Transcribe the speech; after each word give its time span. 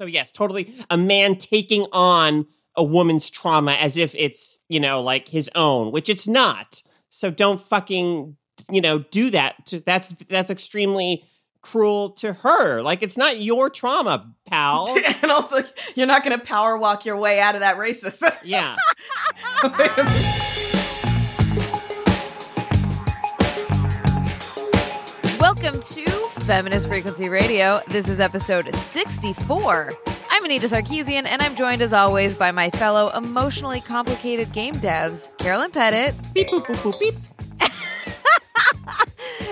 So 0.00 0.06
yes, 0.06 0.32
totally 0.32 0.74
a 0.88 0.96
man 0.96 1.36
taking 1.36 1.84
on 1.92 2.46
a 2.74 2.82
woman's 2.82 3.28
trauma 3.28 3.72
as 3.72 3.98
if 3.98 4.14
it's, 4.14 4.58
you 4.66 4.80
know, 4.80 5.02
like 5.02 5.28
his 5.28 5.50
own, 5.54 5.92
which 5.92 6.08
it's 6.08 6.26
not. 6.26 6.82
So 7.10 7.30
don't 7.30 7.60
fucking, 7.60 8.34
you 8.70 8.80
know, 8.80 9.00
do 9.00 9.28
that. 9.32 9.66
To, 9.66 9.80
that's 9.80 10.08
that's 10.26 10.50
extremely 10.50 11.24
cruel 11.60 12.12
to 12.12 12.32
her. 12.32 12.80
Like 12.80 13.02
it's 13.02 13.18
not 13.18 13.42
your 13.42 13.68
trauma, 13.68 14.34
pal. 14.46 14.88
and 15.22 15.30
also, 15.30 15.62
you're 15.94 16.06
not 16.06 16.24
going 16.24 16.38
to 16.38 16.46
power 16.46 16.78
walk 16.78 17.04
your 17.04 17.18
way 17.18 17.38
out 17.38 17.54
of 17.54 17.60
that 17.60 17.76
racism. 17.76 18.34
yeah. 18.42 18.76
Welcome 25.38 25.78
to 25.78 26.19
Feminist 26.50 26.88
Frequency 26.88 27.28
Radio. 27.28 27.80
This 27.86 28.08
is 28.08 28.18
episode 28.18 28.74
64. 28.74 29.92
I'm 30.32 30.44
Anita 30.44 30.66
Sarkeesian, 30.66 31.24
and 31.24 31.40
I'm 31.40 31.54
joined 31.54 31.80
as 31.80 31.92
always 31.92 32.34
by 32.34 32.50
my 32.50 32.70
fellow 32.70 33.08
emotionally 33.10 33.80
complicated 33.80 34.50
game 34.50 34.74
devs, 34.74 35.30
Carolyn 35.38 35.70
Pettit. 35.70 36.12
Beep, 36.34 36.48
boop, 36.48 36.66
boop, 36.66 36.92
boop, 36.92 36.98
beep. 36.98 37.14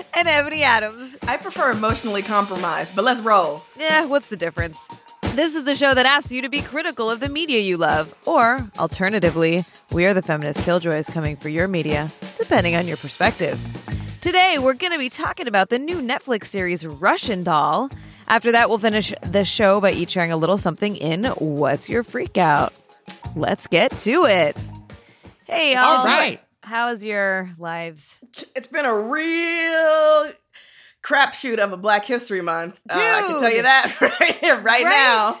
and 0.13 0.27
Ebony 0.27 0.63
Adams. 0.63 1.15
I 1.25 1.37
prefer 1.37 1.71
emotionally 1.71 2.21
compromised, 2.21 2.97
but 2.97 3.05
let's 3.05 3.21
roll. 3.21 3.63
Yeah, 3.77 4.05
what's 4.05 4.27
the 4.27 4.35
difference? 4.35 4.77
This 5.35 5.55
is 5.55 5.63
the 5.63 5.75
show 5.75 5.93
that 5.93 6.05
asks 6.05 6.33
you 6.33 6.41
to 6.41 6.49
be 6.49 6.61
critical 6.61 7.09
of 7.09 7.21
the 7.21 7.29
media 7.29 7.59
you 7.59 7.77
love. 7.77 8.13
Or, 8.25 8.59
alternatively, 8.77 9.63
we 9.93 10.05
are 10.05 10.13
the 10.13 10.21
feminist 10.21 10.59
killjoys 10.65 11.09
coming 11.09 11.37
for 11.37 11.47
your 11.47 11.69
media, 11.69 12.09
depending 12.37 12.75
on 12.75 12.89
your 12.89 12.97
perspective. 12.97 13.57
Today, 14.21 14.57
we're 14.59 14.73
going 14.73 14.91
to 14.91 14.99
be 14.99 15.09
talking 15.09 15.47
about 15.47 15.69
the 15.69 15.79
new 15.79 16.01
Netflix 16.01 16.45
series 16.47 16.85
Russian 16.85 17.43
Doll. 17.43 17.89
After 18.27 18.51
that, 18.51 18.67
we'll 18.67 18.77
finish 18.77 19.13
the 19.23 19.45
show 19.45 19.79
by 19.79 19.91
each 19.91 20.11
sharing 20.11 20.31
a 20.33 20.37
little 20.37 20.57
something 20.57 20.97
in 20.97 21.23
What's 21.25 21.87
Your 21.87 22.03
Freakout? 22.03 22.73
Let's 23.35 23.67
get 23.67 23.91
to 23.99 24.25
it. 24.25 24.57
Hey, 25.45 25.73
y'all. 25.73 25.83
All 25.83 26.05
right. 26.05 26.41
How's 26.61 27.01
your 27.01 27.49
lives? 27.59 28.19
It's 28.55 28.67
been 28.67 28.85
a 28.85 28.93
real 28.93 30.31
crapshoot 31.01 31.57
of 31.57 31.71
a 31.71 31.77
Black 31.77 32.03
History 32.05 32.41
Month. 32.41 32.77
Uh, 32.89 32.95
I 32.99 33.23
can 33.25 33.39
tell 33.39 33.51
you 33.51 33.61
that 33.63 33.95
right, 34.01 34.41
right, 34.41 34.63
Right. 34.63 34.83
now. 34.83 35.39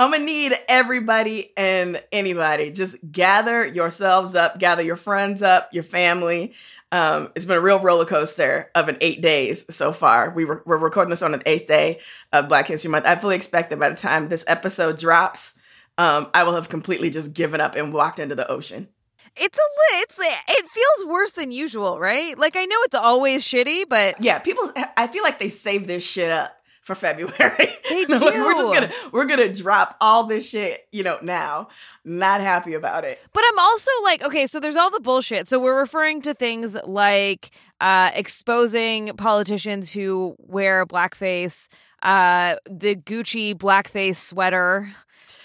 I'm 0.00 0.12
gonna 0.12 0.24
need 0.24 0.54
everybody 0.66 1.52
and 1.58 2.02
anybody. 2.10 2.70
Just 2.70 2.96
gather 3.12 3.66
yourselves 3.66 4.34
up, 4.34 4.58
gather 4.58 4.82
your 4.82 4.96
friends 4.96 5.42
up, 5.42 5.68
your 5.74 5.82
family. 5.82 6.54
Um, 6.90 7.28
it's 7.34 7.44
been 7.44 7.58
a 7.58 7.60
real 7.60 7.78
roller 7.80 8.06
coaster 8.06 8.70
of 8.74 8.88
an 8.88 8.96
eight 9.02 9.20
days 9.20 9.66
so 9.68 9.92
far. 9.92 10.30
We 10.30 10.46
were, 10.46 10.62
we're 10.64 10.78
recording 10.78 11.10
this 11.10 11.20
on 11.20 11.34
an 11.34 11.42
eighth 11.44 11.66
day 11.66 12.00
of 12.32 12.48
Black 12.48 12.66
History 12.66 12.90
Month. 12.90 13.04
I 13.04 13.16
fully 13.16 13.36
expect 13.36 13.68
that 13.68 13.78
by 13.78 13.90
the 13.90 13.94
time 13.94 14.30
this 14.30 14.42
episode 14.46 14.98
drops, 14.98 15.52
um, 15.98 16.28
I 16.32 16.44
will 16.44 16.54
have 16.54 16.70
completely 16.70 17.10
just 17.10 17.34
given 17.34 17.60
up 17.60 17.76
and 17.76 17.92
walked 17.92 18.18
into 18.20 18.34
the 18.34 18.50
ocean. 18.50 18.88
It's 19.36 19.58
a 19.58 19.60
li- 19.60 20.00
it's 20.00 20.18
a, 20.18 20.22
it 20.48 20.66
feels 20.66 21.10
worse 21.10 21.32
than 21.32 21.52
usual, 21.52 22.00
right? 22.00 22.38
Like 22.38 22.56
I 22.56 22.64
know 22.64 22.76
it's 22.84 22.96
always 22.96 23.46
shitty, 23.46 23.84
but 23.86 24.18
Yeah, 24.18 24.38
people. 24.38 24.72
I 24.96 25.08
feel 25.08 25.22
like 25.22 25.38
they 25.38 25.50
save 25.50 25.86
this 25.86 26.02
shit 26.02 26.30
up 26.30 26.56
for 26.80 26.94
February. 26.94 27.68
They 27.90 28.06
like, 28.06 28.20
we're 28.22 28.52
just 28.54 28.72
gonna 28.72 28.90
we're 29.12 29.24
gonna 29.26 29.52
drop 29.52 29.96
all 30.00 30.24
this 30.24 30.48
shit, 30.48 30.86
you 30.92 31.02
know, 31.02 31.18
now. 31.22 31.68
Not 32.04 32.40
happy 32.40 32.74
about 32.74 33.04
it. 33.04 33.18
But 33.32 33.42
I'm 33.48 33.58
also 33.58 33.90
like, 34.04 34.22
okay, 34.22 34.46
so 34.46 34.60
there's 34.60 34.76
all 34.76 34.90
the 34.90 35.00
bullshit. 35.00 35.48
So 35.48 35.58
we're 35.58 35.78
referring 35.78 36.22
to 36.22 36.32
things 36.34 36.76
like 36.86 37.50
uh, 37.80 38.10
exposing 38.14 39.16
politicians 39.16 39.92
who 39.92 40.36
wear 40.38 40.86
blackface, 40.86 41.66
uh, 42.02 42.56
the 42.70 42.94
Gucci 42.96 43.54
blackface 43.54 44.16
sweater. 44.16 44.92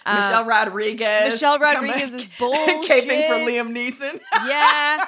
uh, 0.05 0.15
Michelle 0.15 0.45
Rodriguez. 0.45 1.33
Michelle 1.33 1.59
coming- 1.59 1.91
Rodriguez 1.91 2.13
is 2.13 2.27
bullshit. 2.39 2.67
caping 2.89 3.27
for 3.27 3.35
Liam 3.49 3.73
Neeson. 3.73 4.19
yeah. 4.47 5.05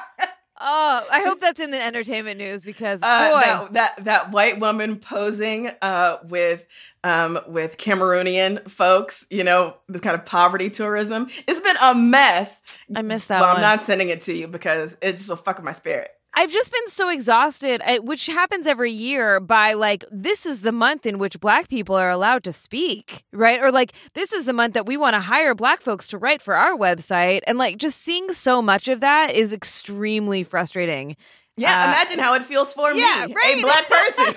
Oh, 0.59 1.07
I 1.11 1.21
hope 1.21 1.39
that's 1.39 1.59
in 1.59 1.71
the 1.71 1.83
entertainment 1.83 2.39
news 2.39 2.63
because 2.63 3.01
boy, 3.01 3.07
Uh, 3.07 3.41
that, 3.41 3.73
that 3.73 4.03
that 4.05 4.31
white 4.31 4.59
woman 4.59 4.95
posing 4.97 5.71
uh, 5.81 6.17
with 6.23 6.65
um, 7.03 7.39
with 7.47 7.77
Cameroonian 7.77 8.69
folks, 8.69 9.25
you 9.29 9.43
know, 9.43 9.77
this 9.87 10.01
kind 10.01 10.15
of 10.15 10.25
poverty 10.25 10.69
tourism. 10.69 11.27
It's 11.47 11.59
been 11.61 11.77
a 11.81 11.93
mess. 11.93 12.61
I 12.95 13.01
missed 13.03 13.27
that 13.27 13.41
Well, 13.41 13.49
one. 13.49 13.57
I'm 13.57 13.61
not 13.61 13.81
sending 13.81 14.09
it 14.09 14.21
to 14.21 14.33
you 14.33 14.47
because 14.47 14.97
it 15.01 15.13
just 15.17 15.29
will 15.29 15.35
fuck 15.35 15.57
with 15.57 15.65
my 15.65 15.71
spirit. 15.73 16.11
I've 16.37 16.51
just 16.51 16.71
been 16.71 16.87
so 16.87 17.09
exhausted, 17.09 17.81
uh, 17.83 17.97
which 17.97 18.27
happens 18.27 18.67
every 18.67 18.91
year 18.91 19.39
by 19.39 19.73
like, 19.73 20.05
this 20.11 20.45
is 20.45 20.61
the 20.61 20.71
month 20.71 21.07
in 21.07 21.17
which 21.17 21.39
black 21.39 21.67
people 21.67 21.95
are 21.95 22.11
allowed 22.11 22.43
to 22.43 22.53
speak, 22.53 23.25
right? 23.33 23.59
Or 23.59 23.71
like, 23.71 23.93
this 24.13 24.31
is 24.31 24.45
the 24.45 24.53
month 24.53 24.75
that 24.75 24.85
we 24.85 24.97
want 24.97 25.15
to 25.15 25.19
hire 25.19 25.55
black 25.55 25.81
folks 25.81 26.09
to 26.09 26.19
write 26.19 26.43
for 26.43 26.53
our 26.53 26.77
website. 26.77 27.41
And 27.47 27.57
like, 27.57 27.77
just 27.77 28.03
seeing 28.03 28.33
so 28.33 28.61
much 28.61 28.87
of 28.87 28.99
that 28.99 29.31
is 29.31 29.51
extremely 29.51 30.43
frustrating. 30.43 31.17
Yeah, 31.57 31.81
Uh, 31.81 31.87
imagine 31.87 32.19
how 32.19 32.35
it 32.35 32.43
feels 32.45 32.71
for 32.73 32.91
yeah, 32.93 33.25
me, 33.27 33.33
right. 33.33 33.57
a 33.57 33.61
black 33.61 33.89
person. 33.89 34.35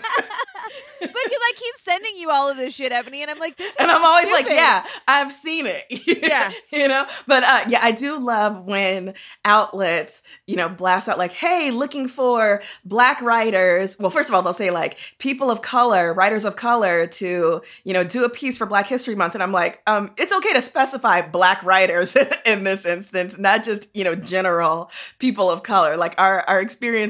But 1.00 1.08
Because 1.08 1.38
I 1.48 1.52
keep 1.56 1.74
sending 1.76 2.16
you 2.16 2.30
all 2.30 2.50
of 2.50 2.56
this 2.58 2.74
shit, 2.74 2.92
Ebony, 2.92 3.22
and 3.22 3.30
I'm 3.30 3.38
like, 3.38 3.56
this 3.56 3.70
is 3.70 3.76
and 3.78 3.90
I'm 3.90 4.04
always 4.04 4.30
like, 4.30 4.46
yeah, 4.48 4.84
I've 5.08 5.32
seen 5.32 5.66
it. 5.66 5.84
Yeah. 6.30 6.50
you 6.70 6.86
know. 6.88 7.06
But 7.26 7.42
uh, 7.44 7.64
yeah, 7.68 7.80
I 7.82 7.92
do 7.92 8.18
love 8.18 8.64
when 8.64 9.14
outlets, 9.44 10.22
you 10.46 10.56
know, 10.56 10.68
blast 10.68 11.08
out 11.08 11.18
like, 11.18 11.32
"Hey, 11.32 11.70
looking 11.70 12.08
for 12.08 12.62
black 12.84 13.20
writers." 13.22 13.98
Well, 13.98 14.10
first 14.10 14.28
of 14.28 14.34
all, 14.34 14.42
they'll 14.42 14.52
say 14.52 14.70
like, 14.70 14.98
"People 15.18 15.50
of 15.50 15.62
color, 15.62 16.12
writers 16.12 16.44
of 16.44 16.56
color, 16.56 17.06
to 17.06 17.62
you 17.84 17.92
know, 17.92 18.04
do 18.04 18.24
a 18.24 18.28
piece 18.28 18.58
for 18.58 18.66
Black 18.66 18.86
History 18.86 19.14
Month," 19.14 19.34
and 19.34 19.42
I'm 19.42 19.52
like, 19.52 19.80
um, 19.86 20.10
it's 20.16 20.32
okay 20.32 20.52
to 20.52 20.62
specify 20.62 21.22
black 21.22 21.62
writers 21.64 22.16
in 22.46 22.64
this 22.64 22.84
instance, 22.84 23.38
not 23.38 23.62
just 23.64 23.88
you 23.94 24.04
know, 24.04 24.14
general 24.14 24.90
people 25.18 25.50
of 25.50 25.62
color. 25.62 25.96
Like 25.96 26.14
our 26.18 26.44
our 26.48 26.60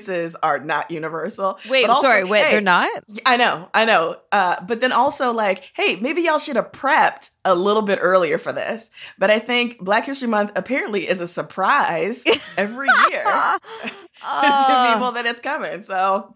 experiences 0.00 0.37
are 0.43 0.59
not 0.59 0.91
universal. 0.91 1.59
Wait, 1.69 1.87
But 1.87 1.93
also, 1.93 2.09
sorry, 2.09 2.25
wait, 2.25 2.44
hey, 2.44 2.50
they're 2.53 2.61
not? 2.61 2.91
I 3.27 3.37
know, 3.37 3.69
I 3.75 3.84
know. 3.84 4.16
Uh, 4.33 4.56
but 4.66 4.81
then 4.81 4.93
also, 4.93 5.33
like, 5.33 5.71
hey, 5.75 5.97
maybe 5.97 6.22
y'all 6.22 6.38
should 6.38 6.56
have 6.56 6.72
prepped 6.72 7.31
a 7.44 7.55
little 7.55 7.83
bit 7.83 7.99
earlier 8.00 8.39
for 8.39 8.53
this. 8.53 8.91
But 9.19 9.31
I 9.31 9.39
think 9.39 9.78
Black 9.81 10.06
History 10.06 10.28
Month 10.28 10.53
apparently 10.56 11.09
is 11.09 11.21
a 11.21 11.27
surprise 11.27 12.25
every 12.56 12.89
year 13.10 13.25
to 13.25 13.91
Oh. 14.22 14.91
people 14.94 15.12
that 15.12 15.27
it's 15.27 15.41
coming. 15.41 15.83
So, 15.84 16.34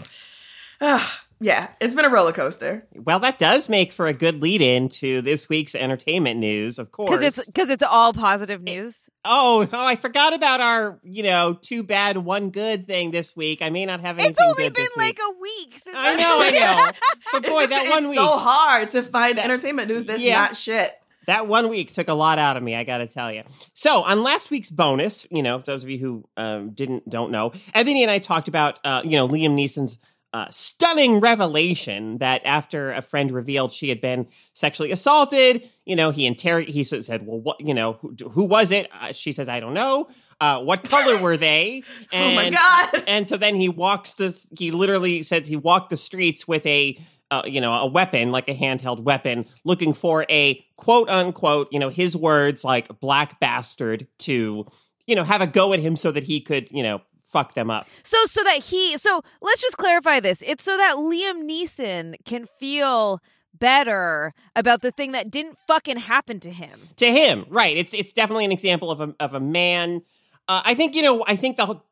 ah, 0.80 1.20
yeah, 1.44 1.68
it's 1.78 1.94
been 1.94 2.06
a 2.06 2.08
roller 2.08 2.32
coaster. 2.32 2.86
Well, 2.94 3.20
that 3.20 3.38
does 3.38 3.68
make 3.68 3.92
for 3.92 4.06
a 4.06 4.14
good 4.14 4.40
lead 4.40 4.62
in 4.62 4.88
to 5.00 5.20
this 5.20 5.46
week's 5.46 5.74
entertainment 5.74 6.40
news, 6.40 6.78
of 6.78 6.90
course. 6.90 7.10
Because 7.10 7.38
it's 7.38 7.46
because 7.46 7.68
it's 7.68 7.82
all 7.82 8.14
positive 8.14 8.62
news. 8.62 9.10
Oh, 9.26 9.68
oh, 9.70 9.86
I 9.86 9.96
forgot 9.96 10.32
about 10.32 10.62
our, 10.62 10.98
you 11.02 11.22
know, 11.22 11.52
too 11.52 11.82
bad, 11.82 12.16
one 12.16 12.48
good 12.48 12.86
thing 12.86 13.10
this 13.10 13.36
week. 13.36 13.60
I 13.60 13.68
may 13.68 13.84
not 13.84 14.00
have 14.00 14.16
anything 14.18 14.30
It's 14.32 14.40
only 14.42 14.64
good 14.64 14.72
been 14.72 14.84
this 14.84 14.96
like 14.96 15.18
a 15.18 15.38
week 15.38 15.78
since 15.80 15.96
I 15.98 16.14
know, 16.14 16.38
I 16.40 16.50
know. 16.50 16.90
But 17.32 17.44
It's 17.44 17.50
boy, 17.54 17.60
just- 17.60 17.70
that 17.70 17.84
it's 17.84 17.90
one 17.94 18.08
week, 18.08 18.18
so 18.18 18.26
hard 18.38 18.90
to 18.90 19.02
find 19.02 19.38
entertainment 19.38 19.88
news 19.88 20.06
that's 20.06 20.22
Yeah. 20.22 20.38
not 20.38 20.56
shit. 20.56 20.90
that 21.26 21.46
one 21.46 21.68
week 21.68 21.92
took 21.92 22.08
a 22.08 22.14
lot 22.14 22.38
out 22.38 22.56
of 22.56 22.62
me. 22.62 22.74
I 22.74 22.84
got 22.84 22.98
to 22.98 23.06
tell 23.06 23.30
you. 23.30 23.42
So 23.74 24.02
on 24.02 24.22
last 24.22 24.50
week's 24.50 24.70
bonus, 24.70 25.26
you 25.30 25.42
know, 25.42 25.58
those 25.58 25.82
of 25.82 25.90
you 25.90 25.98
who 25.98 26.24
um, 26.38 26.70
didn't 26.70 27.08
don't 27.08 27.30
know, 27.30 27.52
Ebony 27.74 28.02
and 28.02 28.10
I 28.10 28.18
talked 28.18 28.48
about, 28.48 28.80
uh, 28.84 29.02
you 29.04 29.12
know, 29.12 29.28
Liam 29.28 29.54
Neeson's. 29.54 29.98
Uh, 30.34 30.50
stunning 30.50 31.20
revelation 31.20 32.18
that 32.18 32.42
after 32.44 32.90
a 32.90 33.00
friend 33.00 33.30
revealed 33.30 33.72
she 33.72 33.88
had 33.88 34.00
been 34.00 34.26
sexually 34.52 34.90
assaulted, 34.90 35.70
you 35.86 35.94
know, 35.94 36.10
he 36.10 36.28
interrog- 36.28 36.66
he 36.66 36.82
said, 36.82 37.24
"Well, 37.24 37.38
what, 37.40 37.60
you 37.60 37.72
know, 37.72 37.92
who, 37.92 38.16
who 38.30 38.44
was 38.44 38.72
it?" 38.72 38.90
Uh, 39.00 39.12
she 39.12 39.32
says, 39.32 39.48
"I 39.48 39.60
don't 39.60 39.74
know." 39.74 40.08
Uh, 40.40 40.60
what 40.60 40.82
color 40.88 41.18
were 41.18 41.36
they? 41.36 41.84
oh 42.12 42.34
my 42.34 42.50
god! 42.50 43.04
and 43.06 43.28
so 43.28 43.36
then 43.36 43.54
he 43.54 43.68
walks 43.68 44.14
the 44.14 44.36
he 44.58 44.72
literally 44.72 45.22
said 45.22 45.46
he 45.46 45.54
walked 45.54 45.90
the 45.90 45.96
streets 45.96 46.48
with 46.48 46.66
a 46.66 46.98
uh, 47.30 47.42
you 47.46 47.60
know 47.60 47.72
a 47.72 47.86
weapon 47.86 48.32
like 48.32 48.48
a 48.48 48.54
handheld 48.56 49.04
weapon 49.04 49.46
looking 49.62 49.94
for 49.94 50.26
a 50.28 50.64
quote 50.76 51.08
unquote 51.08 51.68
you 51.70 51.78
know 51.78 51.90
his 51.90 52.16
words 52.16 52.64
like 52.64 52.88
black 52.98 53.38
bastard 53.38 54.08
to 54.18 54.66
you 55.06 55.14
know 55.14 55.22
have 55.22 55.40
a 55.40 55.46
go 55.46 55.72
at 55.72 55.78
him 55.78 55.94
so 55.94 56.10
that 56.10 56.24
he 56.24 56.40
could 56.40 56.68
you 56.72 56.82
know 56.82 57.00
fuck 57.34 57.54
them 57.54 57.68
up 57.70 57.86
So 58.04 58.16
so 58.26 58.42
that 58.44 58.58
he 58.70 58.96
so 58.96 59.20
let's 59.42 59.60
just 59.60 59.76
clarify 59.76 60.20
this. 60.20 60.42
It's 60.46 60.62
so 60.64 60.76
that 60.76 60.94
Liam 60.96 61.38
Neeson 61.50 62.14
can 62.24 62.46
feel 62.46 63.20
better 63.58 64.32
about 64.56 64.82
the 64.82 64.90
thing 64.90 65.12
that 65.12 65.30
didn't 65.30 65.56
fucking 65.66 65.96
happen 65.98 66.40
to 66.40 66.50
him. 66.50 66.88
to 66.96 67.06
him 67.20 67.44
right 67.48 67.76
it's 67.76 67.94
it's 67.94 68.12
definitely 68.12 68.44
an 68.44 68.52
example 68.52 68.90
of 68.90 69.00
a 69.00 69.14
of 69.20 69.32
a 69.34 69.40
man 69.40 70.02
uh, 70.48 70.60
i 70.64 70.74
think 70.74 70.94
you 70.96 71.02
know 71.02 71.24
i 71.28 71.36
think 71.36 71.56
the 71.56 71.66
whole- 71.66 71.84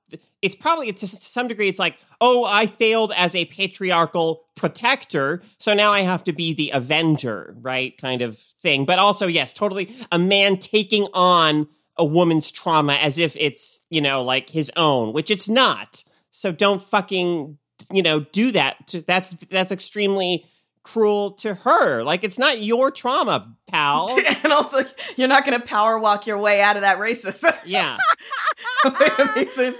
it's 0.43 0.56
probably 0.56 0.93
to 0.93 1.06
some 1.06 1.47
degree 1.49 1.69
it's 1.69 1.79
like 1.79 1.97
oh 2.21 2.44
i 2.44 2.67
failed 2.67 3.12
as 3.17 3.35
a 3.37 3.44
patriarchal 3.47 4.43
protector 4.56 5.41
so 5.59 5.73
now 5.73 5.93
i 5.93 6.00
have 6.00 6.25
to 6.25 6.33
be 6.33 6.53
the 6.53 6.71
avenger 6.75 7.55
right 7.61 7.97
kind 7.97 8.23
of 8.23 8.37
thing 8.61 8.85
but 8.85 8.99
also 8.99 9.27
yes 9.29 9.55
totally 9.55 9.94
a 10.11 10.19
man 10.19 10.56
taking 10.56 11.05
on 11.15 11.69
a 11.97 12.05
woman's 12.05 12.50
trauma 12.50 12.94
as 12.94 13.19
if 13.19 13.37
it's 13.37 13.83
you 13.91 14.00
know 14.00 14.23
like 14.23 14.50
his 14.50 14.71
own 14.77 15.12
which 15.12 15.31
it's 15.31 15.49
not 15.49 16.05
so 16.31 16.50
don't 16.53 16.83
fucking 16.83 17.59
you 17.93 18.03
know 18.03 18.21
do 18.21 18.53
that 18.53 18.87
to, 18.89 19.03
that's 19.03 19.31
that's 19.50 19.73
extremely 19.73 20.47
cruel 20.83 21.33
to 21.33 21.55
her. 21.55 22.03
Like 22.03 22.25
it's 22.25 22.39
not 22.39 22.62
your 22.62 22.91
trauma, 22.91 23.55
pal. 23.69 24.19
and 24.43 24.53
also, 24.53 24.85
you're 25.17 25.29
not 25.29 25.44
going 25.44 25.61
to 25.61 25.67
power 25.67 25.99
walk 25.99 26.27
your 26.27 26.39
way 26.39 26.61
out 26.61 26.77
of 26.77 26.83
that 26.83 26.99
racism. 26.99 27.56
yeah. 27.65 27.97
Amazing. 28.85 29.75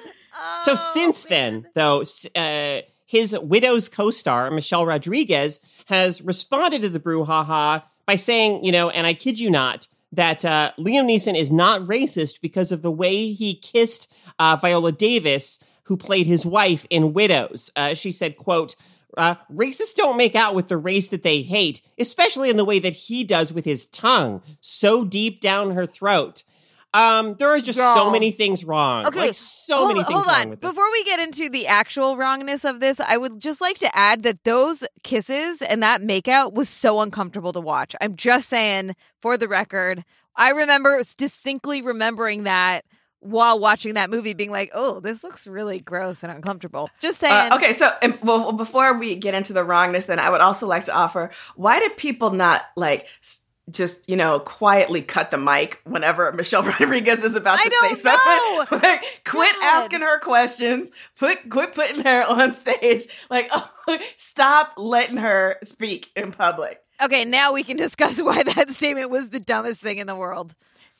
So 0.61 0.73
Oh, 0.73 0.77
since 0.77 1.25
then, 1.25 1.69
though, 1.75 2.05
uh, 2.35 2.81
his 3.07 3.37
Widows 3.39 3.89
co-star 3.89 4.51
Michelle 4.51 4.87
Rodriguez 4.87 5.61
has 5.87 6.23
responded 6.23 6.83
to 6.83 6.89
the 6.89 7.01
brouhaha 7.01 7.83
by 8.07 8.17
saying, 8.17 8.65
you 8.65 8.73
know, 8.73 8.91
and 8.91 9.07
I 9.07 9.15
kid 9.15 9.39
you 9.39 9.51
not, 9.51 9.89
that 10.13 10.45
uh, 10.45 10.73
Liam 10.79 11.07
Neeson 11.07 11.37
is 11.37 11.51
not 11.51 11.81
racist 11.83 12.41
because 12.41 12.71
of 12.71 12.83
the 12.83 12.91
way 12.91 13.33
he 13.33 13.55
kissed 13.55 14.13
uh, 14.39 14.57
Viola 14.57 14.93
Davis, 14.93 15.59
who 15.85 15.97
played 15.97 16.27
his 16.27 16.47
wife 16.47 16.87
in 16.91 17.13
Widows. 17.13 17.71
Uh, 17.75 17.95
she 17.95 18.13
said, 18.13 18.37
"quote." 18.37 18.77
Uh, 19.15 19.35
racists 19.53 19.95
don't 19.95 20.17
make 20.17 20.35
out 20.35 20.55
with 20.55 20.69
the 20.69 20.77
race 20.79 21.09
that 21.09 21.23
they 21.23 21.43
hate, 21.43 21.83
especially 21.99 22.49
in 22.49 22.57
the 22.57 22.65
way 22.65 22.79
that 22.79 22.95
he 22.95 23.23
does 23.23 23.53
with 23.53 23.67
his 23.67 23.85
tongue, 23.85 24.41
so 24.59 25.05
deep 25.05 25.39
down 25.39 25.73
her 25.73 25.85
throat. 25.85 26.45
Um, 26.95 27.35
there 27.35 27.49
are 27.49 27.61
just 27.61 27.79
so 27.79 28.11
many 28.11 28.31
things 28.31 28.65
wrong. 28.65 29.07
Okay, 29.07 29.27
like, 29.27 29.35
so 29.35 29.77
hold, 29.77 29.89
many 29.89 30.01
things 30.05 30.13
hold 30.13 30.27
wrong 30.27 30.43
on. 30.43 30.51
with 30.51 30.61
this. 30.61 30.71
Before 30.71 30.91
we 30.93 31.05
get 31.05 31.21
into 31.21 31.49
the 31.49 31.67
actual 31.67 32.17
wrongness 32.17 32.65
of 32.65 32.81
this, 32.81 33.01
I 33.01 33.17
would 33.17 33.41
just 33.41 33.61
like 33.61 33.79
to 33.79 33.97
add 33.97 34.23
that 34.25 34.45
those 34.45 34.85
kisses 35.03 35.63
and 35.63 35.83
that 35.83 36.03
makeout 36.03 36.53
was 36.53 36.69
so 36.69 37.01
uncomfortable 37.01 37.53
to 37.55 37.61
watch. 37.61 37.97
I'm 38.01 38.17
just 38.17 38.49
saying, 38.49 38.95
for 39.21 39.39
the 39.39 39.49
record, 39.49 40.05
I 40.37 40.51
remember 40.51 41.01
distinctly 41.17 41.81
remembering 41.81 42.45
that 42.45 42.85
while 43.21 43.59
watching 43.59 43.95
that 43.95 44.11
movie, 44.11 44.35
being 44.35 44.51
like, 44.51 44.71
"Oh, 44.75 45.01
this 45.01 45.23
looks 45.23 45.47
really 45.47 45.79
gross 45.79 46.23
and 46.23 46.33
uncomfortable." 46.33 46.91
Just 47.01 47.21
saying. 47.21 47.53
Uh, 47.53 47.57
okay, 47.57 47.73
so 47.73 47.93
um, 48.03 48.19
well, 48.23 48.53
before 48.53 48.99
we 48.99 49.15
get 49.15 49.35
into 49.35 49.53
the 49.53 49.65
wrongness, 49.65 50.07
then 50.07 50.19
I 50.19 50.29
would 50.29 50.41
also 50.41 50.67
like 50.67 50.85
to 50.87 50.95
offer: 50.95 51.31
Why 51.55 51.79
did 51.79 51.97
people 51.97 52.31
not 52.31 52.65
like 52.77 53.07
s- 53.23 53.42
just 53.71 54.09
you 54.09 54.17
know 54.17 54.41
quietly 54.41 55.03
cut 55.03 55.31
the 55.31 55.39
mic 55.39 55.81
whenever 55.85 56.31
Michelle 56.35 56.63
Rodriguez 56.63 57.23
is 57.25 57.35
about 57.35 57.61
to 57.61 57.71
say 57.81 57.95
something? 57.95 58.79
like, 58.83 59.03
quit 59.25 59.55
God. 59.61 59.83
asking 59.83 60.01
her 60.01 60.19
questions. 60.21 60.91
Put 61.19 61.49
quit 61.49 61.75
putting 61.75 62.03
her 62.03 62.23
on 62.29 62.53
stage. 62.53 63.07
Like, 63.31 63.49
oh, 63.53 63.99
stop 64.17 64.75
letting 64.77 65.19
her 65.19 65.59
speak 65.63 66.11
in 66.17 66.33
public. 66.33 66.81
Okay, 67.01 67.25
now 67.25 67.53
we 67.53 67.65
can 67.65 67.77
discuss 67.77 68.21
why 68.21 68.43
that 68.43 68.71
statement 68.71 69.11
was 69.11 69.31
the 69.31 69.41
dumbest 69.41 69.81
thing 69.81 69.99
in 69.99 70.07
the 70.07 70.17
world. 70.17 70.55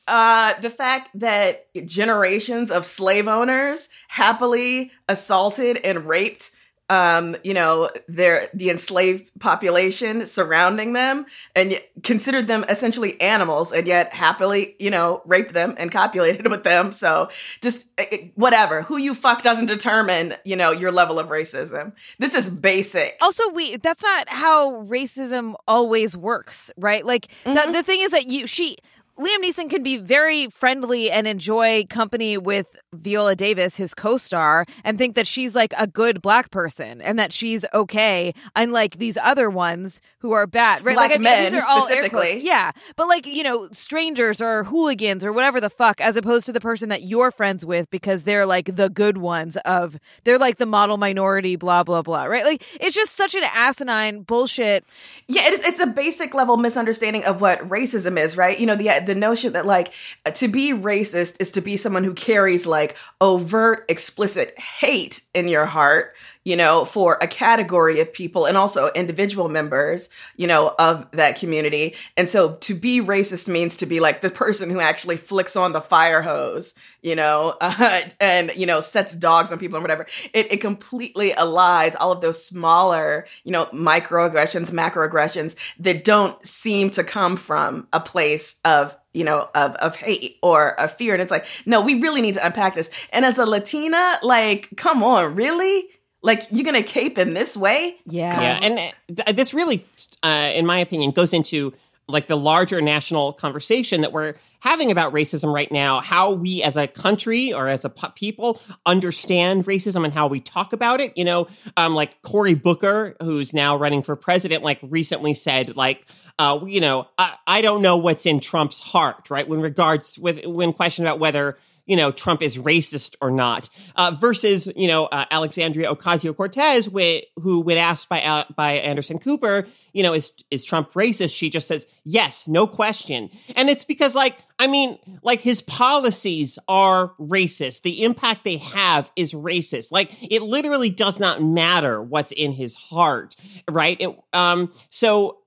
Uh, 0.05 0.53
the 0.59 0.69
fact 0.69 1.09
that 1.13 1.67
generations 1.85 2.71
of 2.71 2.85
slave 2.85 3.27
owners 3.27 3.87
happily 4.09 4.91
assaulted 5.07 5.77
and 5.77 6.05
raped, 6.05 6.51
um, 6.93 7.35
you 7.43 7.55
know, 7.55 7.89
their 8.07 8.49
the 8.53 8.69
enslaved 8.69 9.31
population 9.39 10.27
surrounding 10.27 10.93
them, 10.93 11.25
and 11.55 11.81
considered 12.03 12.45
them 12.45 12.63
essentially 12.69 13.19
animals, 13.19 13.73
and 13.73 13.87
yet 13.87 14.13
happily, 14.13 14.75
you 14.77 14.91
know, 14.91 15.23
raped 15.25 15.53
them 15.53 15.73
and 15.77 15.91
copulated 15.91 16.47
with 16.51 16.63
them. 16.63 16.93
So 16.93 17.29
just 17.61 17.87
eh, 17.97 18.05
eh, 18.11 18.17
whatever. 18.35 18.83
Who 18.83 18.97
you 18.97 19.15
fuck 19.15 19.41
doesn't 19.41 19.65
determine, 19.65 20.35
you 20.45 20.55
know, 20.55 20.69
your 20.71 20.91
level 20.91 21.17
of 21.17 21.29
racism. 21.29 21.93
This 22.19 22.35
is 22.35 22.47
basic. 22.49 23.17
also 23.21 23.49
we 23.49 23.77
that's 23.77 24.03
not 24.03 24.29
how 24.29 24.83
racism 24.83 25.55
always 25.67 26.15
works 26.15 26.71
right 26.77 27.05
like 27.05 27.27
the, 27.43 27.69
the 27.71 27.83
thing 27.83 28.01
is 28.01 28.11
that 28.11 28.27
you 28.27 28.45
she 28.45 28.77
Liam 29.19 29.43
Neeson 29.43 29.69
can 29.69 29.83
be 29.83 29.97
very 29.97 30.49
friendly 30.49 31.11
and 31.11 31.27
enjoy 31.27 31.85
company 31.87 32.35
with 32.35 32.75
Viola 32.91 33.35
Davis, 33.35 33.75
his 33.75 33.93
co-star, 33.93 34.65
and 34.83 34.97
think 34.97 35.15
that 35.15 35.27
she's 35.27 35.53
like 35.53 35.71
a 35.77 35.85
good 35.85 36.19
black 36.19 36.49
person 36.49 36.99
and 36.99 37.19
that 37.19 37.31
she's 37.31 37.63
okay, 37.75 38.33
unlike 38.55 38.97
these 38.97 39.15
other 39.21 39.51
ones 39.51 40.01
who 40.19 40.31
are 40.31 40.47
bad. 40.47 40.83
Right? 40.83 40.95
Black 40.95 41.11
like, 41.11 41.19
I 41.19 41.19
mean, 41.19 41.23
men, 41.23 41.53
these 41.53 41.63
are 41.63 41.69
all 41.69 41.83
specifically. 41.83 42.39
Yeah, 42.43 42.71
but 42.95 43.07
like 43.07 43.27
you 43.27 43.43
know, 43.43 43.69
strangers 43.71 44.41
or 44.41 44.63
hooligans 44.63 45.23
or 45.23 45.31
whatever 45.31 45.61
the 45.61 45.69
fuck, 45.69 46.01
as 46.01 46.17
opposed 46.17 46.47
to 46.47 46.51
the 46.51 46.59
person 46.59 46.89
that 46.89 47.03
you're 47.03 47.29
friends 47.29 47.63
with 47.63 47.91
because 47.91 48.23
they're 48.23 48.47
like 48.47 48.75
the 48.75 48.89
good 48.89 49.19
ones 49.19 49.57
of 49.57 49.99
they're 50.23 50.39
like 50.39 50.57
the 50.57 50.65
model 50.65 50.97
minority, 50.97 51.55
blah 51.55 51.83
blah 51.83 52.01
blah. 52.01 52.23
Right? 52.23 52.45
Like 52.45 52.63
it's 52.81 52.95
just 52.95 53.13
such 53.13 53.35
an 53.35 53.43
asinine 53.43 54.23
bullshit. 54.23 54.85
Yeah, 55.27 55.45
it 55.45 55.53
is, 55.53 55.59
it's 55.59 55.79
a 55.79 55.87
basic 55.87 56.33
level 56.33 56.57
misunderstanding 56.57 57.25
of 57.25 57.41
what 57.41 57.59
racism 57.69 58.19
is, 58.19 58.35
right? 58.35 58.57
You 58.57 58.65
know, 58.65 58.75
the 58.75 59.02
the 59.05 59.15
notion 59.15 59.53
that 59.53 59.65
like 59.65 59.93
to 60.33 60.47
be 60.47 60.71
racist 60.71 61.37
is 61.39 61.51
to 61.51 61.61
be 61.61 61.77
someone 61.77 62.03
who 62.03 62.13
carries 62.13 62.65
like 62.65 62.95
overt, 63.21 63.85
explicit 63.89 64.57
hate 64.59 65.21
in 65.33 65.47
your 65.47 65.65
heart, 65.65 66.15
you 66.43 66.55
know, 66.55 66.85
for 66.85 67.17
a 67.21 67.27
category 67.27 67.99
of 67.99 68.11
people 68.11 68.45
and 68.45 68.57
also 68.57 68.89
individual 68.93 69.47
members, 69.49 70.09
you 70.35 70.47
know, 70.47 70.75
of 70.77 71.09
that 71.11 71.37
community. 71.37 71.95
And 72.17 72.29
so 72.29 72.55
to 72.55 72.73
be 72.73 73.01
racist 73.01 73.47
means 73.47 73.77
to 73.77 73.85
be 73.85 73.99
like 73.99 74.21
the 74.21 74.29
person 74.29 74.69
who 74.69 74.79
actually 74.79 75.17
flicks 75.17 75.55
on 75.55 75.71
the 75.71 75.81
fire 75.81 76.21
hose, 76.21 76.75
you 77.01 77.15
know, 77.15 77.55
uh, 77.61 78.01
and, 78.19 78.51
you 78.55 78.65
know, 78.65 78.81
sets 78.81 79.15
dogs 79.15 79.51
on 79.51 79.59
people 79.59 79.77
and 79.77 79.83
whatever. 79.83 80.05
It, 80.33 80.51
it 80.51 80.61
completely 80.61 81.33
allies 81.33 81.95
all 81.95 82.11
of 82.11 82.21
those 82.21 82.43
smaller, 82.43 83.25
you 83.43 83.51
know, 83.51 83.65
microaggressions, 83.67 84.71
macroaggressions 84.71 85.55
that 85.79 86.03
don't 86.03 86.45
seem 86.45 86.89
to 86.91 87.03
come 87.03 87.37
from 87.37 87.87
a 87.93 87.99
place 87.99 88.57
of 88.65 88.97
you 89.13 89.23
know, 89.23 89.47
of, 89.53 89.75
of 89.75 89.95
hate 89.95 90.37
or 90.41 90.79
of 90.79 90.95
fear. 90.95 91.13
And 91.13 91.21
it's 91.21 91.29
like, 91.29 91.45
no, 91.67 91.81
we 91.81 92.01
really 92.01 92.19
need 92.19 92.33
to 92.33 92.43
unpack 92.43 92.73
this. 92.73 92.89
And 93.11 93.23
as 93.23 93.37
a 93.37 93.45
Latina, 93.45 94.17
like, 94.23 94.69
come 94.75 95.03
on, 95.03 95.35
really? 95.35 95.87
Like, 96.23 96.47
you're 96.51 96.63
going 96.63 96.81
to 96.81 96.89
cape 96.89 97.17
in 97.17 97.33
this 97.33 97.55
way? 97.55 97.97
Yeah. 98.05 98.41
Yeah, 98.41 98.59
and 98.61 98.79
uh, 98.79 99.23
th- 99.23 99.35
this 99.35 99.53
really, 99.53 99.85
uh, 100.23 100.51
in 100.55 100.65
my 100.65 100.79
opinion, 100.79 101.11
goes 101.11 101.33
into 101.33 101.73
like 102.07 102.27
the 102.27 102.37
larger 102.37 102.81
national 102.81 103.33
conversation 103.33 104.01
that 104.01 104.11
we're 104.11 104.35
having 104.59 104.89
about 104.89 105.13
racism 105.13 105.53
right 105.53 105.71
now. 105.71 105.99
How 105.99 106.33
we, 106.33 106.63
as 106.63 106.77
a 106.77 106.87
country 106.87 107.53
or 107.53 107.67
as 107.67 107.85
a 107.85 107.89
pu- 107.89 108.09
people, 108.15 108.61
understand 108.85 109.65
racism 109.65 110.05
and 110.05 110.13
how 110.13 110.27
we 110.27 110.39
talk 110.39 110.73
about 110.73 111.01
it. 111.01 111.11
You 111.17 111.25
know, 111.25 111.47
um, 111.77 111.93
like 111.93 112.21
Cory 112.21 112.55
Booker, 112.55 113.15
who's 113.21 113.53
now 113.53 113.77
running 113.77 114.01
for 114.01 114.15
president, 114.15 114.63
like 114.63 114.79
recently 114.81 115.33
said, 115.33 115.75
like. 115.75 116.05
Uh, 116.39 116.61
you 116.65 116.81
know, 116.81 117.07
I, 117.19 117.35
I 117.45 117.61
don't 117.61 117.83
know 117.83 117.97
what's 117.97 118.25
in 118.25 118.39
Trump's 118.39 118.79
heart, 118.79 119.29
right? 119.29 119.47
When 119.47 119.61
regards 119.61 120.17
with 120.17 120.43
when 120.47 120.73
questioned 120.73 121.07
about 121.07 121.19
whether 121.19 121.59
you 121.85 121.95
know, 121.95 122.11
Trump 122.11 122.41
is 122.41 122.57
racist 122.57 123.15
or 123.21 123.29
not, 123.29 123.69
uh, 123.95 124.15
versus, 124.19 124.69
you 124.75 124.87
know, 124.87 125.05
uh, 125.05 125.25
Alexandria 125.29 125.93
Ocasio 125.93 126.35
Cortez, 126.35 126.85
who, 126.87 127.59
when 127.61 127.77
asked 127.77 128.09
by, 128.09 128.21
uh, 128.21 128.45
by 128.55 128.73
Anderson 128.73 129.19
Cooper, 129.19 129.67
you 129.91 130.01
know, 130.01 130.13
is, 130.13 130.31
is 130.49 130.63
Trump 130.63 130.93
racist? 130.93 131.35
She 131.35 131.49
just 131.49 131.67
says, 131.67 131.87
yes, 132.03 132.47
no 132.47 132.65
question. 132.65 133.29
And 133.55 133.69
it's 133.69 133.83
because, 133.83 134.15
like, 134.15 134.37
I 134.57 134.67
mean, 134.67 134.97
like 135.21 135.41
his 135.41 135.61
policies 135.61 136.57
are 136.67 137.13
racist. 137.19 137.81
The 137.81 138.03
impact 138.03 138.43
they 138.43 138.57
have 138.57 139.11
is 139.15 139.33
racist. 139.33 139.91
Like, 139.91 140.11
it 140.21 140.41
literally 140.41 140.89
does 140.89 141.19
not 141.19 141.43
matter 141.43 142.01
what's 142.01 142.31
in 142.31 142.53
his 142.53 142.75
heart, 142.75 143.35
right? 143.69 143.97
It, 143.99 144.17
um, 144.31 144.71
so, 144.89 145.39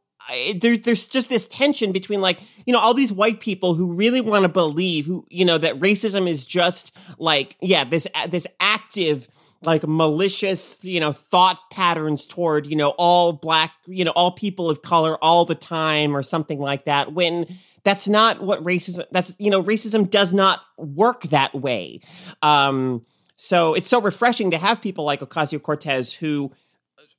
There, 0.60 0.76
there's 0.76 1.06
just 1.06 1.28
this 1.28 1.46
tension 1.46 1.92
between 1.92 2.20
like 2.20 2.40
you 2.64 2.72
know 2.72 2.80
all 2.80 2.94
these 2.94 3.12
white 3.12 3.40
people 3.40 3.74
who 3.74 3.92
really 3.92 4.20
want 4.20 4.42
to 4.42 4.48
believe 4.48 5.06
who 5.06 5.26
you 5.30 5.44
know 5.44 5.58
that 5.58 5.78
racism 5.78 6.28
is 6.28 6.44
just 6.46 6.96
like 7.18 7.56
yeah 7.60 7.84
this 7.84 8.06
this 8.28 8.46
active 8.58 9.28
like 9.62 9.86
malicious 9.86 10.78
you 10.82 11.00
know 11.00 11.12
thought 11.12 11.58
patterns 11.70 12.26
toward 12.26 12.66
you 12.66 12.76
know 12.76 12.90
all 12.98 13.32
black 13.32 13.72
you 13.86 14.04
know 14.04 14.12
all 14.12 14.30
people 14.30 14.68
of 14.68 14.82
color 14.82 15.16
all 15.22 15.44
the 15.44 15.54
time 15.54 16.16
or 16.16 16.22
something 16.22 16.58
like 16.58 16.84
that 16.84 17.12
when 17.12 17.46
that's 17.84 18.08
not 18.08 18.42
what 18.42 18.62
racism 18.64 19.04
that's 19.12 19.34
you 19.38 19.50
know 19.50 19.62
racism 19.62 20.08
does 20.08 20.34
not 20.34 20.60
work 20.76 21.22
that 21.24 21.54
way. 21.54 22.00
Um 22.42 23.04
so 23.36 23.74
it's 23.74 23.88
so 23.88 24.00
refreshing 24.00 24.50
to 24.52 24.58
have 24.58 24.80
people 24.80 25.04
like 25.04 25.20
ocasio-cortez 25.20 26.14
who 26.14 26.52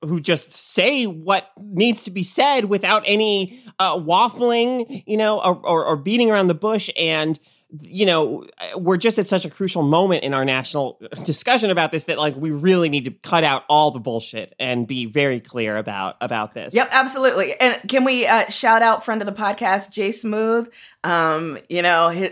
who 0.04 0.20
just 0.20 0.52
say 0.52 1.06
what 1.06 1.52
needs 1.58 2.04
to 2.04 2.12
be 2.12 2.24
said 2.24 2.66
without 2.66 3.04
any 3.06 3.64
uh, 3.80 3.98
waffling, 3.98 5.04
you 5.08 5.18
know, 5.18 5.40
or, 5.40 5.56
or, 5.66 5.86
or 5.86 5.96
beating 5.96 6.30
around 6.30 6.48
the 6.48 6.54
bush. 6.54 6.90
And, 6.98 7.40
you 7.82 8.06
know, 8.06 8.46
we're 8.76 8.98
just 8.98 9.20
at 9.20 9.28
such 9.28 9.44
a 9.44 9.50
crucial 9.50 9.82
moment 9.82 10.24
in 10.24 10.34
our 10.34 10.46
national 10.46 11.02
discussion 11.24 11.72
about 11.72 11.92
this 11.92 12.06
that 12.06 12.18
like 12.18 12.36
we 12.36 12.52
really 12.52 12.90
need 12.90 13.06
to 13.06 13.12
cut 13.12 13.44
out 13.44 13.64
all 13.70 13.92
the 13.92 14.00
bullshit 14.00 14.54
and 14.60 14.88
be 14.88 15.06
very 15.06 15.40
clear 15.40 15.78
about 15.78 16.16
about 16.22 16.54
this. 16.54 16.74
Yep, 16.74 16.90
absolutely. 16.92 17.60
And 17.60 17.78
can 17.90 18.04
we 18.04 18.26
uh, 18.28 18.48
shout 18.50 18.82
out 18.82 19.04
friend 19.04 19.22
of 19.22 19.26
the 19.26 19.34
podcast, 19.34 19.92
Jay 19.92 20.12
Smooth? 20.12 20.72
Um, 21.04 21.58
you 21.70 21.82
know, 21.82 22.10
his, 22.10 22.32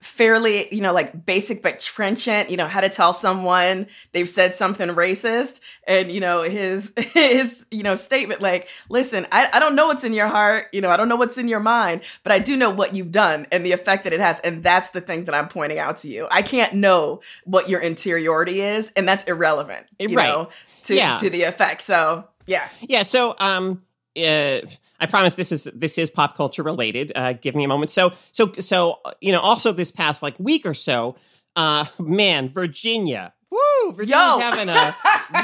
fairly, 0.00 0.72
you 0.72 0.80
know, 0.80 0.92
like 0.92 1.26
basic 1.26 1.60
but 1.62 1.80
trenchant, 1.80 2.50
you 2.50 2.56
know, 2.56 2.68
how 2.68 2.80
to 2.80 2.88
tell 2.88 3.12
someone 3.12 3.86
they've 4.12 4.28
said 4.28 4.54
something 4.54 4.88
racist. 4.90 5.60
And, 5.88 6.12
you 6.12 6.20
know, 6.20 6.42
his, 6.42 6.92
his, 6.96 7.66
you 7.70 7.82
know, 7.82 7.94
statement 7.96 8.40
like, 8.40 8.68
listen, 8.88 9.26
I, 9.32 9.48
I 9.52 9.58
don't 9.58 9.74
know 9.74 9.88
what's 9.88 10.04
in 10.04 10.12
your 10.12 10.28
heart, 10.28 10.66
you 10.72 10.80
know, 10.80 10.90
I 10.90 10.96
don't 10.96 11.08
know 11.08 11.16
what's 11.16 11.36
in 11.36 11.48
your 11.48 11.60
mind, 11.60 12.02
but 12.22 12.32
I 12.32 12.38
do 12.38 12.56
know 12.56 12.70
what 12.70 12.94
you've 12.94 13.10
done 13.10 13.46
and 13.50 13.66
the 13.66 13.72
effect 13.72 14.04
that 14.04 14.12
it 14.12 14.20
has. 14.20 14.38
And 14.40 14.62
that's 14.62 14.90
the 14.90 15.00
thing 15.00 15.24
that 15.24 15.34
I'm 15.34 15.48
pointing 15.48 15.78
out 15.80 15.96
to 15.98 16.08
you. 16.08 16.28
I 16.30 16.42
can't 16.42 16.74
know 16.74 17.20
what 17.44 17.68
your 17.68 17.80
interiority 17.80 18.60
is, 18.60 18.92
and 18.94 19.08
that's 19.08 19.24
irrelevant, 19.24 19.86
you 19.98 20.14
Right. 20.16 20.28
know, 20.28 20.48
to, 20.84 20.94
Yeah. 20.94 21.18
to 21.18 21.28
the 21.28 21.42
effect. 21.42 21.82
So, 21.82 22.24
yeah. 22.46 22.68
Yeah. 22.82 23.02
So, 23.02 23.34
um, 23.40 23.82
uh, 24.16 24.60
I 25.00 25.06
promise 25.06 25.34
this 25.34 25.52
is 25.52 25.64
this 25.74 25.98
is 25.98 26.10
pop 26.10 26.36
culture 26.36 26.62
related. 26.62 27.12
Uh, 27.14 27.32
give 27.34 27.54
me 27.54 27.64
a 27.64 27.68
moment. 27.68 27.90
So 27.90 28.12
so 28.32 28.52
so 28.60 29.00
you 29.20 29.32
know, 29.32 29.40
also 29.40 29.72
this 29.72 29.90
past 29.90 30.22
like 30.22 30.38
week 30.38 30.66
or 30.66 30.74
so, 30.74 31.16
uh, 31.56 31.86
man, 31.98 32.48
Virginia, 32.48 33.32
woo, 33.50 33.92
Virginia's 33.92 34.10
Yo. 34.10 34.38
having 34.40 34.68
a 34.68 34.96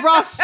rough. 0.03 0.41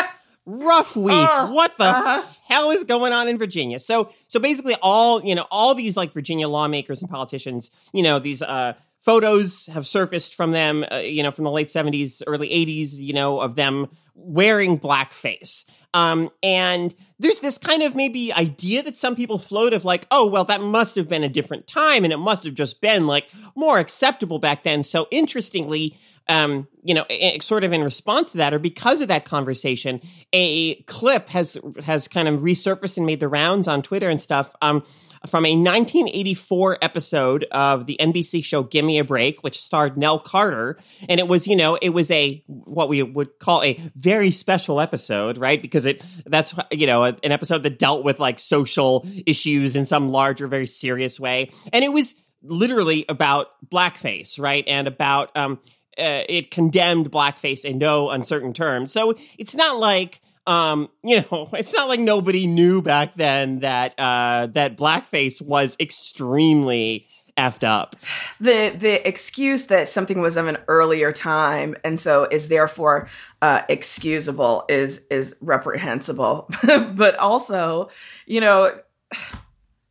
Rough 0.47 0.97
week. 0.97 1.13
Uh, 1.13 1.49
what 1.49 1.77
the 1.77 1.85
uh-huh. 1.85 2.23
hell 2.49 2.71
is 2.71 2.85
going 2.85 3.13
on 3.13 3.29
in 3.29 3.39
Virginia? 3.39 3.79
So, 3.79 4.11
so 4.27 4.41
basically, 4.41 4.75
all 4.83 5.23
you 5.23 5.35
know, 5.35 5.47
all 5.51 5.75
these 5.75 5.99
like 5.99 6.13
Virginia 6.13 6.49
lawmakers 6.49 7.03
and 7.03 7.11
politicians, 7.11 7.71
you 7.93 8.03
know, 8.03 8.19
these 8.19 8.41
uh, 8.41 8.73
photos 9.01 9.67
have 9.67 9.87
surfaced 9.87 10.35
from 10.35 10.51
them, 10.51 10.85
uh, 10.91 10.97
you 10.97 11.23
know, 11.23 11.31
from 11.31 11.45
the 11.45 11.51
late 11.51 11.69
'70s, 11.69 12.23
early 12.27 12.49
'80s, 12.49 12.97
you 12.97 13.13
know, 13.13 13.39
of 13.39 13.55
them 13.55 13.89
wearing 14.15 14.79
blackface. 14.79 15.67
Um, 15.93 16.31
and 16.43 16.95
there's 17.21 17.41
this 17.41 17.59
kind 17.59 17.83
of 17.83 17.95
maybe 17.95 18.33
idea 18.33 18.83
that 18.83 18.97
some 18.97 19.15
people 19.15 19.39
float 19.39 19.75
of 19.75 19.85
like, 19.85 20.07
oh, 20.11 20.27
well, 20.27 20.45
that 20.47 20.63
must 20.63 20.97
have 20.97 21.09
been 21.09 21.23
a 21.23 21.29
different 21.29 21.67
time, 21.67 22.03
and 22.03 22.13
it 22.13 22.17
must 22.17 22.45
have 22.45 22.55
just 22.55 22.81
been 22.81 23.07
like 23.07 23.29
more 23.55 23.79
acceptable 23.79 24.39
back 24.39 24.65
then. 24.65 24.83
So, 24.83 25.07
interestingly, 25.11 25.99
um, 26.29 26.67
you 26.83 26.95
know, 26.95 27.05
sort 27.43 27.63
of 27.63 27.73
in 27.75 27.85
response 27.85 28.31
to 28.31 28.39
that, 28.39 28.55
or 28.55 28.59
because 28.59 29.03
of 29.03 29.09
that 29.09 29.27
conversation, 29.27 30.01
a 30.33 30.77
clip 30.83 31.29
has 31.29 31.59
has 31.85 32.09
kind 32.09 32.27
of 32.27 32.41
resurfaced 32.41 32.97
and 32.97 33.05
made 33.05 33.21
the 33.21 33.29
rounds 33.29 33.69
on 33.69 33.83
Twitter 33.83 34.09
and 34.09 34.21
stuff. 34.21 34.57
Um, 34.63 34.83
from 35.27 35.45
a 35.45 35.51
1984 35.51 36.79
episode 36.81 37.45
of 37.51 37.87
the 37.87 37.97
NBC 38.01 38.43
show 38.43 38.63
Give 38.63 38.85
Me 38.85 38.99
a 38.99 39.05
Break, 39.05 39.43
which 39.43 39.61
starred 39.61 39.97
Nell 39.99 40.19
Carter. 40.19 40.79
And 41.09 41.21
it 41.21 41.29
was, 41.29 41.47
you 41.47 41.57
know, 41.57 41.77
it 41.77 41.91
was 41.91 42.11
a, 42.11 42.43
what 42.47 42.89
we 42.89 43.03
would 43.03 43.39
call 43.39 43.63
a 43.63 43.81
very 43.95 44.31
special 44.31 44.81
episode, 44.81 45.37
right? 45.37 45.61
Because 45.61 45.85
it, 45.85 46.03
that's, 46.25 46.55
you 46.71 46.87
know, 46.87 47.05
an 47.05 47.19
episode 47.23 47.63
that 47.65 47.79
dealt 47.79 48.03
with 48.05 48.19
like 48.19 48.39
social 48.39 49.07
issues 49.27 49.77
in 49.77 49.85
some 49.85 50.11
larger, 50.11 50.49
very 50.49 50.67
serious 50.67 51.21
way. 51.21 51.51
And 51.73 51.85
it 51.85 51.93
was 51.93 52.15
literally 52.43 53.05
about 53.09 53.49
blackface, 53.69 54.41
right? 54.41 54.65
And 54.67 54.89
about, 54.89 55.37
um, 55.37 55.61
uh, 55.99 56.25
it 56.29 56.51
condemned 56.51 57.11
blackface 57.11 57.67
in 57.67 57.77
no 57.77 58.09
uncertain 58.09 58.55
terms. 58.55 58.91
So 58.91 59.15
it's 59.37 59.55
not 59.55 59.79
like, 59.79 60.23
um, 60.51 60.89
you 61.05 61.25
know, 61.31 61.49
it's 61.55 61.73
not 61.73 61.89
like 61.89 62.01
nobody 62.01 62.47
knew 62.47 62.83
back 62.83 63.15
then 63.15 63.61
that 63.61 63.95
uh, 63.99 64.49
that 64.49 64.77
blackface 64.77 65.41
was 65.41 65.77
extremely 65.81 67.07
effed 67.37 67.65
up. 67.65 67.97
the 68.41 68.75
the 68.77 69.07
excuse 69.09 69.67
that 69.67 69.89
something 69.89 70.21
was 70.21 70.37
of 70.37 70.47
an 70.47 70.59
earlier 70.69 71.13
time 71.13 71.75
and 71.85 71.99
so 71.99 72.25
is 72.25 72.49
therefore 72.49 73.09
uh, 73.41 73.63
excusable 73.69 74.65
is 74.69 75.01
is 75.11 75.37
reprehensible 75.41 76.51
but 76.95 77.17
also 77.19 77.89
you 78.27 78.41
know 78.41 78.71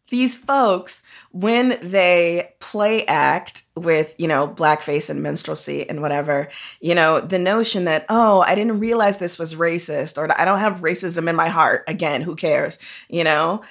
these 0.10 0.36
folks 0.36 1.04
when 1.32 1.78
they 1.82 2.54
play 2.60 3.06
act 3.06 3.64
with 3.76 4.14
you 4.18 4.28
know 4.28 4.48
blackface 4.48 5.10
and 5.10 5.22
minstrelsy 5.22 5.88
and 5.90 6.02
whatever 6.02 6.50
you 6.82 6.96
know 6.96 7.20
the 7.20 7.40
notion 7.40 7.86
that 7.86 8.06
oh 8.10 8.42
i 8.42 8.56
didn't 8.56 8.80
realize 8.80 9.18
this 9.18 9.38
was 9.40 9.56
racist 9.56 10.18
or 10.18 10.30
i 10.40 10.46
don't 10.46 10.60
have 10.60 10.82
racism 10.82 11.30
in 11.30 11.36
my 11.36 11.50
heart. 11.50 11.84
Again 11.88 12.22
who 12.22 12.36
cares? 12.36 12.80
You 13.10 13.24
know? 13.24 13.62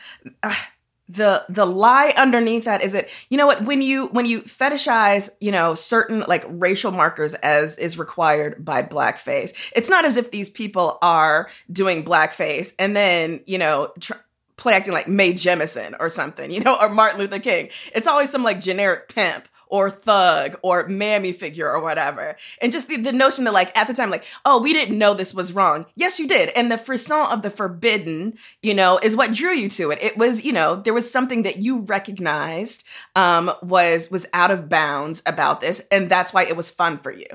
Ah, 0.42 0.68
the 1.08 1.44
the 1.48 1.64
lie 1.64 2.12
underneath 2.16 2.64
that 2.64 2.82
is 2.82 2.92
that 2.92 3.08
you 3.30 3.38
know 3.38 3.46
what 3.46 3.64
when 3.64 3.80
you 3.80 4.08
when 4.08 4.26
you 4.26 4.42
fetishize 4.42 5.30
you 5.40 5.50
know 5.50 5.74
certain 5.74 6.20
like 6.28 6.44
racial 6.48 6.92
markers 6.92 7.32
as 7.34 7.78
is 7.78 7.98
required 7.98 8.62
by 8.62 8.82
blackface 8.82 9.52
it's 9.74 9.88
not 9.88 10.04
as 10.04 10.16
if 10.18 10.30
these 10.30 10.50
people 10.50 10.98
are 11.00 11.48
doing 11.72 12.04
blackface 12.04 12.74
and 12.78 12.94
then 12.94 13.40
you 13.46 13.56
know 13.56 13.90
tr- 14.00 14.12
play 14.58 14.74
acting 14.74 14.92
like 14.92 15.08
Mae 15.08 15.32
Jemison 15.32 15.94
or 15.98 16.10
something 16.10 16.50
you 16.50 16.60
know 16.60 16.76
or 16.80 16.90
Martin 16.90 17.18
Luther 17.18 17.38
King 17.38 17.70
it's 17.94 18.06
always 18.06 18.30
some 18.30 18.44
like 18.44 18.60
generic 18.60 19.08
pimp 19.08 19.48
or 19.70 19.90
thug 19.90 20.56
or 20.62 20.86
mammy 20.88 21.32
figure 21.32 21.70
or 21.70 21.80
whatever. 21.80 22.36
And 22.60 22.72
just 22.72 22.88
the, 22.88 22.96
the 22.96 23.12
notion 23.12 23.44
that 23.44 23.52
like 23.54 23.76
at 23.76 23.86
the 23.86 23.94
time, 23.94 24.10
like, 24.10 24.24
oh, 24.44 24.60
we 24.60 24.72
didn't 24.72 24.98
know 24.98 25.14
this 25.14 25.34
was 25.34 25.52
wrong. 25.52 25.86
Yes, 25.94 26.18
you 26.18 26.26
did. 26.26 26.50
And 26.50 26.70
the 26.70 26.78
frisson 26.78 27.26
of 27.30 27.42
the 27.42 27.50
forbidden, 27.50 28.38
you 28.62 28.74
know, 28.74 28.98
is 29.02 29.16
what 29.16 29.32
drew 29.32 29.52
you 29.52 29.68
to 29.70 29.90
it. 29.90 30.02
It 30.02 30.16
was, 30.16 30.44
you 30.44 30.52
know, 30.52 30.76
there 30.76 30.94
was 30.94 31.10
something 31.10 31.42
that 31.42 31.62
you 31.62 31.80
recognized 31.80 32.84
um 33.16 33.52
was 33.62 34.10
was 34.10 34.26
out 34.32 34.50
of 34.50 34.68
bounds 34.68 35.22
about 35.26 35.60
this. 35.60 35.80
And 35.90 36.08
that's 36.08 36.32
why 36.32 36.44
it 36.44 36.56
was 36.56 36.70
fun 36.70 36.98
for 36.98 37.12
you. 37.12 37.26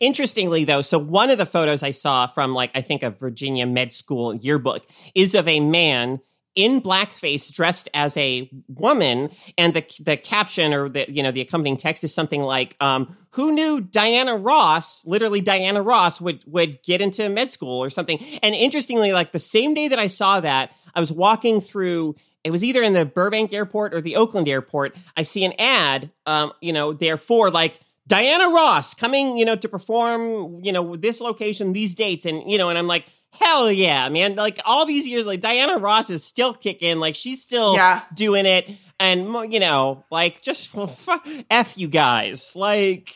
Interestingly, 0.00 0.64
though, 0.64 0.82
so 0.82 0.98
one 0.98 1.30
of 1.30 1.38
the 1.38 1.46
photos 1.46 1.82
I 1.82 1.90
saw 1.90 2.26
from 2.26 2.54
like 2.54 2.70
I 2.74 2.80
think 2.80 3.02
a 3.02 3.10
Virginia 3.10 3.66
med 3.66 3.92
school 3.92 4.34
yearbook 4.34 4.86
is 5.14 5.34
of 5.34 5.48
a 5.48 5.60
man 5.60 6.20
in 6.54 6.80
blackface 6.80 7.52
dressed 7.52 7.88
as 7.94 8.16
a 8.16 8.48
woman 8.68 9.30
and 9.58 9.74
the 9.74 9.84
the 10.00 10.16
caption 10.16 10.72
or 10.72 10.88
the 10.88 11.04
you 11.08 11.22
know 11.22 11.32
the 11.32 11.40
accompanying 11.40 11.76
text 11.76 12.04
is 12.04 12.14
something 12.14 12.42
like 12.42 12.76
um 12.80 13.14
who 13.30 13.52
knew 13.52 13.80
Diana 13.80 14.36
Ross 14.36 15.04
literally 15.04 15.40
Diana 15.40 15.82
Ross 15.82 16.20
would 16.20 16.42
would 16.46 16.82
get 16.82 17.00
into 17.00 17.28
med 17.28 17.50
school 17.50 17.82
or 17.82 17.90
something? 17.90 18.18
And 18.42 18.54
interestingly 18.54 19.12
like 19.12 19.32
the 19.32 19.38
same 19.38 19.74
day 19.74 19.88
that 19.88 19.98
I 19.98 20.06
saw 20.06 20.40
that 20.40 20.70
I 20.94 21.00
was 21.00 21.10
walking 21.10 21.60
through 21.60 22.14
it 22.44 22.50
was 22.50 22.62
either 22.62 22.82
in 22.82 22.92
the 22.92 23.06
Burbank 23.06 23.52
airport 23.52 23.94
or 23.94 24.00
the 24.00 24.16
Oakland 24.16 24.48
airport 24.48 24.96
I 25.16 25.24
see 25.24 25.44
an 25.44 25.54
ad 25.58 26.10
um 26.26 26.52
you 26.60 26.72
know 26.72 26.92
therefore 26.92 27.50
like 27.50 27.80
Diana 28.06 28.50
Ross 28.50 28.92
coming, 28.92 29.38
you 29.38 29.46
know, 29.46 29.56
to 29.56 29.66
perform, 29.66 30.62
you 30.62 30.72
know, 30.72 30.94
this 30.94 31.22
location, 31.22 31.72
these 31.72 31.94
dates, 31.94 32.26
and 32.26 32.50
you 32.50 32.58
know, 32.58 32.68
and 32.68 32.78
I'm 32.78 32.86
like, 32.86 33.06
hell 33.40 33.70
yeah, 33.70 34.08
man! 34.08 34.36
Like 34.36 34.60
all 34.64 34.86
these 34.86 35.06
years, 35.06 35.26
like 35.26 35.40
Diana 35.40 35.78
Ross 35.78 36.10
is 36.10 36.24
still 36.24 36.54
kicking, 36.54 36.98
like 36.98 37.14
she's 37.16 37.42
still 37.42 37.74
Yeah. 37.74 38.02
doing 38.14 38.46
it, 38.46 38.68
and 39.00 39.52
you 39.52 39.60
know, 39.60 40.04
like 40.10 40.42
just 40.42 40.74
f 41.50 41.74
you 41.76 41.88
guys, 41.88 42.54
like 42.56 43.14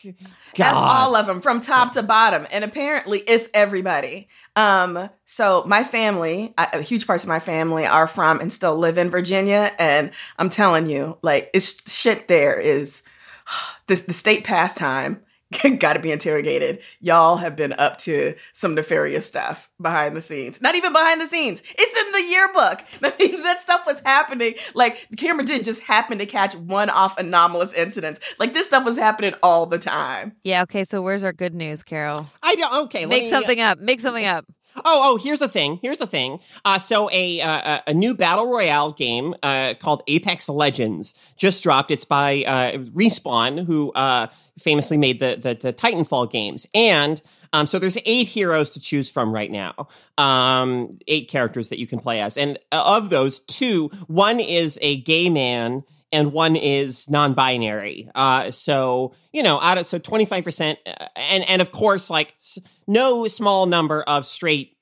God, 0.54 0.66
F 0.66 0.74
all 0.76 1.16
of 1.16 1.26
them 1.26 1.40
from 1.40 1.60
top 1.60 1.92
to 1.92 2.02
bottom. 2.02 2.46
And 2.50 2.64
apparently 2.64 3.20
it's 3.20 3.48
everybody. 3.54 4.28
Um, 4.56 5.08
so 5.24 5.62
my 5.66 5.84
family, 5.84 6.52
I, 6.58 6.80
huge 6.82 7.06
parts 7.06 7.22
of 7.22 7.28
my 7.28 7.38
family 7.38 7.86
are 7.86 8.06
from 8.08 8.40
and 8.40 8.52
still 8.52 8.76
live 8.76 8.98
in 8.98 9.08
Virginia. 9.10 9.72
And 9.78 10.10
I'm 10.38 10.48
telling 10.48 10.86
you, 10.88 11.16
like 11.22 11.50
it's 11.54 11.76
shit 11.90 12.26
there 12.28 12.58
is 12.58 13.02
this 13.86 14.00
the 14.02 14.12
state 14.12 14.44
pastime 14.44 15.20
got 15.78 15.94
to 15.94 15.98
be 15.98 16.12
interrogated. 16.12 16.80
Y'all 17.00 17.36
have 17.36 17.56
been 17.56 17.72
up 17.74 17.96
to 17.98 18.34
some 18.52 18.74
nefarious 18.74 19.26
stuff 19.26 19.70
behind 19.80 20.16
the 20.16 20.20
scenes. 20.20 20.60
Not 20.60 20.74
even 20.74 20.92
behind 20.92 21.20
the 21.20 21.26
scenes. 21.26 21.62
It's 21.76 21.96
in 22.06 22.12
the 22.12 22.30
yearbook. 22.30 22.84
That 23.00 23.18
means 23.18 23.42
that 23.42 23.60
stuff 23.62 23.86
was 23.86 24.00
happening. 24.00 24.54
Like 24.74 25.06
the 25.10 25.16
camera 25.16 25.44
didn't 25.44 25.64
just 25.64 25.82
happen 25.82 26.18
to 26.18 26.26
catch 26.26 26.54
one-off 26.56 27.16
anomalous 27.16 27.72
incidents. 27.72 28.18
Like 28.38 28.52
this 28.52 28.66
stuff 28.66 28.84
was 28.84 28.98
happening 28.98 29.34
all 29.42 29.66
the 29.66 29.78
time. 29.78 30.32
Yeah, 30.42 30.62
okay, 30.62 30.84
so 30.84 31.00
where's 31.00 31.22
our 31.24 31.32
good 31.32 31.54
news, 31.54 31.82
Carol? 31.82 32.28
I 32.42 32.54
don't. 32.56 32.74
Okay, 32.86 33.06
Make 33.06 33.24
me- 33.24 33.30
something 33.30 33.60
up. 33.60 33.78
Make 33.78 34.00
something 34.00 34.24
up. 34.24 34.46
Oh, 34.76 34.82
oh, 34.84 35.16
here's 35.16 35.38
the 35.38 35.48
thing. 35.48 35.78
Here's 35.82 35.98
the 35.98 36.06
thing. 36.06 36.40
Uh, 36.64 36.78
so 36.78 37.08
a 37.12 37.40
uh, 37.40 37.80
a 37.86 37.94
new 37.94 38.14
battle 38.14 38.46
royale 38.48 38.92
game 38.92 39.34
uh, 39.42 39.74
called 39.78 40.02
Apex 40.06 40.48
Legends 40.48 41.14
just 41.36 41.62
dropped. 41.62 41.90
It's 41.90 42.04
by 42.04 42.44
uh, 42.46 42.72
Respawn, 42.78 43.64
who 43.64 43.92
uh, 43.92 44.28
famously 44.60 44.96
made 44.96 45.20
the, 45.20 45.36
the 45.40 45.54
the 45.54 45.72
Titanfall 45.72 46.30
games, 46.30 46.66
and 46.74 47.20
um, 47.52 47.66
so 47.66 47.78
there's 47.78 47.96
eight 48.04 48.28
heroes 48.28 48.70
to 48.72 48.80
choose 48.80 49.10
from 49.10 49.32
right 49.32 49.50
now. 49.50 49.88
Um, 50.16 50.98
eight 51.06 51.28
characters 51.30 51.70
that 51.70 51.78
you 51.78 51.86
can 51.86 51.98
play 51.98 52.20
as, 52.20 52.36
and 52.36 52.58
of 52.72 53.10
those, 53.10 53.40
two, 53.40 53.88
one 54.06 54.40
is 54.40 54.78
a 54.82 54.98
gay 54.98 55.30
man 55.30 55.84
and 56.12 56.32
one 56.32 56.56
is 56.56 57.08
non-binary. 57.08 58.10
Uh, 58.14 58.50
so 58.50 59.14
you 59.32 59.42
know, 59.42 59.60
out 59.60 59.78
of 59.78 59.86
so 59.86 59.98
twenty 59.98 60.24
five 60.24 60.44
percent, 60.44 60.78
and 61.16 61.48
and 61.48 61.62
of 61.62 61.70
course, 61.70 62.10
like 62.10 62.34
s- 62.38 62.58
no 62.86 63.26
small 63.28 63.66
number 63.66 64.02
of 64.02 64.26
straight 64.26 64.76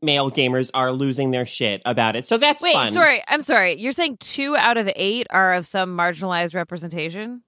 male 0.00 0.30
gamers 0.30 0.70
are 0.72 0.92
losing 0.92 1.30
their 1.32 1.44
shit 1.46 1.82
about 1.84 2.14
it. 2.14 2.24
So 2.26 2.38
that's 2.38 2.62
Wait, 2.62 2.74
fun. 2.74 2.92
sorry. 2.92 3.22
I'm 3.26 3.40
sorry. 3.40 3.74
You're 3.80 3.92
saying 3.92 4.18
two 4.18 4.56
out 4.56 4.76
of 4.76 4.88
eight 4.94 5.26
are 5.30 5.54
of 5.54 5.66
some 5.66 5.96
marginalized 5.96 6.54
representation? 6.54 7.42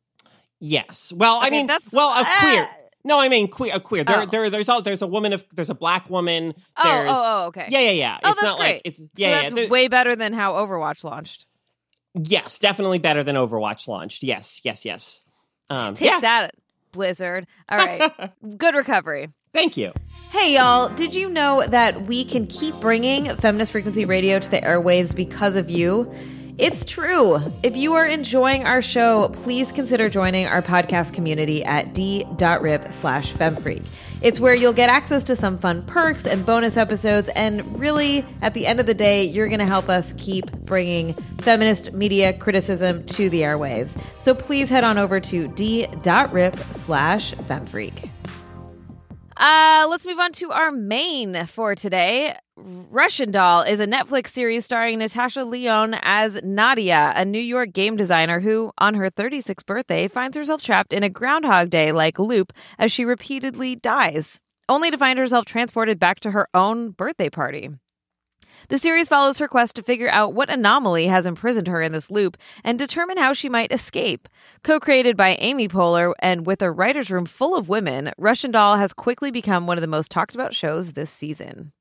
Yes. 0.61 1.13
Well, 1.17 1.37
I 1.41 1.47
Okay, 1.49 1.57
mean, 1.59 1.67
that's- 1.67 1.93
well, 1.93 2.11
a 2.11 2.25
queer. 2.25 2.63
uh, 2.63 2.67
No, 3.03 3.19
I 3.19 3.29
mean 3.31 3.49
queer. 3.49 3.73
A 3.75 3.81
queer. 3.81 4.05
There, 4.05 4.23
Oh. 4.23 4.27
there, 4.27 4.51
there's 4.51 4.69
all. 4.69 4.83
There's 4.83 5.01
a 5.03 5.07
woman 5.07 5.33
of. 5.33 5.43
There's 5.53 5.71
a 5.71 5.75
black 5.75 6.11
woman. 6.11 6.55
Oh, 6.77 6.83
There's, 6.85 7.11
oh, 7.11 7.15
oh, 7.43 7.47
okay. 7.47 7.67
Yeah, 7.71 7.81
yeah, 7.81 7.91
yeah. 7.93 8.19
Oh, 8.23 8.31
it's 8.31 8.41
that's 8.41 8.53
not 8.53 8.59
great. 8.59 8.73
like 8.75 8.83
it's. 8.85 8.99
So 8.99 9.05
Yeah, 9.17 9.29
yeah. 9.29 9.43
that's 9.43 9.55
There- 9.55 9.69
way 9.69 9.89
better 9.89 10.15
than 10.15 10.35
how 10.35 10.53
Overwatch 10.55 11.03
launched. 11.03 11.47
yes, 12.15 12.59
definitely 12.59 12.99
better 12.99 13.23
than 13.25 13.37
Overwatch 13.37 13.89
launched. 13.89 14.23
Yes, 14.23 14.61
yes, 14.65 14.85
yes. 14.85 15.21
Um, 15.71 15.95
Take 15.95 16.11
yeah. 16.11 16.21
that, 16.21 16.55
Blizzard. 16.93 17.47
All 17.71 17.79
right. 17.79 18.13
Good 18.59 18.75
recovery. 18.75 19.31
Thank 19.55 19.77
you. 19.77 19.93
Hey, 20.31 20.55
y'all, 20.55 20.89
did 20.91 21.15
you 21.15 21.29
know 21.31 21.65
that 21.67 22.03
we 22.07 22.25
can 22.25 22.47
keep 22.47 22.75
bringing 22.81 23.35
Feminist 23.37 23.73
Frequency 23.73 24.05
Radio 24.05 24.39
to 24.39 24.51
the 24.51 24.61
airwaves 24.61 25.15
because 25.15 25.57
of 25.57 25.71
you? 25.71 26.13
It's 26.61 26.85
true. 26.85 27.39
If 27.63 27.75
you 27.75 27.95
are 27.95 28.05
enjoying 28.05 28.67
our 28.67 28.83
show, 28.83 29.31
please 29.31 29.73
consider 29.73 30.11
joining 30.11 30.47
our 30.47 30.61
podcast 30.61 31.15
community 31.15 31.65
at 31.65 31.95
d.rip 31.95 32.93
slash 32.93 33.33
femfreak. 33.33 33.83
It's 34.21 34.41
where 34.41 34.55
you'll 34.55 34.75
get 34.75 34.91
access 34.91 35.25
to 35.25 35.37
some 35.37 35.57
fun 35.57 35.83
perks 35.85 36.27
and 36.27 36.45
bonus 36.45 36.77
episodes, 36.77 37.31
and 37.31 37.79
really, 37.79 38.27
at 38.43 38.53
the 38.53 38.67
end 38.67 38.79
of 38.79 38.85
the 38.85 38.93
day, 38.93 39.25
you're 39.25 39.49
going 39.49 39.61
to 39.61 39.65
help 39.65 39.89
us 39.89 40.13
keep 40.19 40.53
bringing 40.67 41.15
feminist 41.39 41.95
media 41.95 42.35
criticism 42.35 43.07
to 43.07 43.31
the 43.31 43.41
airwaves. 43.41 43.99
So 44.19 44.35
please 44.35 44.69
head 44.69 44.85
on 44.85 44.99
over 44.99 45.19
to 45.19 45.49
d.rip 45.49 46.57
slash 46.75 47.33
femfreak. 47.37 48.11
Uh, 49.41 49.87
let's 49.89 50.05
move 50.05 50.19
on 50.19 50.33
to 50.33 50.53
our 50.53 50.71
main 50.71 51.47
for 51.47 51.75
today. 51.75 52.37
Russian 52.59 53.31
Doll 53.31 53.63
is 53.63 53.81
a 53.81 53.87
Netflix 53.87 54.29
series 54.29 54.67
starring 54.67 54.99
Natasha 54.99 55.45
Lyonne 55.45 55.99
as 56.03 56.43
Nadia, 56.43 57.15
a 57.17 57.25
New 57.25 57.41
York 57.41 57.73
game 57.73 57.97
designer 57.97 58.41
who, 58.41 58.71
on 58.77 58.93
her 58.97 59.11
36th 59.11 59.65
birthday, 59.65 60.09
finds 60.09 60.37
herself 60.37 60.63
trapped 60.63 60.93
in 60.93 61.03
a 61.03 61.09
Groundhog 61.09 61.71
Day 61.71 61.91
like 61.91 62.19
loop 62.19 62.53
as 62.79 62.93
she 62.93 63.07
repeatedly 63.07 63.77
dies, 63.77 64.43
only 64.69 64.91
to 64.91 64.99
find 64.99 65.19
herself 65.19 65.47
transported 65.47 65.99
back 65.99 66.21
to 66.21 66.33
her 66.33 66.47
own 66.53 66.91
birthday 66.91 67.31
party. 67.31 67.71
The 68.71 68.79
series 68.79 69.09
follows 69.09 69.39
her 69.39 69.49
quest 69.49 69.75
to 69.77 69.83
figure 69.83 70.09
out 70.11 70.33
what 70.33 70.49
anomaly 70.49 71.09
has 71.09 71.27
imprisoned 71.27 71.67
her 71.67 71.83
in 71.83 71.91
this 71.91 72.09
loop 72.09 72.37
and 72.63 72.79
determine 72.79 73.19
how 73.19 73.33
she 73.33 73.49
might 73.49 73.73
escape. 73.73 74.29
Co 74.63 74.79
created 74.79 75.17
by 75.17 75.35
Amy 75.41 75.67
Poehler 75.67 76.13
and 76.21 76.47
with 76.47 76.63
a 76.63 76.71
writer's 76.71 77.11
room 77.11 77.27
full 77.27 77.57
of 77.57 77.69
women, 77.69 78.13
Russian 78.17 78.53
Doll 78.53 78.77
has 78.77 78.93
quickly 78.93 79.33
become 79.33 79.67
one 79.67 79.77
of 79.77 79.83
the 79.83 79.89
most 79.89 80.13
talked 80.13 80.37
about 80.37 80.55
shows 80.55 80.93
this 80.93 81.11
season. 81.11 81.73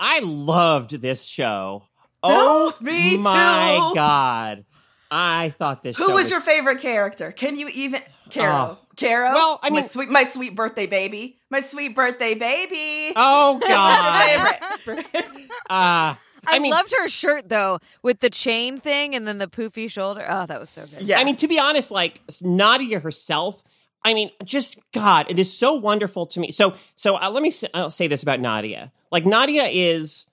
I 0.00 0.18
loved 0.20 1.00
this 1.00 1.24
show. 1.24 1.84
Oh, 2.20 2.72
me 2.80 3.16
my 3.16 3.76
too. 3.90 3.94
god. 3.94 4.64
I 5.12 5.54
thought 5.56 5.84
this 5.84 5.96
Who 5.96 6.08
show 6.08 6.14
was 6.14 6.30
your 6.30 6.40
favorite 6.40 6.80
character? 6.80 7.30
Can 7.30 7.56
you 7.56 7.68
even 7.68 8.02
Carol? 8.30 8.56
Oh. 8.56 8.78
Caro? 8.96 9.32
Well, 9.32 9.60
I 9.62 9.70
my 9.70 9.76
mean- 9.76 9.84
sweet, 9.88 10.08
my 10.08 10.24
sweet 10.24 10.54
birthday 10.56 10.86
baby, 10.86 11.38
my 11.50 11.60
sweet 11.60 11.94
birthday 11.94 12.34
baby. 12.34 13.12
Oh 13.14 13.60
god. 13.66 14.56
Favorite. 14.84 15.06
uh, 15.70 16.14
I, 16.46 16.56
I 16.56 16.58
mean, 16.58 16.70
loved 16.70 16.92
her 16.96 17.08
shirt 17.08 17.48
though, 17.48 17.78
with 18.02 18.20
the 18.20 18.30
chain 18.30 18.78
thing 18.78 19.14
and 19.14 19.26
then 19.26 19.38
the 19.38 19.46
poofy 19.46 19.90
shoulder. 19.90 20.24
Oh, 20.28 20.46
that 20.46 20.60
was 20.60 20.70
so 20.70 20.86
good. 20.86 21.02
yeah, 21.02 21.18
I 21.18 21.24
mean, 21.24 21.36
to 21.36 21.48
be 21.48 21.58
honest, 21.58 21.90
like 21.90 22.20
Nadia 22.42 23.00
herself, 23.00 23.62
I 24.04 24.14
mean, 24.14 24.30
just 24.44 24.78
God, 24.92 25.26
it 25.30 25.38
is 25.38 25.56
so 25.56 25.74
wonderful 25.74 26.26
to 26.26 26.40
me. 26.40 26.50
So, 26.52 26.74
so 26.94 27.16
uh, 27.16 27.30
let 27.30 27.42
me 27.42 27.50
say, 27.50 27.68
I'll 27.72 27.90
say 27.90 28.06
this 28.06 28.22
about 28.22 28.40
Nadia. 28.40 28.92
Like 29.10 29.24
Nadia 29.24 29.64
is 29.64 30.26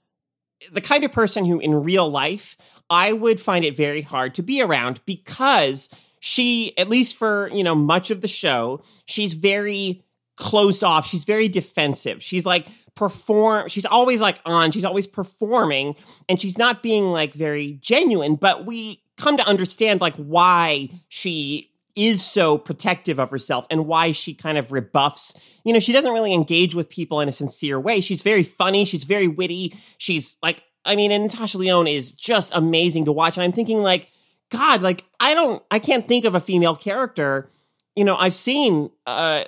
the 0.71 0.81
kind 0.81 1.03
of 1.03 1.11
person 1.11 1.45
who, 1.45 1.59
in 1.59 1.83
real 1.83 2.09
life, 2.09 2.57
I 2.89 3.13
would 3.13 3.39
find 3.39 3.63
it 3.63 3.77
very 3.77 4.01
hard 4.01 4.35
to 4.35 4.43
be 4.43 4.61
around 4.61 4.99
because 5.05 5.89
she, 6.19 6.77
at 6.77 6.89
least 6.89 7.15
for 7.15 7.49
you 7.53 7.63
know 7.63 7.75
much 7.75 8.11
of 8.11 8.21
the 8.21 8.27
show, 8.27 8.81
she's 9.05 9.33
very 9.33 10.03
closed 10.35 10.83
off. 10.83 11.07
She's 11.07 11.23
very 11.23 11.47
defensive. 11.47 12.21
She's 12.21 12.45
like 12.45 12.67
perform. 13.01 13.67
She's 13.67 13.87
always 13.87 14.21
like 14.21 14.39
on. 14.45 14.69
She's 14.69 14.85
always 14.85 15.07
performing, 15.07 15.95
and 16.29 16.39
she's 16.39 16.55
not 16.55 16.83
being 16.83 17.05
like 17.05 17.33
very 17.33 17.79
genuine. 17.81 18.35
But 18.35 18.67
we 18.67 19.01
come 19.17 19.37
to 19.37 19.47
understand 19.47 20.01
like 20.01 20.15
why 20.17 20.89
she 21.07 21.71
is 21.95 22.23
so 22.23 22.59
protective 22.59 23.19
of 23.19 23.31
herself 23.31 23.65
and 23.71 23.87
why 23.87 24.11
she 24.11 24.35
kind 24.35 24.59
of 24.59 24.71
rebuffs. 24.71 25.33
You 25.63 25.73
know, 25.73 25.79
she 25.79 25.93
doesn't 25.93 26.13
really 26.13 26.31
engage 26.31 26.75
with 26.75 26.91
people 26.91 27.21
in 27.21 27.27
a 27.27 27.31
sincere 27.31 27.79
way. 27.79 28.01
She's 28.01 28.21
very 28.21 28.43
funny. 28.43 28.85
She's 28.85 29.03
very 29.03 29.27
witty. 29.27 29.75
She's 29.97 30.37
like, 30.43 30.61
I 30.85 30.95
mean, 30.95 31.11
and 31.11 31.23
Natasha 31.23 31.57
Lyonne 31.57 31.87
is 31.87 32.11
just 32.11 32.51
amazing 32.53 33.05
to 33.05 33.11
watch. 33.11 33.35
And 33.35 33.43
I'm 33.43 33.51
thinking 33.51 33.79
like, 33.79 34.09
God, 34.51 34.83
like 34.83 35.05
I 35.19 35.33
don't, 35.33 35.63
I 35.71 35.79
can't 35.79 36.07
think 36.07 36.25
of 36.25 36.35
a 36.35 36.39
female 36.39 36.75
character. 36.75 37.49
You 37.95 38.03
know, 38.03 38.15
I've 38.15 38.35
seen 38.35 38.91
uh, 39.07 39.45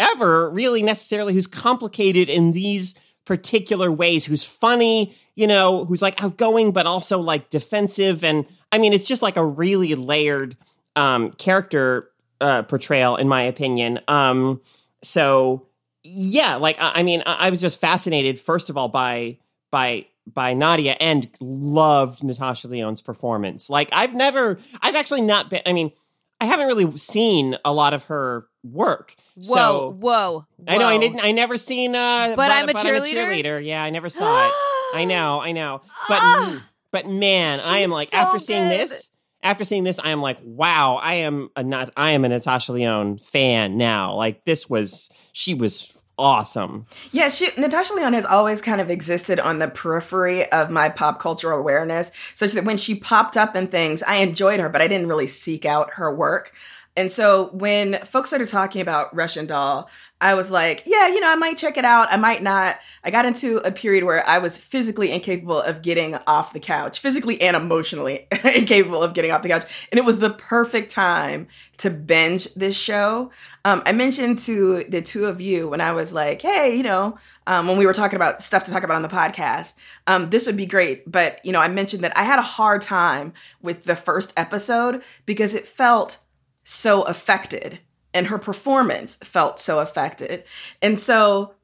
ever 0.00 0.50
really 0.50 0.82
necessarily 0.82 1.34
who's 1.34 1.46
complicated 1.46 2.28
in 2.28 2.52
these 2.52 2.94
particular 3.24 3.92
ways, 3.92 4.26
who's 4.26 4.42
funny, 4.42 5.14
you 5.36 5.46
know, 5.46 5.84
who's 5.84 6.02
like 6.02 6.20
outgoing 6.22 6.72
but 6.72 6.86
also 6.86 7.20
like 7.20 7.50
defensive, 7.50 8.24
and 8.24 8.46
I 8.72 8.78
mean, 8.78 8.92
it's 8.92 9.06
just 9.06 9.22
like 9.22 9.36
a 9.36 9.44
really 9.44 9.94
layered 9.94 10.56
um, 10.96 11.32
character 11.32 12.10
uh, 12.40 12.62
portrayal, 12.62 13.16
in 13.16 13.28
my 13.28 13.42
opinion. 13.42 14.00
Um, 14.08 14.60
so 15.02 15.66
yeah, 16.02 16.56
like 16.56 16.76
I, 16.80 16.92
I 16.96 17.02
mean, 17.02 17.22
I, 17.26 17.46
I 17.46 17.50
was 17.50 17.60
just 17.60 17.80
fascinated 17.80 18.40
first 18.40 18.70
of 18.70 18.76
all 18.76 18.88
by 18.88 19.38
by 19.70 20.06
by 20.26 20.54
Nadia 20.54 20.96
and 21.00 21.28
loved 21.40 22.22
Natasha 22.22 22.68
Lyonne's 22.68 23.00
performance. 23.00 23.68
Like 23.68 23.90
I've 23.92 24.14
never, 24.14 24.58
I've 24.80 24.94
actually 24.94 25.22
not 25.22 25.50
been. 25.50 25.62
I 25.66 25.72
mean, 25.72 25.92
I 26.40 26.46
haven't 26.46 26.68
really 26.68 26.96
seen 26.98 27.56
a 27.64 27.72
lot 27.72 27.94
of 27.94 28.04
her 28.04 28.46
work. 28.62 29.14
Whoa, 29.36 29.42
so 29.54 29.96
whoa, 29.98 30.46
I 30.66 30.78
know 30.78 30.86
I 30.86 30.98
didn't. 30.98 31.20
I 31.20 31.32
never 31.32 31.56
seen. 31.58 31.94
Uh, 31.94 32.34
But 32.36 32.50
I'm 32.50 32.68
a 32.68 32.74
cheerleader? 32.74 33.64
Yeah, 33.64 33.82
I 33.82 33.90
never 33.90 34.08
saw 34.08 34.46
it. 34.46 34.52
I 34.94 35.04
know, 35.06 35.40
I 35.40 35.52
know. 35.52 35.82
But 36.08 36.18
Ah! 36.20 36.66
but 36.90 37.06
man, 37.08 37.60
I 37.60 37.78
am 37.78 37.90
like 37.90 38.08
so 38.08 38.18
after 38.18 38.38
seeing 38.38 38.68
this. 38.68 39.10
After 39.42 39.64
seeing 39.64 39.84
this, 39.84 39.98
I 39.98 40.10
am 40.10 40.20
like, 40.20 40.36
wow, 40.42 40.96
I 40.96 41.14
am 41.14 41.48
a 41.56 41.62
not. 41.62 41.90
I 41.96 42.10
am 42.10 42.24
a 42.24 42.28
Natasha 42.28 42.72
Lyonne 42.72 43.16
fan 43.18 43.78
now. 43.78 44.14
Like 44.14 44.44
this 44.44 44.68
was, 44.68 45.08
she 45.32 45.54
was 45.54 45.96
awesome. 46.18 46.84
Yeah, 47.10 47.30
she, 47.30 47.48
Natasha 47.56 47.94
Lyonne 47.94 48.12
has 48.12 48.26
always 48.26 48.60
kind 48.60 48.82
of 48.82 48.90
existed 48.90 49.40
on 49.40 49.58
the 49.58 49.68
periphery 49.68 50.50
of 50.52 50.68
my 50.68 50.90
pop 50.90 51.18
cultural 51.18 51.58
awareness, 51.58 52.12
such 52.34 52.52
that 52.52 52.64
when 52.64 52.76
she 52.76 52.94
popped 52.94 53.38
up 53.38 53.56
in 53.56 53.68
things, 53.68 54.02
I 54.02 54.16
enjoyed 54.16 54.60
her, 54.60 54.68
but 54.68 54.82
I 54.82 54.88
didn't 54.88 55.08
really 55.08 55.26
seek 55.26 55.64
out 55.64 55.94
her 55.94 56.14
work. 56.14 56.52
And 56.96 57.10
so 57.10 57.50
when 57.52 57.98
folks 58.04 58.30
started 58.30 58.48
talking 58.48 58.82
about 58.82 59.14
Russian 59.14 59.46
Doll, 59.46 59.88
I 60.20 60.34
was 60.34 60.50
like, 60.50 60.82
yeah, 60.84 61.06
you 61.08 61.20
know, 61.20 61.30
I 61.30 61.36
might 61.36 61.56
check 61.56 61.78
it 61.78 61.84
out. 61.84 62.12
I 62.12 62.16
might 62.16 62.42
not. 62.42 62.78
I 63.04 63.10
got 63.10 63.24
into 63.24 63.58
a 63.58 63.70
period 63.70 64.04
where 64.04 64.26
I 64.26 64.38
was 64.38 64.58
physically 64.58 65.12
incapable 65.12 65.62
of 65.62 65.82
getting 65.82 66.16
off 66.26 66.52
the 66.52 66.60
couch, 66.60 66.98
physically 66.98 67.40
and 67.40 67.56
emotionally 67.56 68.26
incapable 68.44 69.02
of 69.02 69.14
getting 69.14 69.30
off 69.30 69.42
the 69.42 69.48
couch. 69.48 69.86
And 69.90 69.98
it 69.98 70.04
was 70.04 70.18
the 70.18 70.30
perfect 70.30 70.90
time 70.90 71.46
to 71.78 71.90
binge 71.90 72.52
this 72.54 72.76
show. 72.76 73.30
Um, 73.64 73.82
I 73.86 73.92
mentioned 73.92 74.40
to 74.40 74.84
the 74.88 75.00
two 75.00 75.26
of 75.26 75.40
you 75.40 75.68
when 75.68 75.80
I 75.80 75.92
was 75.92 76.12
like, 76.12 76.42
hey, 76.42 76.76
you 76.76 76.82
know, 76.82 77.16
um, 77.46 77.68
when 77.68 77.78
we 77.78 77.86
were 77.86 77.94
talking 77.94 78.16
about 78.16 78.42
stuff 78.42 78.64
to 78.64 78.72
talk 78.72 78.84
about 78.84 78.96
on 78.96 79.02
the 79.02 79.08
podcast, 79.08 79.74
um, 80.06 80.28
this 80.30 80.44
would 80.44 80.56
be 80.56 80.66
great. 80.66 81.10
But, 81.10 81.42
you 81.46 81.52
know, 81.52 81.60
I 81.60 81.68
mentioned 81.68 82.04
that 82.04 82.16
I 82.16 82.24
had 82.24 82.38
a 82.38 82.42
hard 82.42 82.82
time 82.82 83.32
with 83.62 83.84
the 83.84 83.96
first 83.96 84.34
episode 84.36 85.02
because 85.24 85.54
it 85.54 85.66
felt 85.66 86.18
so 86.64 87.02
affected 87.02 87.80
and 88.12 88.26
her 88.26 88.38
performance 88.38 89.16
felt 89.16 89.58
so 89.58 89.78
affected. 89.78 90.44
And 90.82 90.98
so, 90.98 91.54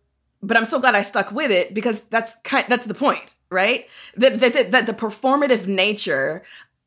but 0.42 0.56
I'm 0.56 0.64
so 0.64 0.78
glad 0.78 0.94
I 0.94 1.02
stuck 1.02 1.32
with 1.32 1.50
it 1.50 1.74
because 1.74 2.02
that's 2.02 2.36
kind 2.44 2.66
that's 2.68 2.86
the 2.86 2.94
point, 2.94 3.34
right? 3.50 3.88
That 4.16 4.38
that, 4.38 4.52
that, 4.52 4.70
that 4.72 4.86
the 4.86 4.92
performative 4.92 5.66
nature, 5.66 6.42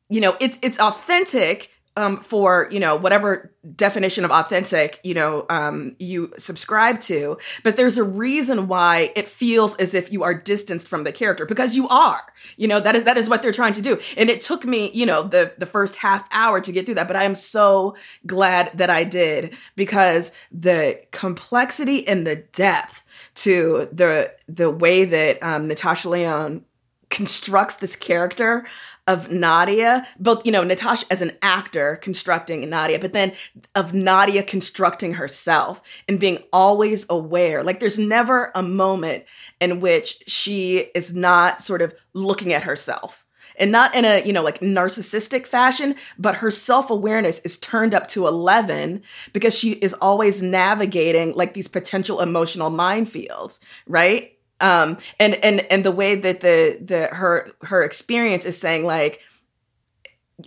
you 0.08 0.20
know, 0.20 0.36
it's 0.40 0.58
it's 0.62 0.78
authentic 0.78 1.70
um, 1.96 2.20
for 2.20 2.68
you 2.70 2.80
know 2.80 2.96
whatever 2.96 3.52
definition 3.76 4.24
of 4.24 4.30
authentic 4.30 5.00
you 5.02 5.14
know 5.14 5.46
um, 5.50 5.96
you 5.98 6.32
subscribe 6.38 7.00
to. 7.02 7.38
But 7.62 7.76
there's 7.76 7.98
a 7.98 8.04
reason 8.04 8.68
why 8.68 9.12
it 9.16 9.28
feels 9.28 9.76
as 9.76 9.94
if 9.94 10.12
you 10.12 10.22
are 10.22 10.34
distanced 10.34 10.88
from 10.88 11.04
the 11.04 11.12
character 11.12 11.44
because 11.44 11.76
you 11.76 11.88
are 11.88 12.22
you 12.56 12.68
know 12.68 12.80
that 12.80 12.94
is 12.94 13.04
that 13.04 13.16
is 13.16 13.28
what 13.28 13.42
they're 13.42 13.52
trying 13.52 13.74
to 13.74 13.82
do. 13.82 13.98
And 14.16 14.30
it 14.30 14.40
took 14.40 14.64
me 14.64 14.90
you 14.92 15.06
know 15.06 15.22
the 15.22 15.52
the 15.58 15.66
first 15.66 15.96
half 15.96 16.28
hour 16.32 16.60
to 16.60 16.72
get 16.72 16.86
through 16.86 16.94
that 16.94 17.06
but 17.06 17.16
i 17.16 17.24
am 17.24 17.34
so 17.34 17.96
glad 18.26 18.70
that 18.74 18.90
i 18.90 19.04
did 19.04 19.54
because 19.76 20.32
the 20.50 21.00
complexity 21.10 22.06
and 22.06 22.26
the 22.26 22.36
depth 22.36 23.02
to 23.34 23.88
the 23.92 24.32
the 24.48 24.70
way 24.70 25.04
that 25.04 25.42
um, 25.42 25.68
Natasha 25.68 26.08
Lyonne 26.08 26.64
constructs 27.10 27.76
this 27.76 27.96
character 27.96 28.64
of 29.06 29.30
Nadia, 29.30 30.06
both, 30.18 30.46
you 30.46 30.52
know, 30.52 30.62
Natasha 30.62 31.04
as 31.10 31.20
an 31.20 31.32
actor 31.42 31.96
constructing 31.96 32.68
Nadia, 32.70 32.98
but 32.98 33.12
then 33.12 33.32
of 33.74 33.92
Nadia 33.92 34.42
constructing 34.42 35.14
herself 35.14 35.82
and 36.08 36.20
being 36.20 36.38
always 36.52 37.06
aware. 37.10 37.64
Like 37.64 37.80
there's 37.80 37.98
never 37.98 38.52
a 38.54 38.62
moment 38.62 39.24
in 39.60 39.80
which 39.80 40.22
she 40.26 40.90
is 40.94 41.12
not 41.12 41.60
sort 41.60 41.82
of 41.82 41.94
looking 42.14 42.52
at 42.52 42.62
herself. 42.62 43.26
And 43.56 43.72
not 43.72 43.94
in 43.94 44.06
a, 44.06 44.24
you 44.24 44.32
know, 44.32 44.42
like 44.42 44.60
narcissistic 44.60 45.46
fashion, 45.46 45.96
but 46.18 46.36
her 46.36 46.50
self 46.50 46.88
awareness 46.88 47.40
is 47.40 47.58
turned 47.58 47.94
up 47.94 48.06
to 48.08 48.26
11 48.26 49.02
because 49.34 49.58
she 49.58 49.72
is 49.72 49.92
always 49.94 50.42
navigating 50.42 51.34
like 51.34 51.52
these 51.52 51.68
potential 51.68 52.20
emotional 52.20 52.70
minefields, 52.70 53.58
right? 53.86 54.38
Um 54.60 54.98
and 55.18 55.34
and 55.36 55.60
and 55.70 55.84
the 55.84 55.90
way 55.90 56.14
that 56.14 56.40
the 56.40 56.78
the 56.82 57.08
her 57.14 57.50
her 57.62 57.82
experience 57.82 58.44
is 58.44 58.58
saying 58.58 58.84
like 58.84 59.20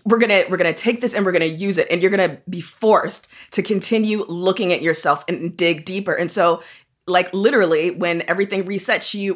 we're 0.06 0.20
gonna 0.20 0.44
we're 0.50 0.58
gonna 0.58 0.74
take 0.74 1.02
this 1.02 1.14
and 1.14 1.26
we're 1.26 1.32
gonna 1.32 1.46
use 1.46 1.78
it 1.78 1.88
and 1.92 2.02
you're 2.02 2.12
gonna 2.12 2.40
be 2.50 2.62
forced 2.62 3.28
to 3.52 3.62
continue 3.62 4.26
looking 4.28 4.74
at 4.74 4.82
yourself 4.82 5.24
and 5.28 5.56
dig 5.56 5.86
deeper 5.86 6.14
and 6.14 6.32
so 6.32 6.62
like 7.06 7.32
literally 7.34 7.92
when 7.92 8.24
everything 8.28 8.64
resets 8.64 9.04
she 9.04 9.32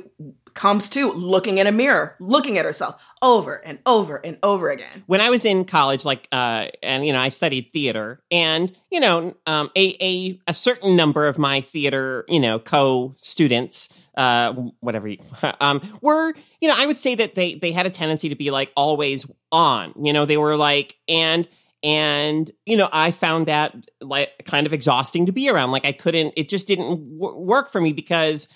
comes 0.58 0.90
to 0.90 1.12
looking 1.12 1.60
in 1.60 1.68
a 1.68 1.72
mirror, 1.72 2.16
looking 2.20 2.58
at 2.58 2.66
herself 2.66 3.06
over 3.22 3.56
and 3.56 3.78
over 3.86 4.18
and 4.18 4.38
over 4.42 4.70
again. 4.70 5.04
When 5.06 5.22
I 5.22 5.30
was 5.30 5.46
in 5.46 5.64
college, 5.66 6.04
like, 6.04 6.28
uh, 6.32 6.68
and 6.82 7.06
you 7.06 7.14
know, 7.14 7.20
I 7.20 7.30
studied 7.30 7.72
theater, 7.72 8.20
and 8.32 8.76
you 8.92 9.00
know, 9.00 9.38
um, 9.46 9.70
a 9.78 9.96
a 10.02 10.40
a 10.48 10.54
certain 10.54 10.96
number 10.96 11.28
of 11.28 11.38
my 11.38 11.62
theater, 11.62 12.26
you 12.28 12.40
know, 12.40 12.60
co 12.60 13.14
students, 13.18 13.88
uh, 14.18 14.54
whatever, 14.82 15.08
you, 15.08 15.20
um, 15.62 15.82
were, 16.02 16.34
you 16.60 16.68
know, 16.68 16.76
I 16.76 16.86
would 16.86 17.00
say 17.00 17.16
that 17.16 17.36
they 17.36 17.56
they 17.56 17.72
had 17.72 17.86
a 17.86 17.90
tendency 17.90 18.30
to 18.30 18.36
be 18.36 18.52
like 18.52 18.74
always 18.76 19.26
on. 19.52 19.94
You 20.02 20.12
know, 20.12 20.26
they 20.26 20.38
were 20.38 20.58
like, 20.58 20.98
and 21.08 21.48
and 21.84 22.50
you 22.66 22.76
know 22.76 22.90
i 22.92 23.12
found 23.12 23.46
that 23.46 23.76
like 24.02 24.32
kind 24.46 24.66
of 24.66 24.74
exhausting 24.74 25.28
to 25.28 25.32
be 25.32 25.50
around. 25.50 25.72
Like 25.72 25.86
i 25.86 25.92
couldn't 25.92 26.34
it 26.36 26.50
just 26.50 26.68
didn't 26.68 27.20
w- 27.20 27.38
work 27.38 27.72
for 27.72 27.80
me 27.80 27.94
because 27.94 28.48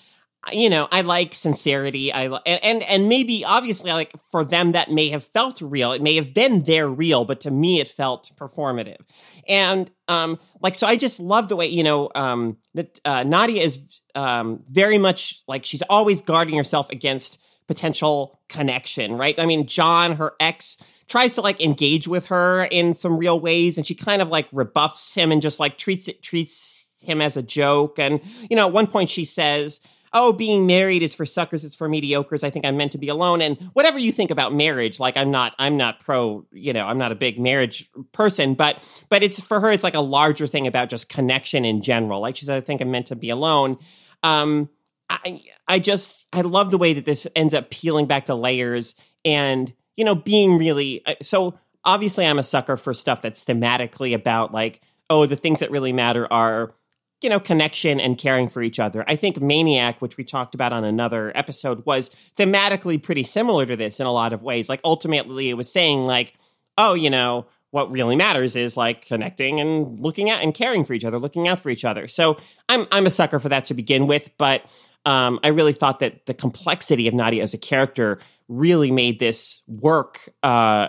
you 0.50 0.68
know 0.68 0.88
i 0.90 1.02
like 1.02 1.34
sincerity. 1.34 2.12
I 2.12 2.24
and, 2.24 2.64
and 2.64 2.82
and 2.82 3.08
maybe 3.08 3.44
obviously 3.44 3.92
like 3.92 4.12
for 4.32 4.44
them 4.44 4.72
that 4.72 4.90
may 4.90 5.10
have 5.10 5.22
felt 5.22 5.62
real. 5.62 5.92
It 5.92 6.02
may 6.02 6.16
have 6.16 6.34
been 6.34 6.64
their 6.64 6.88
real 6.88 7.24
but 7.24 7.40
to 7.42 7.50
me 7.50 7.80
it 7.80 7.88
felt 7.88 8.32
performative 8.36 9.00
and 9.48 9.90
um 10.08 10.38
like 10.60 10.76
so 10.76 10.86
i 10.86 10.96
just 10.96 11.20
love 11.20 11.48
the 11.48 11.56
way 11.56 11.66
you 11.66 11.82
know 11.82 12.10
um 12.14 12.56
uh, 13.04 13.24
nadia 13.24 13.62
is 13.62 13.78
um 14.14 14.62
very 14.70 14.98
much 14.98 15.42
like 15.48 15.64
she's 15.64 15.82
always 15.88 16.20
guarding 16.20 16.56
herself 16.56 16.90
against 16.90 17.38
potential 17.68 18.40
connection 18.48 19.16
right? 19.16 19.38
I 19.38 19.46
mean 19.46 19.66
john 19.66 20.16
her 20.16 20.32
ex 20.40 20.78
tries 21.08 21.34
to 21.34 21.40
like 21.40 21.60
engage 21.60 22.08
with 22.08 22.26
her 22.26 22.64
in 22.64 22.94
some 22.94 23.18
real 23.18 23.38
ways 23.38 23.76
and 23.76 23.86
she 23.86 23.94
kind 23.94 24.22
of 24.22 24.28
like 24.28 24.48
rebuffs 24.52 25.14
him 25.14 25.30
and 25.30 25.42
just 25.42 25.60
like 25.60 25.76
treats 25.78 26.08
it 26.08 26.22
treats 26.22 26.82
him 27.02 27.20
as 27.20 27.36
a 27.36 27.42
joke. 27.42 27.98
And 27.98 28.20
you 28.48 28.56
know 28.56 28.66
at 28.66 28.72
one 28.72 28.86
point 28.86 29.10
she 29.10 29.24
says 29.24 29.80
oh 30.14 30.32
being 30.32 30.66
married 30.66 31.02
is 31.02 31.14
for 31.14 31.26
suckers 31.26 31.64
it's 31.64 31.74
for 31.74 31.88
mediocres 31.88 32.44
i 32.44 32.50
think 32.50 32.64
i'm 32.64 32.76
meant 32.76 32.92
to 32.92 32.98
be 32.98 33.08
alone 33.08 33.40
and 33.40 33.58
whatever 33.72 33.98
you 33.98 34.12
think 34.12 34.30
about 34.30 34.52
marriage 34.52 35.00
like 35.00 35.16
i'm 35.16 35.30
not 35.30 35.54
i'm 35.58 35.76
not 35.76 36.00
pro 36.00 36.46
you 36.52 36.72
know 36.72 36.86
i'm 36.86 36.98
not 36.98 37.12
a 37.12 37.16
big 37.16 37.38
marriage 37.38 37.88
person 38.12 38.54
but 38.54 38.82
but 39.08 39.22
it's 39.22 39.40
for 39.40 39.60
her 39.60 39.70
it's 39.70 39.84
like 39.84 39.94
a 39.94 40.00
larger 40.00 40.46
thing 40.46 40.66
about 40.66 40.88
just 40.88 41.08
connection 41.08 41.64
in 41.64 41.82
general. 41.82 42.20
Like 42.20 42.36
she 42.36 42.44
said 42.44 42.56
i 42.56 42.60
think 42.60 42.80
i'm 42.80 42.90
meant 42.90 43.06
to 43.06 43.16
be 43.16 43.30
alone. 43.30 43.78
Um 44.22 44.68
i 45.10 45.42
i 45.68 45.78
just 45.78 46.24
i 46.32 46.40
love 46.40 46.70
the 46.70 46.78
way 46.78 46.94
that 46.94 47.04
this 47.04 47.26
ends 47.34 47.54
up 47.54 47.70
peeling 47.70 48.06
back 48.06 48.26
the 48.26 48.36
layers 48.36 48.94
and 49.24 49.72
you 49.96 50.04
know, 50.04 50.14
being 50.14 50.58
really 50.58 51.04
so 51.22 51.58
obviously 51.84 52.26
I'm 52.26 52.38
a 52.38 52.42
sucker 52.42 52.76
for 52.76 52.94
stuff 52.94 53.22
that's 53.22 53.44
thematically 53.44 54.14
about 54.14 54.52
like, 54.52 54.80
oh, 55.10 55.26
the 55.26 55.36
things 55.36 55.60
that 55.60 55.70
really 55.70 55.92
matter 55.92 56.26
are, 56.32 56.74
you 57.22 57.30
know, 57.30 57.40
connection 57.40 58.00
and 58.00 58.18
caring 58.18 58.48
for 58.48 58.62
each 58.62 58.78
other. 58.78 59.04
I 59.06 59.16
think 59.16 59.40
Maniac, 59.40 60.00
which 60.00 60.16
we 60.16 60.24
talked 60.24 60.54
about 60.54 60.72
on 60.72 60.84
another 60.84 61.32
episode, 61.34 61.84
was 61.86 62.10
thematically 62.36 63.02
pretty 63.02 63.24
similar 63.24 63.66
to 63.66 63.76
this 63.76 64.00
in 64.00 64.06
a 64.06 64.12
lot 64.12 64.32
of 64.32 64.42
ways. 64.42 64.68
Like 64.68 64.80
ultimately 64.84 65.50
it 65.50 65.54
was 65.54 65.70
saying 65.70 66.04
like, 66.04 66.34
oh, 66.78 66.94
you 66.94 67.10
know, 67.10 67.46
what 67.70 67.90
really 67.90 68.16
matters 68.16 68.54
is 68.54 68.76
like 68.76 69.06
connecting 69.06 69.58
and 69.58 69.98
looking 69.98 70.28
at 70.30 70.42
and 70.42 70.54
caring 70.54 70.84
for 70.84 70.92
each 70.92 71.04
other, 71.04 71.18
looking 71.18 71.48
out 71.48 71.58
for 71.58 71.70
each 71.70 71.84
other. 71.84 72.06
So 72.06 72.38
I'm 72.68 72.86
I'm 72.92 73.06
a 73.06 73.10
sucker 73.10 73.40
for 73.40 73.48
that 73.48 73.64
to 73.66 73.74
begin 73.74 74.06
with, 74.06 74.30
but 74.38 74.62
um, 75.04 75.40
I 75.42 75.48
really 75.48 75.72
thought 75.72 76.00
that 76.00 76.26
the 76.26 76.34
complexity 76.34 77.08
of 77.08 77.14
Nadia 77.14 77.42
as 77.42 77.54
a 77.54 77.58
character 77.58 78.20
really 78.48 78.90
made 78.90 79.18
this 79.18 79.62
work 79.66 80.28
uh, 80.42 80.88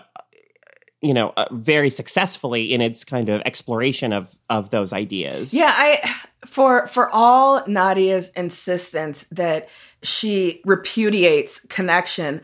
you 1.03 1.13
know 1.13 1.33
uh, 1.37 1.45
very 1.51 1.89
successfully 1.89 2.73
in 2.73 2.81
its 2.81 3.03
kind 3.03 3.29
of 3.29 3.41
exploration 3.45 4.13
of 4.13 4.35
of 4.49 4.69
those 4.71 4.93
ideas. 4.93 5.53
Yeah 5.53 5.71
i 5.73 6.15
for 6.45 6.87
for 6.87 7.09
all 7.09 7.63
nadia's 7.67 8.29
insistence 8.29 9.25
that 9.31 9.69
she 10.01 10.61
repudiates 10.65 11.59
connection 11.69 12.41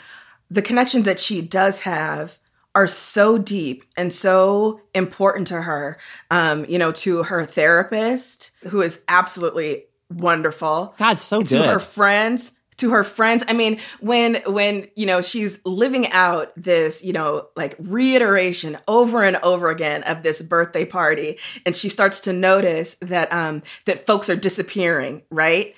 the 0.52 0.62
connections 0.62 1.06
that 1.06 1.20
she 1.20 1.42
does 1.42 1.82
have 1.82 2.40
are 2.76 2.88
so 2.88 3.38
deep 3.38 3.84
and 3.98 4.14
so 4.14 4.80
important 4.94 5.48
to 5.48 5.62
her 5.62 5.98
um 6.32 6.66
you 6.70 6.78
know 6.78 6.92
to 6.92 7.24
her 7.24 7.46
therapist 7.46 8.52
who 8.70 8.82
is 8.82 9.02
absolutely 9.08 9.86
wonderful. 10.10 10.96
God 10.98 11.20
so 11.20 11.42
to 11.42 11.48
good. 11.58 11.66
her 11.66 11.80
friends 11.80 12.54
to 12.80 12.92
her 12.92 13.04
friends. 13.04 13.44
I 13.48 13.54
mean, 13.54 13.80
when 14.00 14.36
when 14.46 14.88
you 14.96 15.06
know 15.06 15.22
she's 15.22 15.60
living 15.66 16.12
out 16.12 16.52
this, 16.56 17.04
you 17.04 17.14
know, 17.14 17.48
like 17.56 17.76
reiteration 17.80 18.78
over 18.88 19.24
and 19.24 19.38
over 19.38 19.70
again 19.70 20.04
of 20.04 20.24
this 20.24 20.42
birthday 20.42 20.86
party, 20.86 21.38
and 21.66 21.76
she 21.76 21.90
starts 21.90 22.20
to 22.22 22.34
notice 22.34 22.96
that 23.02 23.32
um 23.32 23.64
that 23.86 24.08
folks 24.08 24.30
are 24.30 24.36
disappearing, 24.36 25.24
right? 25.30 25.76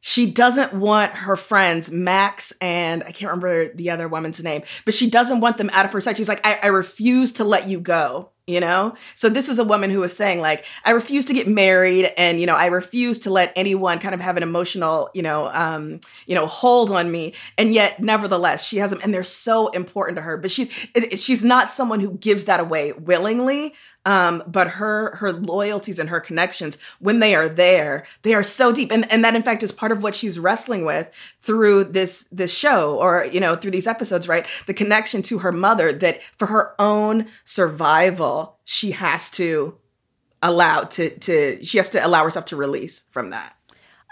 She 0.00 0.30
doesn't 0.30 0.74
want 0.74 1.14
her 1.14 1.34
friends, 1.34 1.90
Max 1.90 2.52
and 2.60 3.02
I 3.04 3.10
can't 3.10 3.30
remember 3.30 3.72
the 3.72 3.90
other 3.90 4.06
woman's 4.06 4.42
name, 4.42 4.62
but 4.84 4.92
she 4.92 5.08
doesn't 5.08 5.40
want 5.40 5.56
them 5.56 5.70
out 5.72 5.86
of 5.86 5.92
her 5.94 6.00
sight. 6.02 6.18
She's 6.18 6.28
like, 6.28 6.46
I, 6.46 6.58
I 6.62 6.66
refuse 6.66 7.32
to 7.32 7.44
let 7.44 7.68
you 7.68 7.80
go 7.80 8.30
you 8.46 8.60
know? 8.60 8.94
So 9.14 9.28
this 9.28 9.48
is 9.48 9.58
a 9.58 9.64
woman 9.64 9.90
who 9.90 10.02
is 10.02 10.14
saying 10.14 10.40
like 10.40 10.64
i 10.84 10.90
refuse 10.90 11.24
to 11.26 11.34
get 11.34 11.48
married 11.48 12.12
and 12.18 12.40
you 12.40 12.46
know 12.46 12.54
i 12.54 12.66
refuse 12.66 13.18
to 13.20 13.30
let 13.30 13.52
anyone 13.56 13.98
kind 13.98 14.14
of 14.14 14.20
have 14.20 14.36
an 14.36 14.42
emotional 14.42 15.10
you 15.14 15.22
know 15.22 15.48
um 15.52 16.00
you 16.26 16.34
know 16.34 16.46
hold 16.46 16.90
on 16.90 17.10
me. 17.10 17.32
And 17.56 17.72
yet 17.72 18.00
nevertheless 18.00 18.64
she 18.64 18.78
has 18.78 18.90
them 18.90 19.00
and 19.02 19.14
they're 19.14 19.22
so 19.22 19.68
important 19.68 20.16
to 20.16 20.22
her 20.22 20.36
but 20.36 20.50
she's 20.50 20.70
she's 21.16 21.44
not 21.44 21.70
someone 21.70 22.00
who 22.00 22.12
gives 22.18 22.44
that 22.44 22.60
away 22.60 22.92
willingly 22.92 23.74
um, 24.06 24.42
but 24.46 24.68
her 24.68 25.16
her 25.16 25.32
loyalties 25.32 25.98
and 25.98 26.10
her 26.10 26.20
connections, 26.20 26.78
when 26.98 27.20
they 27.20 27.34
are 27.34 27.48
there, 27.48 28.04
they 28.22 28.34
are 28.34 28.42
so 28.42 28.72
deep, 28.72 28.90
and 28.90 29.10
and 29.10 29.24
that 29.24 29.34
in 29.34 29.42
fact 29.42 29.62
is 29.62 29.72
part 29.72 29.92
of 29.92 30.02
what 30.02 30.14
she's 30.14 30.38
wrestling 30.38 30.84
with 30.84 31.10
through 31.40 31.84
this 31.84 32.26
this 32.30 32.52
show, 32.52 32.96
or 32.98 33.24
you 33.24 33.40
know 33.40 33.56
through 33.56 33.70
these 33.70 33.86
episodes, 33.86 34.28
right? 34.28 34.46
The 34.66 34.74
connection 34.74 35.22
to 35.22 35.38
her 35.38 35.52
mother 35.52 35.92
that 35.92 36.22
for 36.38 36.46
her 36.46 36.74
own 36.78 37.26
survival, 37.44 38.58
she 38.64 38.92
has 38.92 39.30
to 39.30 39.78
allow 40.42 40.82
to 40.82 41.10
to 41.18 41.64
she 41.64 41.78
has 41.78 41.88
to 41.90 42.06
allow 42.06 42.24
herself 42.24 42.44
to 42.46 42.56
release 42.56 43.04
from 43.10 43.30
that. 43.30 43.56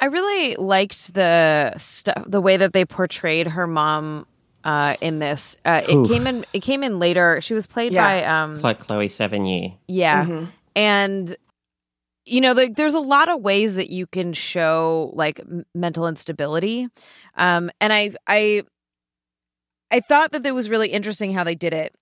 I 0.00 0.06
really 0.06 0.56
liked 0.56 1.14
the 1.14 1.74
stuff, 1.76 2.24
the 2.26 2.40
way 2.40 2.56
that 2.56 2.72
they 2.72 2.84
portrayed 2.84 3.46
her 3.46 3.68
mom 3.68 4.26
uh, 4.64 4.96
in 5.00 5.18
this. 5.18 5.56
Uh, 5.64 5.82
it 5.88 6.08
came 6.08 6.26
in. 6.26 6.44
It 6.52 6.60
came 6.60 6.82
in 6.82 6.98
later. 6.98 7.40
She 7.40 7.54
was 7.54 7.66
played 7.66 7.92
Yeah. 7.92 8.06
by 8.06 8.24
um, 8.24 8.60
like 8.60 8.78
chloe 8.78 9.08
sevigny 9.08 9.76
yeah, 9.88 10.24
Mhm. 10.24 10.48
and 10.76 11.36
you 12.24 12.40
know, 12.40 12.54
the, 12.54 12.68
there's 12.76 12.94
a 12.94 13.00
lot 13.00 13.28
of 13.28 13.40
ways 13.42 13.74
that 13.74 13.90
you 13.90 14.06
can 14.06 14.32
show 14.32 15.10
like 15.14 15.40
m- 15.40 15.66
mental 15.74 16.06
instability, 16.06 16.88
um, 17.36 17.70
and 17.80 17.92
I 17.92 18.12
I 18.26 18.62
I 19.90 20.00
thought 20.00 20.32
that 20.32 20.46
it 20.46 20.54
was 20.54 20.70
really 20.70 20.88
interesting 20.88 21.32
how 21.32 21.44
they 21.44 21.54
did 21.54 21.74
it. 21.74 21.94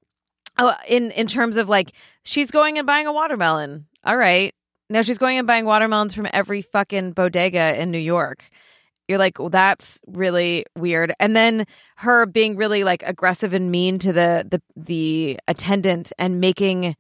Uh, 0.59 0.75
in 0.89 1.11
in 1.13 1.27
terms 1.27 1.57
of 1.57 1.69
like 1.69 1.93
she's 2.23 2.51
going 2.51 2.77
and 2.77 2.87
buying 2.87 3.07
a 3.07 3.13
watermelon. 3.13 3.87
All 4.05 4.17
right. 4.17 4.55
Now 4.91 5.03
she's 5.03 5.19
going 5.19 5.39
and 5.39 5.47
buying 5.47 5.65
watermelons 5.65 6.15
from 6.15 6.27
every 6.33 6.61
fucking 6.63 7.13
bodega 7.13 7.81
in 7.81 7.91
New 7.91 7.99
York. 7.99 8.45
You're 9.11 9.19
like, 9.19 9.41
well, 9.41 9.51
that's 9.51 10.01
really 10.07 10.65
weird. 10.79 11.13
And 11.19 11.35
then 11.35 11.67
her 11.97 12.27
being 12.27 12.55
really 12.57 12.85
like 12.85 13.03
aggressive 13.05 13.53
and 13.53 13.69
mean 13.71 13.99
to 13.99 14.13
the 14.13 14.47
the 14.49 14.63
the 14.77 15.41
attendant 15.49 16.13
and 16.17 16.41
making 16.41 16.95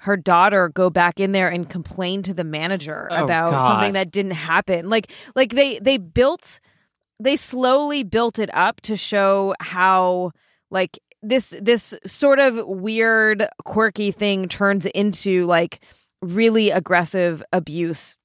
her 0.00 0.18
daughter 0.18 0.68
go 0.68 0.90
back 0.90 1.18
in 1.18 1.32
there 1.32 1.48
and 1.48 1.68
complain 1.70 2.22
to 2.24 2.34
the 2.34 2.44
manager 2.44 3.08
Oh, 3.10 3.24
about 3.24 3.50
God. 3.50 3.68
something 3.68 3.94
that 3.94 4.10
didn't 4.10 4.32
happen. 4.32 4.90
Like 4.90 5.10
like 5.34 5.52
they 5.52 5.78
they 5.78 5.96
built 5.96 6.60
they 7.18 7.36
slowly 7.36 8.02
built 8.02 8.38
it 8.38 8.50
up 8.52 8.82
to 8.82 8.94
show 8.94 9.54
how 9.58 10.32
like 10.70 10.98
this 11.22 11.54
this 11.62 11.94
sort 12.06 12.38
of 12.38 12.54
weird 12.66 13.46
quirky 13.64 14.10
thing 14.12 14.46
turns 14.48 14.84
into 14.84 15.46
like 15.46 15.80
really 16.20 16.70
aggressive 16.70 17.42
abuse 17.54 18.18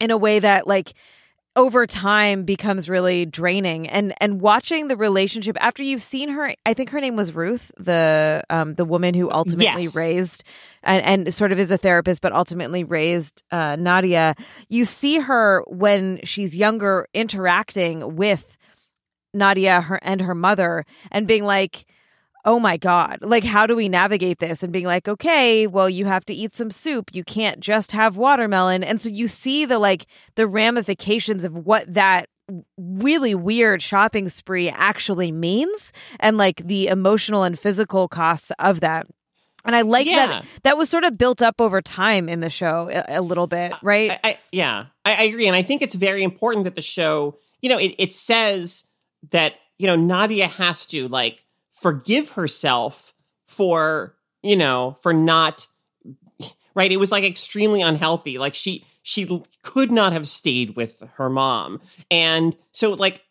in 0.00 0.12
a 0.12 0.16
way 0.16 0.38
that 0.38 0.68
like 0.68 0.94
over 1.58 1.88
time 1.88 2.44
becomes 2.44 2.88
really 2.88 3.26
draining 3.26 3.88
and 3.88 4.14
and 4.20 4.40
watching 4.40 4.86
the 4.86 4.96
relationship 4.96 5.56
after 5.60 5.82
you've 5.82 6.02
seen 6.04 6.28
her 6.28 6.54
i 6.64 6.72
think 6.72 6.88
her 6.90 7.00
name 7.00 7.16
was 7.16 7.34
ruth 7.34 7.72
the 7.78 8.44
um 8.48 8.74
the 8.76 8.84
woman 8.84 9.12
who 9.12 9.28
ultimately 9.32 9.82
Yes. 9.82 9.96
raised 9.96 10.44
and 10.84 11.04
and 11.04 11.34
sort 11.34 11.50
of 11.50 11.58
is 11.58 11.72
a 11.72 11.76
therapist 11.76 12.22
but 12.22 12.32
ultimately 12.32 12.84
raised 12.84 13.42
uh 13.50 13.74
nadia 13.74 14.36
you 14.68 14.84
see 14.84 15.18
her 15.18 15.64
when 15.66 16.20
she's 16.22 16.56
younger 16.56 17.08
interacting 17.12 18.14
with 18.14 18.56
nadia 19.34 19.80
her 19.80 19.98
and 20.02 20.20
her 20.20 20.36
mother 20.36 20.84
and 21.10 21.26
being 21.26 21.44
like 21.44 21.86
oh 22.48 22.58
my 22.58 22.76
god 22.78 23.18
like 23.20 23.44
how 23.44 23.66
do 23.66 23.76
we 23.76 23.88
navigate 23.88 24.38
this? 24.38 24.62
And 24.62 24.72
being 24.72 24.86
like 24.86 25.06
okay 25.06 25.66
well 25.66 25.88
you 25.90 26.06
have 26.06 26.24
to 26.26 26.32
eat 26.34 26.56
some 26.56 26.70
soup. 26.70 27.10
You 27.14 27.22
can't 27.22 27.60
just 27.60 27.92
have 27.92 28.16
watermelon. 28.16 28.82
And 28.82 29.00
so 29.02 29.08
you 29.10 29.28
see 29.28 29.64
the 29.66 29.78
like 29.78 30.06
the 30.34 30.46
ramifications 30.46 31.44
of 31.44 31.52
what 31.66 31.92
that 31.92 32.28
really 32.78 33.34
weird 33.34 33.82
shopping 33.82 34.28
spree 34.30 34.70
actually 34.70 35.30
means 35.30 35.92
and 36.18 36.38
like 36.38 36.66
the 36.66 36.86
emotional 36.86 37.42
and 37.42 37.58
physical 37.58 38.08
costs 38.08 38.50
of 38.58 38.80
that. 38.80 39.06
And 39.66 39.76
i 39.76 39.82
like 39.82 40.06
Yeah. 40.06 40.26
that 40.26 40.44
that 40.62 40.78
was 40.78 40.88
sort 40.88 41.04
of 41.04 41.18
built 41.18 41.42
up 41.42 41.60
over 41.60 41.82
time 41.82 42.28
in 42.28 42.40
the 42.40 42.48
show 42.48 42.88
a, 42.90 43.18
a 43.18 43.22
little 43.22 43.46
bit 43.46 43.72
right? 43.82 44.12
I, 44.12 44.20
I, 44.24 44.38
yeah, 44.52 44.86
I, 45.04 45.10
I 45.16 45.22
agree, 45.24 45.46
and 45.46 45.56
I 45.56 45.62
think 45.62 45.82
it's 45.82 45.94
very 45.94 46.22
important 46.22 46.64
that 46.64 46.76
the 46.76 46.80
show, 46.96 47.36
you 47.60 47.68
know, 47.68 47.78
it, 47.78 47.94
it 47.98 48.12
says 48.14 48.86
that 49.30 49.56
you 49.80 49.86
know, 49.86 49.96
Nadia 49.96 50.46
has 50.48 50.86
to 50.86 51.06
like 51.08 51.44
forgive 51.80 52.32
herself 52.32 53.12
for, 53.46 54.14
you 54.42 54.56
know, 54.56 54.96
for 55.02 55.12
not 55.12 55.66
right? 56.78 56.92
It 56.92 56.98
was 56.98 57.10
like 57.10 57.24
extremely 57.24 57.82
unhealthy. 57.82 58.38
Like 58.38 58.54
she 58.54 58.84
she 59.02 59.42
could 59.62 59.90
not 59.90 60.12
have 60.12 60.28
stayed 60.28 60.76
with 60.76 61.02
her 61.14 61.28
mom. 61.28 61.80
And 62.08 62.56
so 62.70 62.92
like 62.92 63.24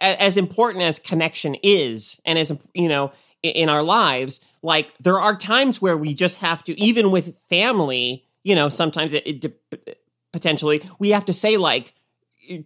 as 0.00 0.38
important 0.38 0.84
as 0.84 0.98
connection 0.98 1.54
is 1.62 2.18
and 2.24 2.38
as 2.38 2.50
you 2.72 2.88
know 2.88 3.12
in 3.42 3.68
our 3.68 3.82
lives, 3.82 4.40
like 4.62 4.92
there 5.00 5.20
are 5.20 5.36
times 5.36 5.82
where 5.82 5.98
we 5.98 6.14
just 6.14 6.38
have 6.38 6.64
to 6.64 6.80
even 6.80 7.10
with 7.10 7.38
family, 7.50 8.24
you 8.42 8.54
know, 8.54 8.70
sometimes 8.70 9.12
it, 9.12 9.26
it 9.26 10.00
potentially 10.32 10.82
we 10.98 11.10
have 11.10 11.26
to 11.26 11.34
say 11.34 11.58
like 11.58 11.92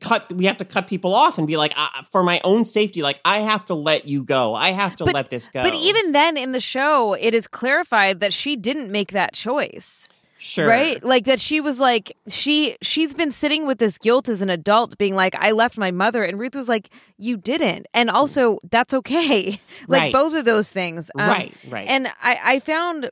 cut 0.01 0.33
we 0.33 0.45
have 0.47 0.57
to 0.57 0.65
cut 0.65 0.87
people 0.87 1.15
off 1.15 1.39
and 1.39 1.47
be 1.47 1.57
like 1.57 1.73
uh, 1.77 1.89
for 2.11 2.23
my 2.23 2.41
own 2.45 2.65
safety 2.65 3.03
like 3.03 3.21
i 3.25 3.39
have 3.39 3.65
to 3.65 3.75
let 3.75 4.07
you 4.07 4.25
go 4.25 4.55
i 4.55 4.71
have 4.71 4.97
to 4.97 5.05
but, 5.05 5.15
let 5.15 5.31
this 5.31 5.49
go 5.49 5.63
but 5.63 5.75
even 5.75 6.13
then 6.13 6.37
in 6.37 6.53
the 6.53 6.61
show 6.61 7.15
it 7.15 7.35
is 7.35 7.47
clarified 7.47 8.21
that 8.21 8.33
she 8.33 8.57
didn't 8.57 8.91
make 8.91 9.13
that 9.13 9.33
choice 9.33 10.09
Sure. 10.45 10.67
Right? 10.67 11.05
Like 11.05 11.27
that 11.27 11.41
she 11.41 11.61
was 11.61 11.79
like 11.79 12.17
she 12.27 12.77
she's 12.83 13.15
been 13.15 13.31
sitting 13.31 13.65
with 13.65 13.79
this 13.79 13.97
guilt 13.97 14.29
as 14.29 14.43
an 14.43 14.51
adult 14.51 14.99
being 14.99 15.15
like 15.15 15.37
I 15.37 15.53
left 15.53 15.79
my 15.79 15.93
mother 15.93 16.25
and 16.25 16.37
Ruth 16.37 16.57
was 16.57 16.69
like 16.69 16.91
you 17.17 17.37
didn't. 17.37 17.87
And 17.95 18.11
also 18.11 18.59
that's 18.69 18.93
okay. 18.93 19.61
like 19.87 20.01
Right. 20.01 20.13
both 20.13 20.35
of 20.35 20.45
those 20.45 20.69
things. 20.69 21.13
Um, 21.17 21.29
right 21.29 21.55
right 21.69 21.87
And 21.89 22.09
I 22.21 22.41
I 22.45 22.59
found 22.59 23.09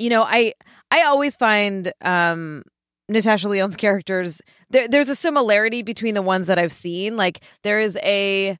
you 0.00 0.10
know, 0.10 0.24
I 0.24 0.54
I 0.90 1.02
always 1.02 1.36
find 1.36 1.92
um 2.00 2.64
Natasha 3.08 3.48
Lyonne's 3.48 3.76
characters 3.76 4.40
there, 4.72 4.88
there's 4.88 5.08
a 5.08 5.14
similarity 5.14 5.82
between 5.82 6.14
the 6.14 6.22
ones 6.22 6.48
that 6.48 6.58
I've 6.58 6.72
seen. 6.72 7.16
Like 7.16 7.40
there 7.62 7.78
is 7.78 7.96
a 8.02 8.58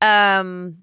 um 0.00 0.78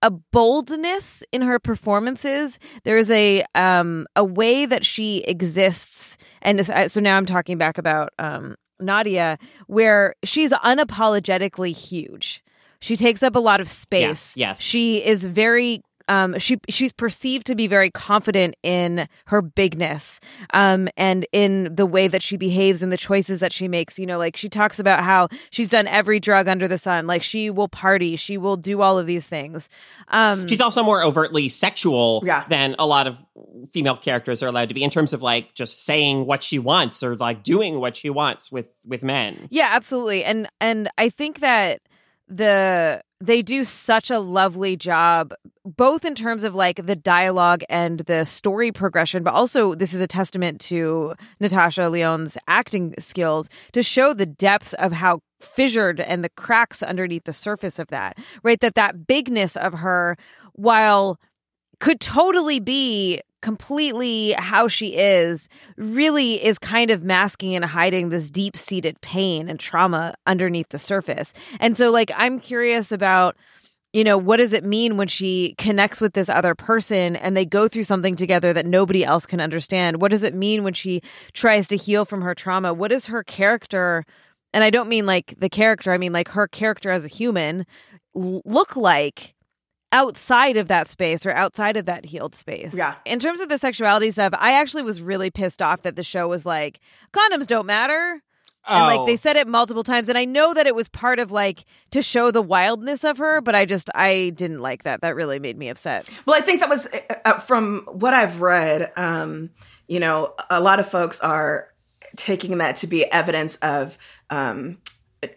a 0.00 0.10
boldness 0.10 1.22
in 1.32 1.42
her 1.42 1.58
performances. 1.58 2.58
There's 2.84 3.10
a 3.10 3.44
um 3.54 4.06
a 4.16 4.24
way 4.24 4.66
that 4.66 4.84
she 4.84 5.18
exists, 5.24 6.16
and 6.40 6.64
so 6.90 7.00
now 7.00 7.16
I'm 7.16 7.26
talking 7.26 7.58
back 7.58 7.76
about 7.76 8.12
um 8.18 8.56
Nadia, 8.80 9.38
where 9.66 10.14
she's 10.24 10.52
unapologetically 10.52 11.74
huge. 11.74 12.42
She 12.80 12.96
takes 12.96 13.22
up 13.22 13.36
a 13.36 13.40
lot 13.40 13.60
of 13.60 13.68
space. 13.68 14.00
Yes, 14.00 14.36
yes. 14.36 14.60
She 14.60 15.04
is 15.04 15.24
very 15.24 15.82
um 16.12 16.38
she 16.38 16.58
she's 16.68 16.92
perceived 16.92 17.46
to 17.46 17.54
be 17.54 17.66
very 17.66 17.90
confident 17.90 18.54
in 18.62 19.08
her 19.26 19.40
bigness 19.42 20.20
um 20.52 20.88
and 20.96 21.26
in 21.32 21.74
the 21.74 21.86
way 21.86 22.06
that 22.08 22.22
she 22.22 22.36
behaves 22.36 22.82
and 22.82 22.92
the 22.92 22.96
choices 22.96 23.40
that 23.40 23.52
she 23.52 23.68
makes. 23.68 23.98
You 23.98 24.06
know 24.06 24.18
like 24.18 24.36
she 24.36 24.48
talks 24.48 24.78
about 24.78 25.02
how 25.02 25.28
she's 25.50 25.70
done 25.70 25.86
every 25.88 26.20
drug 26.20 26.48
under 26.48 26.68
the 26.68 26.78
sun. 26.78 27.06
Like 27.06 27.22
she 27.22 27.50
will 27.50 27.68
party. 27.68 28.16
She 28.16 28.36
will 28.36 28.56
do 28.56 28.80
all 28.82 28.98
of 28.98 29.06
these 29.06 29.26
things. 29.26 29.68
Um 30.08 30.48
she's 30.48 30.60
also 30.60 30.82
more 30.82 31.02
overtly 31.02 31.48
sexual 31.48 32.22
Yeah. 32.24 32.44
than 32.48 32.76
a 32.78 32.86
lot 32.86 33.06
of 33.06 33.16
female 33.72 33.96
characters 33.96 34.42
are 34.42 34.48
allowed 34.48 34.68
to 34.68 34.74
be 34.74 34.82
in 34.84 34.90
terms 34.90 35.12
of 35.12 35.22
like 35.22 35.54
just 35.54 35.84
saying 35.84 36.26
what 36.26 36.42
she 36.42 36.58
wants 36.58 37.02
or 37.02 37.16
like 37.16 37.42
doing 37.42 37.80
what 37.80 37.96
she 37.96 38.10
wants 38.10 38.52
with 38.52 38.66
with 38.84 39.02
men. 39.02 39.48
Yeah, 39.50 39.68
absolutely. 39.72 40.24
And 40.24 40.48
and 40.60 40.90
I 40.98 41.08
think 41.08 41.40
that 41.40 41.80
the 42.36 43.02
they 43.20 43.40
do 43.40 43.62
such 43.62 44.10
a 44.10 44.18
lovely 44.18 44.76
job 44.76 45.32
both 45.64 46.04
in 46.04 46.14
terms 46.14 46.42
of 46.42 46.54
like 46.54 46.84
the 46.86 46.96
dialogue 46.96 47.62
and 47.68 48.00
the 48.00 48.24
story 48.24 48.72
progression 48.72 49.22
but 49.22 49.34
also 49.34 49.74
this 49.74 49.94
is 49.94 50.00
a 50.00 50.06
testament 50.06 50.60
to 50.60 51.14
Natasha 51.40 51.88
Lyonne's 51.88 52.36
acting 52.48 52.94
skills 52.98 53.48
to 53.72 53.82
show 53.82 54.14
the 54.14 54.26
depths 54.26 54.72
of 54.74 54.92
how 54.92 55.20
fissured 55.40 56.00
and 56.00 56.24
the 56.24 56.30
cracks 56.30 56.82
underneath 56.82 57.24
the 57.24 57.32
surface 57.32 57.78
of 57.78 57.88
that 57.88 58.18
right? 58.42 58.60
That 58.60 58.74
that 58.74 59.06
bigness 59.06 59.56
of 59.56 59.74
her 59.74 60.16
while 60.54 61.20
could 61.80 62.00
totally 62.00 62.60
be 62.60 63.20
completely 63.42 64.34
how 64.38 64.68
she 64.68 64.96
is 64.96 65.48
really 65.76 66.42
is 66.42 66.58
kind 66.58 66.90
of 66.90 67.02
masking 67.02 67.54
and 67.54 67.64
hiding 67.64 68.08
this 68.08 68.30
deep 68.30 68.56
seated 68.56 68.98
pain 69.00 69.48
and 69.48 69.60
trauma 69.60 70.14
underneath 70.26 70.70
the 70.70 70.78
surface. 70.78 71.34
And 71.60 71.76
so 71.76 71.90
like 71.90 72.10
I'm 72.16 72.40
curious 72.40 72.92
about 72.92 73.36
you 73.92 74.04
know 74.04 74.16
what 74.16 74.38
does 74.38 74.54
it 74.54 74.64
mean 74.64 74.96
when 74.96 75.08
she 75.08 75.54
connects 75.58 76.00
with 76.00 76.14
this 76.14 76.30
other 76.30 76.54
person 76.54 77.14
and 77.16 77.36
they 77.36 77.44
go 77.44 77.68
through 77.68 77.84
something 77.84 78.16
together 78.16 78.54
that 78.54 78.64
nobody 78.64 79.04
else 79.04 79.26
can 79.26 79.40
understand? 79.40 80.00
What 80.00 80.10
does 80.10 80.22
it 80.22 80.34
mean 80.34 80.64
when 80.64 80.72
she 80.72 81.02
tries 81.34 81.68
to 81.68 81.76
heal 81.76 82.06
from 82.06 82.22
her 82.22 82.34
trauma? 82.34 82.72
What 82.72 82.90
is 82.90 83.06
her 83.06 83.22
character 83.22 84.06
and 84.54 84.64
I 84.64 84.70
don't 84.70 84.88
mean 84.88 85.04
like 85.04 85.34
the 85.38 85.48
character, 85.48 85.92
I 85.92 85.98
mean 85.98 86.12
like 86.12 86.28
her 86.28 86.46
character 86.46 86.90
as 86.90 87.04
a 87.04 87.08
human 87.08 87.66
look 88.14 88.76
like 88.76 89.34
outside 89.92 90.56
of 90.56 90.68
that 90.68 90.88
space 90.88 91.24
or 91.26 91.32
outside 91.32 91.76
of 91.76 91.84
that 91.86 92.04
healed 92.04 92.34
space. 92.34 92.74
Yeah. 92.74 92.94
In 93.04 93.18
terms 93.20 93.40
of 93.40 93.48
the 93.48 93.58
sexuality 93.58 94.10
stuff, 94.10 94.32
I 94.38 94.54
actually 94.54 94.82
was 94.82 95.00
really 95.02 95.30
pissed 95.30 95.60
off 95.62 95.82
that 95.82 95.96
the 95.96 96.02
show 96.02 96.26
was 96.28 96.44
like, 96.46 96.80
condoms 97.12 97.46
don't 97.46 97.66
matter. 97.66 98.22
And 98.68 98.86
like 98.86 99.00
Oh. 99.00 99.06
they 99.06 99.16
said 99.16 99.36
it 99.36 99.48
multiple 99.48 99.82
times. 99.82 100.08
And 100.08 100.16
I 100.16 100.24
know 100.24 100.54
that 100.54 100.68
it 100.68 100.74
was 100.74 100.88
part 100.88 101.18
of 101.18 101.32
like 101.32 101.64
to 101.90 102.00
show 102.00 102.30
the 102.30 102.40
wildness 102.42 103.02
of 103.04 103.18
her, 103.18 103.40
but 103.40 103.54
I 103.56 103.64
just, 103.64 103.90
I 103.94 104.30
didn't 104.36 104.60
like 104.60 104.84
that. 104.84 105.00
That 105.00 105.16
really 105.16 105.40
made 105.40 105.58
me 105.58 105.68
upset. 105.68 106.08
Well, 106.26 106.36
I 106.36 106.42
think 106.42 106.60
that 106.60 106.68
was 106.68 106.86
uh, 106.86 107.14
uh, 107.24 107.38
from 107.40 107.80
what 107.90 108.14
I've 108.14 108.40
read. 108.40 108.92
Um, 108.96 109.50
you 109.88 109.98
know, 109.98 110.34
a 110.48 110.60
lot 110.60 110.78
of 110.78 110.88
folks 110.88 111.18
are 111.20 111.68
taking 112.16 112.58
that 112.58 112.76
to 112.76 112.86
be 112.86 113.04
evidence 113.06 113.56
of 113.56 113.98
um, 114.30 114.78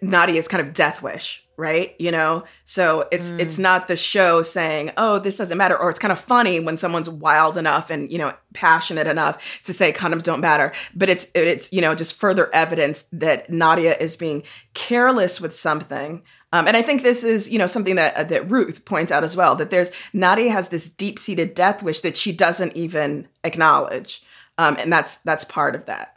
Nadia's 0.02 0.48
kind 0.48 0.66
of 0.66 0.74
death 0.74 1.02
wish, 1.02 1.44
right? 1.58 1.96
You 2.00 2.12
know, 2.12 2.44
so 2.64 3.08
it's 3.12 3.32
it's 3.32 3.58
not 3.58 3.88
the 3.88 3.96
show 3.96 4.42
saying, 4.42 4.92
"Oh, 4.98 5.20
this 5.20 5.38
doesn't 5.38 5.58
matter," 5.58 5.78
or 5.78 5.90
it's 5.90 6.00
kind 6.00 6.12
of 6.12 6.20
funny 6.20 6.60
when 6.60 6.78
someone's 6.78 7.10
wild 7.10 7.58
enough 7.58 7.90
and 7.90 8.12
you 8.12 8.18
know 8.18 8.34
passionate 8.54 9.08
enough 9.08 9.62
to 9.64 9.74
say 9.74 9.92
condoms 9.94 10.24
don't 10.24 10.42
matter. 10.42 10.74
But 10.96 11.10
it's 11.10 11.28
it's 11.34 11.72
you 11.72 11.82
know 11.82 11.96
just 11.96 12.16
further 12.16 12.54
evidence 12.54 13.06
that 13.12 13.50
Nadia 13.50 13.98
is 13.98 14.18
being 14.18 14.44
careless 14.74 15.40
with 15.40 15.56
something. 15.56 16.24
Um, 16.54 16.68
and 16.68 16.78
I 16.78 16.82
think 16.84 17.02
this 17.02 17.26
is, 17.26 17.50
you 17.50 17.60
know, 17.60 17.68
something 17.68 17.96
that 17.96 18.16
uh, 18.16 18.24
that 18.24 18.50
Ruth 18.50 18.86
points 18.86 19.12
out 19.12 19.24
as 19.26 19.36
well. 19.36 19.56
That 19.56 19.72
there's 19.72 19.92
Nadia 20.14 20.52
has 20.52 20.70
this 20.70 20.88
deep 20.88 21.20
seated 21.20 21.54
death 21.54 21.84
wish 21.84 22.00
that 22.02 22.16
she 22.16 22.32
doesn't 22.32 22.78
even 22.78 23.28
acknowledge, 23.44 24.24
um, 24.58 24.78
and 24.80 24.92
that's 24.92 25.18
that's 25.18 25.44
part 25.44 25.76
of 25.76 25.86
that. 25.88 26.15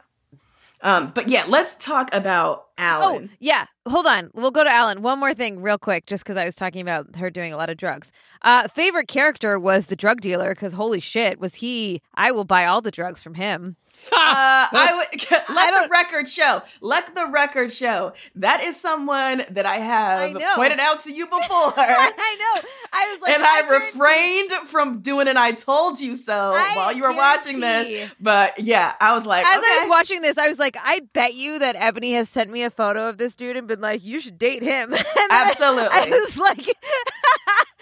Um, 0.81 1.11
but 1.13 1.27
yeah, 1.27 1.43
let's 1.47 1.75
talk 1.75 2.09
about 2.13 2.67
Oh, 2.77 2.83
Alan. 2.83 3.29
yeah. 3.39 3.65
Hold 3.87 4.05
on. 4.07 4.31
We'll 4.33 4.51
go 4.51 4.63
to 4.63 4.69
Alan. 4.71 5.01
One 5.01 5.19
more 5.19 5.33
thing, 5.33 5.61
real 5.61 5.77
quick, 5.77 6.05
just 6.05 6.23
because 6.23 6.37
I 6.37 6.45
was 6.45 6.55
talking 6.55 6.79
about 6.81 7.17
her 7.17 7.29
doing 7.29 7.51
a 7.51 7.57
lot 7.57 7.69
of 7.69 7.75
drugs. 7.75 8.11
Uh, 8.43 8.67
favorite 8.69 9.09
character 9.09 9.59
was 9.59 9.87
the 9.87 9.97
drug 9.97 10.21
dealer, 10.21 10.53
because 10.55 10.71
holy 10.73 11.01
shit, 11.01 11.39
was 11.39 11.55
he. 11.55 12.01
I 12.15 12.31
will 12.31 12.45
buy 12.45 12.65
all 12.65 12.81
the 12.81 12.91
drugs 12.91 13.21
from 13.21 13.33
him. 13.33 13.75
Uh, 14.11 14.67
I 14.71 15.05
would 15.11 15.21
let 15.55 15.83
the 15.83 15.89
record 15.89 16.27
show. 16.27 16.63
Let 16.81 17.13
the 17.15 17.27
record 17.27 17.71
show. 17.71 18.13
That 18.35 18.63
is 18.63 18.79
someone 18.79 19.43
that 19.51 19.65
I 19.65 19.77
have 19.77 20.35
I 20.35 20.55
pointed 20.55 20.79
out 20.79 21.01
to 21.01 21.11
you 21.13 21.25
before. 21.25 21.39
I 21.77 22.11
know. 22.39 22.69
I 22.91 23.07
was 23.11 23.21
like, 23.21 23.31
and 23.33 23.43
I 23.43 23.61
guarantee- 23.61 23.85
refrained 23.87 24.51
from 24.67 25.01
doing 25.01 25.27
an 25.27 25.37
"I 25.37 25.51
told 25.51 25.99
you 25.99 26.15
so" 26.15 26.33
I 26.33 26.75
while 26.75 26.93
you 26.93 27.03
were 27.03 27.15
watching 27.15 27.59
this. 27.59 28.11
But 28.19 28.59
yeah, 28.59 28.93
I 28.99 29.13
was 29.13 29.25
like, 29.25 29.45
As 29.45 29.57
okay. 29.57 29.67
I 29.67 29.77
was 29.81 29.89
watching 29.89 30.21
this, 30.21 30.37
I 30.37 30.47
was 30.47 30.59
like, 30.59 30.75
I 30.81 31.01
bet 31.13 31.35
you 31.35 31.59
that 31.59 31.75
Ebony 31.75 32.13
has 32.13 32.29
sent 32.29 32.49
me 32.49 32.63
a 32.63 32.69
photo 32.69 33.09
of 33.09 33.17
this 33.17 33.35
dude 33.35 33.57
and 33.57 33.67
been 33.67 33.81
like, 33.81 34.03
you 34.03 34.19
should 34.19 34.37
date 34.39 34.63
him. 34.63 34.93
And 34.93 35.05
I- 35.29 35.49
Absolutely. 35.49 35.89
I, 35.91 36.09
was 36.09 36.37
like, 36.37 36.65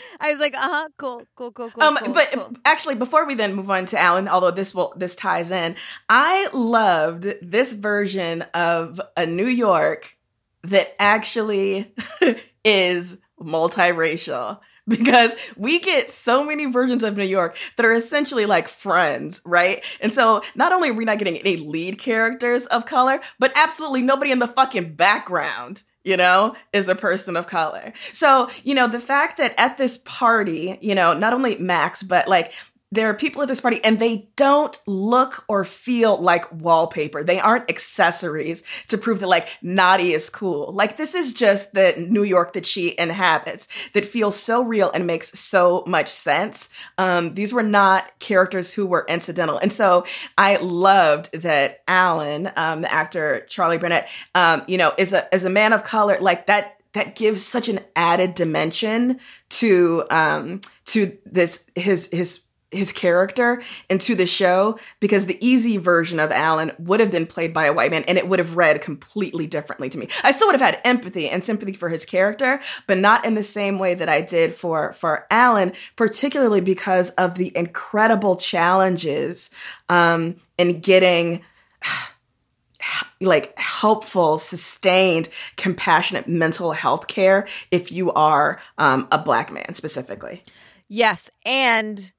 I 0.19 0.29
was 0.29 0.39
like, 0.39 0.55
uh 0.55 0.59
huh, 0.61 0.89
cool, 0.97 1.23
cool, 1.35 1.51
cool, 1.51 1.71
cool. 1.71 1.83
Um, 1.83 1.97
cool, 1.97 2.13
but 2.13 2.31
cool. 2.31 2.51
actually, 2.65 2.95
before 2.95 3.25
we 3.25 3.35
then 3.35 3.53
move 3.55 3.69
on 3.69 3.85
to 3.87 3.99
Alan, 3.99 4.27
although 4.27 4.51
this 4.51 4.73
will 4.73 4.93
this 4.95 5.15
ties 5.15 5.51
in, 5.51 5.75
I 6.09 6.49
loved 6.53 7.27
this 7.41 7.73
version 7.73 8.43
of 8.53 9.01
a 9.15 9.25
New 9.25 9.47
York 9.47 10.17
that 10.63 10.95
actually 10.99 11.93
is 12.63 13.17
multiracial. 13.39 14.59
Because 14.87 15.35
we 15.57 15.81
get 15.81 16.09
so 16.09 16.45
many 16.45 16.65
versions 16.65 17.03
of 17.03 17.17
New 17.17 17.25
York 17.25 17.57
that 17.75 17.85
are 17.85 17.91
essentially 17.91 18.45
like 18.45 18.69
friends, 18.69 19.41
right? 19.43 19.83
And 19.99 20.13
so 20.13 20.41
not 20.55 20.71
only 20.71 20.91
are 20.91 20.93
we 20.93 21.03
not 21.03 21.17
getting 21.17 21.35
any 21.35 21.57
lead 21.57 21.99
characters 21.99 22.67
of 22.67 22.85
color, 22.85 23.19
but 23.37 23.51
absolutely 23.53 24.01
nobody 24.01 24.31
in 24.31 24.39
the 24.39 24.47
fucking 24.47 24.93
background 24.95 25.83
you 26.07 26.15
know, 26.15 26.55
is 26.71 26.87
a 26.87 26.95
person 26.95 27.35
of 27.35 27.47
color. 27.47 27.91
So, 28.13 28.49
you 28.63 28.73
know, 28.73 28.87
the 28.87 28.99
fact 28.99 29.37
that 29.37 29.53
at 29.57 29.77
this 29.77 29.97
party, 30.05 30.79
you 30.81 30.95
know, 30.95 31.13
not 31.13 31.33
only 31.33 31.57
Max, 31.57 32.01
but 32.01 32.27
like 32.29 32.53
there 32.91 33.09
are 33.09 33.13
people 33.13 33.41
at 33.41 33.49
this 33.49 33.59
party 33.59 33.81
and 33.83 33.99
they 33.99 34.29
don't 34.37 34.79
look 34.87 35.43
or 35.49 35.65
feel 35.65 36.17
like 36.17 36.49
wallpaper. 36.53 37.21
They 37.21 37.39
aren't 37.39 37.69
accessories 37.69 38.63
to 38.87 38.97
prove 38.97 39.19
that 39.19 39.27
like 39.27 39.49
Nadia 39.61 40.15
is 40.15 40.29
cool. 40.29 40.71
Like 40.71 40.95
this 40.95 41.13
is 41.13 41.33
just 41.33 41.73
the 41.73 41.95
New 41.97 42.23
York 42.23 42.53
that 42.53 42.65
she 42.65 42.97
inhabits 42.97 43.67
that 43.93 44.05
feels 44.05 44.39
so 44.39 44.61
real 44.61 44.89
and 44.91 45.05
makes 45.05 45.37
so 45.37 45.83
much 45.85 46.07
sense. 46.07 46.69
Um, 46.97 47.33
these 47.33 47.53
were 47.53 47.63
not 47.63 48.17
characters 48.19 48.73
who 48.73 48.85
were 48.85 49.05
incidental. 49.09 49.57
And 49.57 49.73
so 49.73 50.05
I 50.37 50.55
loved 50.57 51.33
that 51.33 51.83
Alan, 51.89 52.51
um, 52.55 52.81
the 52.81 52.93
actor 52.93 53.45
Charlie 53.49 53.77
Barnett, 53.77 54.07
um, 54.33 54.63
you 54.67 54.77
know, 54.77 54.93
is 54.97 55.11
a 55.11 55.27
is 55.35 55.43
a 55.43 55.49
man 55.49 55.73
of 55.73 55.83
color. 55.83 56.17
Like 56.21 56.45
that 56.45 56.77
that 56.93 57.15
gives 57.15 57.43
such 57.43 57.67
an 57.67 57.81
added 57.95 58.33
dimension 58.33 59.19
to 59.49 60.05
um 60.09 60.61
to 60.85 61.17
this 61.25 61.65
his 61.75 62.09
his 62.11 62.43
his 62.71 62.91
character 62.91 63.61
into 63.89 64.13
the 64.13 64.25
show 64.25 64.77
because 64.99 65.25
the 65.25 65.37
easy 65.45 65.77
version 65.77 66.19
of 66.19 66.31
Alan 66.31 66.71
would 66.79 66.99
have 66.99 67.11
been 67.11 67.25
played 67.25 67.53
by 67.53 67.65
a 67.65 67.73
white 67.73 67.91
man 67.91 68.03
and 68.07 68.17
it 68.17 68.27
would 68.27 68.39
have 68.39 68.57
read 68.57 68.81
completely 68.81 69.47
differently 69.47 69.89
to 69.89 69.97
me. 69.97 70.09
I 70.23 70.31
still 70.31 70.47
would 70.47 70.59
have 70.59 70.73
had 70.73 70.81
empathy 70.83 71.29
and 71.29 71.43
sympathy 71.43 71.73
for 71.73 71.89
his 71.89 72.03
character, 72.03 72.59
but 72.85 72.97
not 72.97 73.23
in 73.25 73.35
the 73.35 73.43
same 73.43 73.79
way 73.79 73.93
that 73.93 74.09
I 74.09 74.21
did 74.21 74.53
for 74.53 74.91
for 74.93 75.25
Alan, 75.31 75.73
particularly 75.95 76.61
because 76.61 77.11
of 77.11 77.35
the 77.35 77.55
incredible 77.55 78.35
challenges 78.35 79.49
um, 79.87 80.35
in 80.57 80.81
getting 80.81 81.43
like 83.21 83.57
helpful, 83.57 84.37
sustained, 84.37 85.29
compassionate 85.55 86.27
mental 86.27 86.73
health 86.73 87.07
care 87.07 87.47
if 87.71 87.91
you 87.91 88.11
are 88.11 88.59
um, 88.77 89.07
a 89.11 89.17
black 89.17 89.51
man 89.51 89.73
specifically. 89.73 90.43
Yes, 90.89 91.29
and 91.45 92.13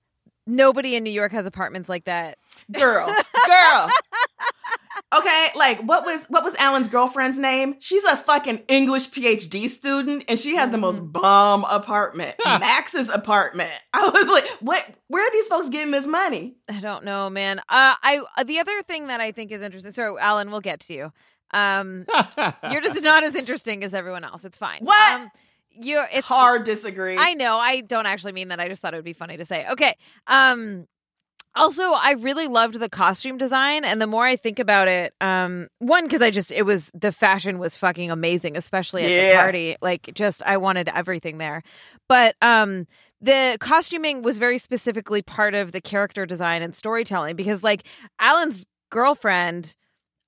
nobody 0.48 0.96
in 0.96 1.04
New 1.04 1.10
York 1.12 1.30
has 1.32 1.46
apartments 1.46 1.88
like 1.88 2.04
that. 2.06 2.38
Girl, 2.72 3.06
girl. 3.46 3.90
Okay, 5.14 5.48
like 5.54 5.80
what 5.80 6.04
was 6.04 6.26
what 6.26 6.44
was 6.44 6.54
Alan's 6.56 6.88
girlfriend's 6.88 7.38
name? 7.38 7.76
She's 7.78 8.04
a 8.04 8.14
fucking 8.16 8.62
English 8.68 9.10
PhD 9.10 9.68
student, 9.68 10.24
and 10.28 10.38
she 10.38 10.54
had 10.54 10.70
the 10.72 10.76
most 10.78 11.00
Mm. 11.00 11.12
bomb 11.12 11.64
apartment, 11.64 12.34
Max's 12.44 13.08
apartment. 13.08 13.70
I 13.94 14.06
was 14.08 14.28
like, 14.28 14.44
what? 14.60 14.84
Where 15.06 15.26
are 15.26 15.30
these 15.32 15.46
folks 15.46 15.68
getting 15.70 15.92
this 15.92 16.06
money? 16.06 16.56
I 16.68 16.80
don't 16.80 17.04
know, 17.04 17.30
man. 17.30 17.60
Uh, 17.60 17.94
I 18.02 18.20
uh, 18.36 18.44
the 18.44 18.58
other 18.58 18.82
thing 18.82 19.06
that 19.06 19.20
I 19.20 19.30
think 19.32 19.50
is 19.50 19.62
interesting. 19.62 19.92
So, 19.92 20.18
Alan, 20.18 20.50
we'll 20.50 20.60
get 20.60 20.80
to 20.80 20.92
you. 20.92 21.12
Um, 21.52 22.04
you're 22.70 22.82
just 22.82 23.00
not 23.02 23.24
as 23.24 23.34
interesting 23.34 23.84
as 23.84 23.94
everyone 23.94 24.24
else. 24.24 24.44
It's 24.44 24.58
fine. 24.58 24.80
What? 24.82 25.20
Um, 25.20 25.30
you're 25.80 26.08
it's 26.12 26.26
Hard 26.26 26.64
disagree. 26.64 27.16
I 27.16 27.34
know. 27.34 27.58
I 27.58 27.80
don't 27.80 28.06
actually 28.06 28.32
mean 28.32 28.48
that. 28.48 28.60
I 28.60 28.68
just 28.68 28.82
thought 28.82 28.94
it 28.94 28.96
would 28.96 29.04
be 29.04 29.12
funny 29.12 29.36
to 29.36 29.44
say. 29.44 29.66
Okay. 29.68 29.96
Um 30.26 30.86
also 31.54 31.82
I 31.82 32.12
really 32.12 32.46
loved 32.46 32.78
the 32.78 32.88
costume 32.88 33.38
design 33.38 33.84
and 33.84 34.00
the 34.00 34.06
more 34.06 34.24
I 34.24 34.36
think 34.36 34.58
about 34.58 34.86
it 34.86 35.14
um 35.20 35.68
one 35.78 36.08
cuz 36.08 36.22
I 36.22 36.30
just 36.30 36.52
it 36.52 36.62
was 36.62 36.90
the 36.94 37.12
fashion 37.12 37.58
was 37.58 37.76
fucking 37.76 38.10
amazing 38.10 38.56
especially 38.56 39.04
at 39.04 39.30
the 39.30 39.36
party. 39.36 39.76
Like 39.80 40.10
just 40.14 40.42
I 40.44 40.56
wanted 40.56 40.88
everything 40.88 41.38
there. 41.38 41.62
But 42.08 42.36
um 42.42 42.86
the 43.20 43.56
costuming 43.60 44.22
was 44.22 44.38
very 44.38 44.58
specifically 44.58 45.22
part 45.22 45.54
of 45.54 45.72
the 45.72 45.80
character 45.80 46.26
design 46.26 46.62
and 46.62 46.74
storytelling 46.74 47.34
because 47.34 47.62
like 47.62 47.84
Alan's 48.20 48.66
girlfriend 48.90 49.74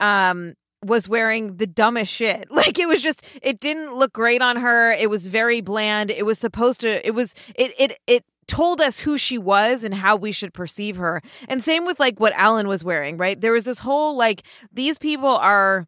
um 0.00 0.54
was 0.84 1.08
wearing 1.08 1.56
the 1.56 1.66
dumbest 1.66 2.12
shit. 2.12 2.48
Like 2.60 2.78
it 2.78 2.86
was 2.86 3.02
just 3.02 3.24
it 3.40 3.58
didn't 3.58 3.94
look 3.94 4.12
great 4.12 4.42
on 4.42 4.56
her. 4.56 4.92
It 4.92 5.08
was 5.08 5.26
very 5.28 5.62
bland. 5.62 6.10
It 6.10 6.26
was 6.26 6.38
supposed 6.38 6.80
to 6.80 7.06
it 7.06 7.12
was 7.12 7.34
it 7.54 7.72
it 7.78 7.98
it 8.06 8.24
told 8.46 8.80
us 8.80 8.98
who 8.98 9.16
she 9.16 9.38
was 9.38 9.82
and 9.82 9.94
how 9.94 10.16
we 10.16 10.30
should 10.30 10.52
perceive 10.52 10.96
her. 10.96 11.22
And 11.48 11.64
same 11.64 11.86
with 11.86 11.98
like 11.98 12.20
what 12.20 12.34
Alan 12.34 12.68
was 12.68 12.84
wearing, 12.84 13.16
right? 13.16 13.40
There 13.40 13.52
was 13.52 13.64
this 13.64 13.78
whole 13.78 14.14
like 14.16 14.42
these 14.72 14.98
people 14.98 15.28
are 15.28 15.86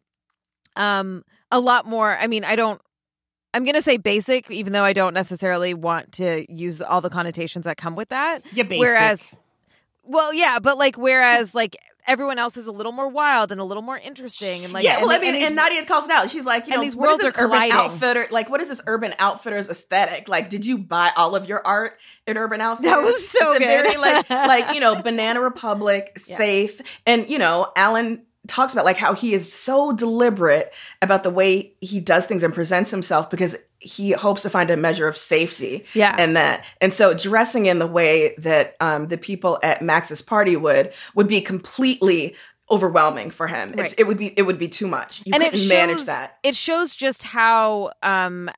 um 0.75 1.23
a 1.51 1.59
lot 1.59 1.85
more 1.85 2.17
I 2.17 2.25
mean, 2.25 2.43
I 2.43 2.55
don't 2.55 2.81
I'm 3.53 3.63
going 3.65 3.75
to 3.75 3.83
say 3.83 3.97
basic 3.97 4.49
even 4.49 4.73
though 4.73 4.83
I 4.83 4.93
don't 4.93 5.13
necessarily 5.13 5.75
want 5.75 6.13
to 6.13 6.51
use 6.51 6.81
all 6.81 7.01
the 7.01 7.11
connotations 7.11 7.65
that 7.65 7.77
come 7.77 7.95
with 7.95 8.09
that. 8.09 8.41
Yeah, 8.51 8.63
basic. 8.63 8.79
Whereas 8.79 9.29
well, 10.03 10.33
yeah, 10.33 10.59
but 10.59 10.77
like 10.77 10.97
whereas 10.97 11.53
like 11.53 11.77
everyone 12.07 12.39
else 12.39 12.57
is 12.57 12.67
a 12.67 12.71
little 12.71 12.91
more 12.91 13.07
wild 13.07 13.51
and 13.51 13.59
a 13.59 13.63
little 13.63 13.83
more 13.83 13.97
interesting 13.97 14.63
and 14.63 14.73
like 14.73 14.83
yeah, 14.83 14.97
and 14.97 15.07
well, 15.07 15.17
I 15.17 15.21
mean, 15.21 15.35
and 15.35 15.43
and, 15.45 15.55
Nadia 15.55 15.85
calls 15.85 16.05
it 16.05 16.11
out. 16.11 16.29
She's 16.29 16.45
like, 16.45 16.67
you 16.67 16.75
know, 16.75 16.81
these 16.81 16.95
what 16.95 17.05
is 17.09 17.21
worlds 17.21 17.23
this 17.23 17.33
are 17.33 17.45
urban 17.47 17.71
outfitter? 17.71 18.27
Like, 18.31 18.49
what 18.49 18.61
is 18.61 18.67
this 18.67 18.81
urban 18.87 19.13
outfitters 19.19 19.69
aesthetic? 19.69 20.27
Like, 20.27 20.49
did 20.49 20.65
you 20.65 20.77
buy 20.77 21.11
all 21.15 21.35
of 21.35 21.47
your 21.47 21.65
art 21.65 21.99
in 22.27 22.37
Urban 22.37 22.61
Outfitters? 22.61 22.91
That 22.91 23.01
was 23.01 23.29
so 23.29 23.53
good. 23.57 23.63
Very 23.63 23.97
like, 23.97 24.29
like 24.29 24.73
you 24.73 24.79
know, 24.79 24.95
Banana 25.01 25.41
Republic, 25.41 26.11
Yeah. 26.27 26.37
safe, 26.37 26.81
and 27.05 27.29
you 27.29 27.39
know, 27.39 27.71
Alan 27.75 28.23
talks 28.47 28.73
about 28.73 28.85
like 28.85 28.97
how 28.97 29.13
he 29.13 29.33
is 29.33 29.51
so 29.51 29.93
deliberate 29.93 30.73
about 31.01 31.23
the 31.23 31.29
way 31.29 31.73
he 31.79 31.99
does 31.99 32.25
things 32.25 32.43
and 32.43 32.53
presents 32.53 32.91
himself 32.91 33.29
because 33.29 33.55
he 33.83 34.11
hopes 34.11 34.41
to 34.43 34.49
find 34.49 34.71
a 34.71 34.77
measure 34.77 35.07
of 35.07 35.15
safety 35.17 35.85
Yeah. 35.93 36.15
and 36.17 36.35
that 36.37 36.63
and 36.81 36.93
so 36.93 37.13
dressing 37.13 37.65
in 37.67 37.79
the 37.79 37.87
way 37.87 38.33
that 38.37 38.75
um, 38.79 39.07
the 39.09 39.17
people 39.17 39.59
at 39.61 39.81
max's 39.81 40.21
party 40.21 40.55
would 40.55 40.93
would 41.15 41.27
be 41.27 41.41
completely 41.41 42.35
overwhelming 42.71 43.29
for 43.29 43.47
him 43.47 43.71
it's, 43.73 43.81
Right. 43.81 43.95
it 43.99 44.07
would 44.07 44.17
be 44.17 44.27
it 44.37 44.43
would 44.43 44.57
be 44.57 44.67
too 44.69 44.87
much 44.87 45.21
you 45.25 45.33
and 45.33 45.43
it 45.43 45.51
couldn't 45.51 45.59
shows, 45.67 45.69
manage 45.69 46.05
that 46.05 46.37
It 46.43 46.55
shows 46.55 46.95
just 46.95 47.23
how 47.23 47.91
um 48.01 48.49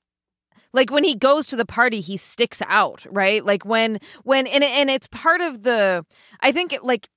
like 0.73 0.91
when 0.91 1.03
he 1.03 1.15
goes 1.15 1.47
to 1.47 1.55
the 1.55 1.65
party 1.65 2.01
he 2.01 2.17
sticks 2.17 2.61
out, 2.67 3.05
right? 3.09 3.45
Like 3.45 3.63
when 3.63 3.99
when 4.23 4.45
and 4.45 4.61
and 4.61 4.89
it's 4.89 5.07
part 5.07 5.39
of 5.39 5.63
the 5.63 6.05
I 6.41 6.51
think 6.51 6.73
it, 6.73 6.83
like 6.83 7.07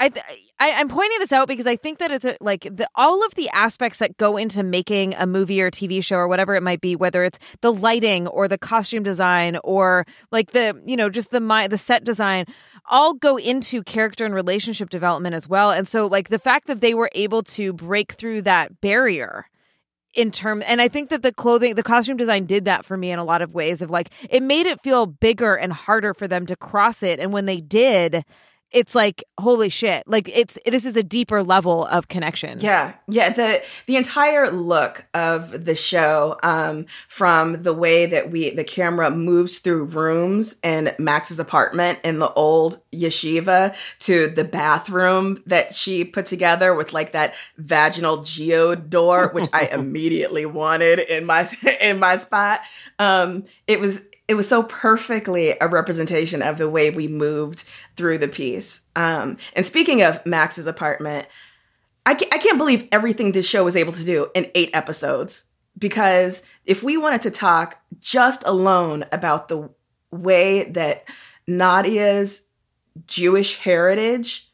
I, 0.00 0.12
I 0.60 0.72
I'm 0.72 0.88
pointing 0.88 1.18
this 1.18 1.32
out 1.32 1.48
because 1.48 1.66
I 1.66 1.76
think 1.76 1.98
that 1.98 2.10
it's 2.10 2.24
a, 2.24 2.36
like 2.40 2.62
the 2.62 2.88
all 2.94 3.24
of 3.24 3.34
the 3.34 3.48
aspects 3.50 3.98
that 3.98 4.16
go 4.16 4.36
into 4.36 4.62
making 4.62 5.14
a 5.14 5.26
movie 5.26 5.60
or 5.60 5.70
TV 5.70 6.02
show 6.02 6.16
or 6.16 6.28
whatever 6.28 6.54
it 6.54 6.62
might 6.62 6.80
be, 6.80 6.94
whether 6.94 7.24
it's 7.24 7.38
the 7.62 7.72
lighting 7.72 8.28
or 8.28 8.46
the 8.46 8.58
costume 8.58 9.02
design 9.02 9.58
or 9.64 10.06
like 10.30 10.52
the 10.52 10.80
you 10.84 10.96
know 10.96 11.08
just 11.08 11.30
the 11.30 11.40
my 11.40 11.66
the 11.66 11.78
set 11.78 12.04
design, 12.04 12.44
all 12.86 13.14
go 13.14 13.36
into 13.36 13.82
character 13.82 14.24
and 14.24 14.34
relationship 14.34 14.88
development 14.88 15.34
as 15.34 15.48
well. 15.48 15.72
And 15.72 15.88
so 15.88 16.06
like 16.06 16.28
the 16.28 16.38
fact 16.38 16.68
that 16.68 16.80
they 16.80 16.94
were 16.94 17.10
able 17.14 17.42
to 17.44 17.72
break 17.72 18.12
through 18.12 18.42
that 18.42 18.80
barrier 18.80 19.46
in 20.14 20.30
term 20.30 20.62
and 20.66 20.80
i 20.80 20.88
think 20.88 21.10
that 21.10 21.22
the 21.22 21.30
clothing 21.30 21.74
the 21.74 21.82
costume 21.82 22.16
design 22.16 22.46
did 22.46 22.64
that 22.64 22.82
for 22.84 22.96
me 22.96 23.10
in 23.10 23.18
a 23.18 23.24
lot 23.24 23.42
of 23.42 23.52
ways 23.52 23.82
of 23.82 23.90
like 23.90 24.08
it 24.30 24.42
made 24.42 24.64
it 24.64 24.80
feel 24.82 25.04
bigger 25.04 25.54
and 25.54 25.70
harder 25.70 26.14
for 26.14 26.26
them 26.26 26.46
to 26.46 26.56
cross 26.56 27.02
it 27.02 27.20
and 27.20 27.30
when 27.30 27.44
they 27.44 27.60
did 27.60 28.24
it's 28.70 28.94
like 28.94 29.24
holy 29.40 29.68
shit 29.68 30.02
like 30.06 30.28
it's 30.28 30.58
this 30.66 30.84
is 30.84 30.96
a 30.96 31.02
deeper 31.02 31.42
level 31.42 31.86
of 31.86 32.08
connection 32.08 32.38
Yeah, 32.60 32.94
yeah. 33.08 33.30
The 33.30 33.62
the 33.86 33.96
entire 33.96 34.50
look 34.50 35.06
of 35.14 35.64
the 35.64 35.74
show, 35.74 36.38
um, 36.42 36.86
from 37.08 37.62
the 37.62 37.74
way 37.74 38.06
that 38.06 38.30
we 38.30 38.50
the 38.50 38.64
camera 38.64 39.10
moves 39.10 39.58
through 39.58 39.84
rooms 39.84 40.56
in 40.62 40.94
Max's 40.98 41.38
apartment 41.38 41.98
in 42.04 42.18
the 42.18 42.32
old 42.32 42.80
yeshiva 42.92 43.74
to 44.00 44.28
the 44.28 44.44
bathroom 44.44 45.42
that 45.46 45.74
she 45.74 46.04
put 46.04 46.26
together 46.26 46.74
with 46.74 46.92
like 46.92 47.12
that 47.12 47.34
vaginal 47.56 48.18
geode 48.18 48.90
door, 48.90 49.30
which 49.32 49.48
I 49.52 49.66
immediately 49.72 50.46
wanted 50.46 51.00
in 51.00 51.24
my 51.24 51.50
in 51.80 51.98
my 51.98 52.16
spot. 52.16 52.60
Um, 52.98 53.44
it 53.66 53.80
was 53.80 54.02
it 54.28 54.34
was 54.34 54.46
so 54.46 54.62
perfectly 54.62 55.54
a 55.58 55.66
representation 55.66 56.42
of 56.42 56.58
the 56.58 56.68
way 56.68 56.90
we 56.90 57.08
moved 57.08 57.64
through 57.96 58.18
the 58.18 58.28
piece. 58.28 58.82
Um, 58.94 59.38
and 59.54 59.64
speaking 59.64 60.02
of 60.02 60.24
Max's 60.24 60.66
apartment. 60.66 61.26
I 62.04 62.14
can't, 62.14 62.32
I 62.32 62.38
can't 62.38 62.56
believe 62.56 62.88
everything 62.90 63.32
this 63.32 63.46
show 63.46 63.64
was 63.64 63.76
able 63.76 63.92
to 63.92 64.04
do 64.04 64.30
in 64.34 64.50
eight 64.54 64.70
episodes. 64.72 65.44
Because 65.78 66.42
if 66.64 66.82
we 66.82 66.96
wanted 66.96 67.22
to 67.22 67.30
talk 67.30 67.80
just 67.98 68.42
alone 68.44 69.04
about 69.12 69.48
the 69.48 69.70
way 70.10 70.64
that 70.70 71.04
Nadia's 71.46 72.44
Jewish 73.06 73.56
heritage, 73.56 74.50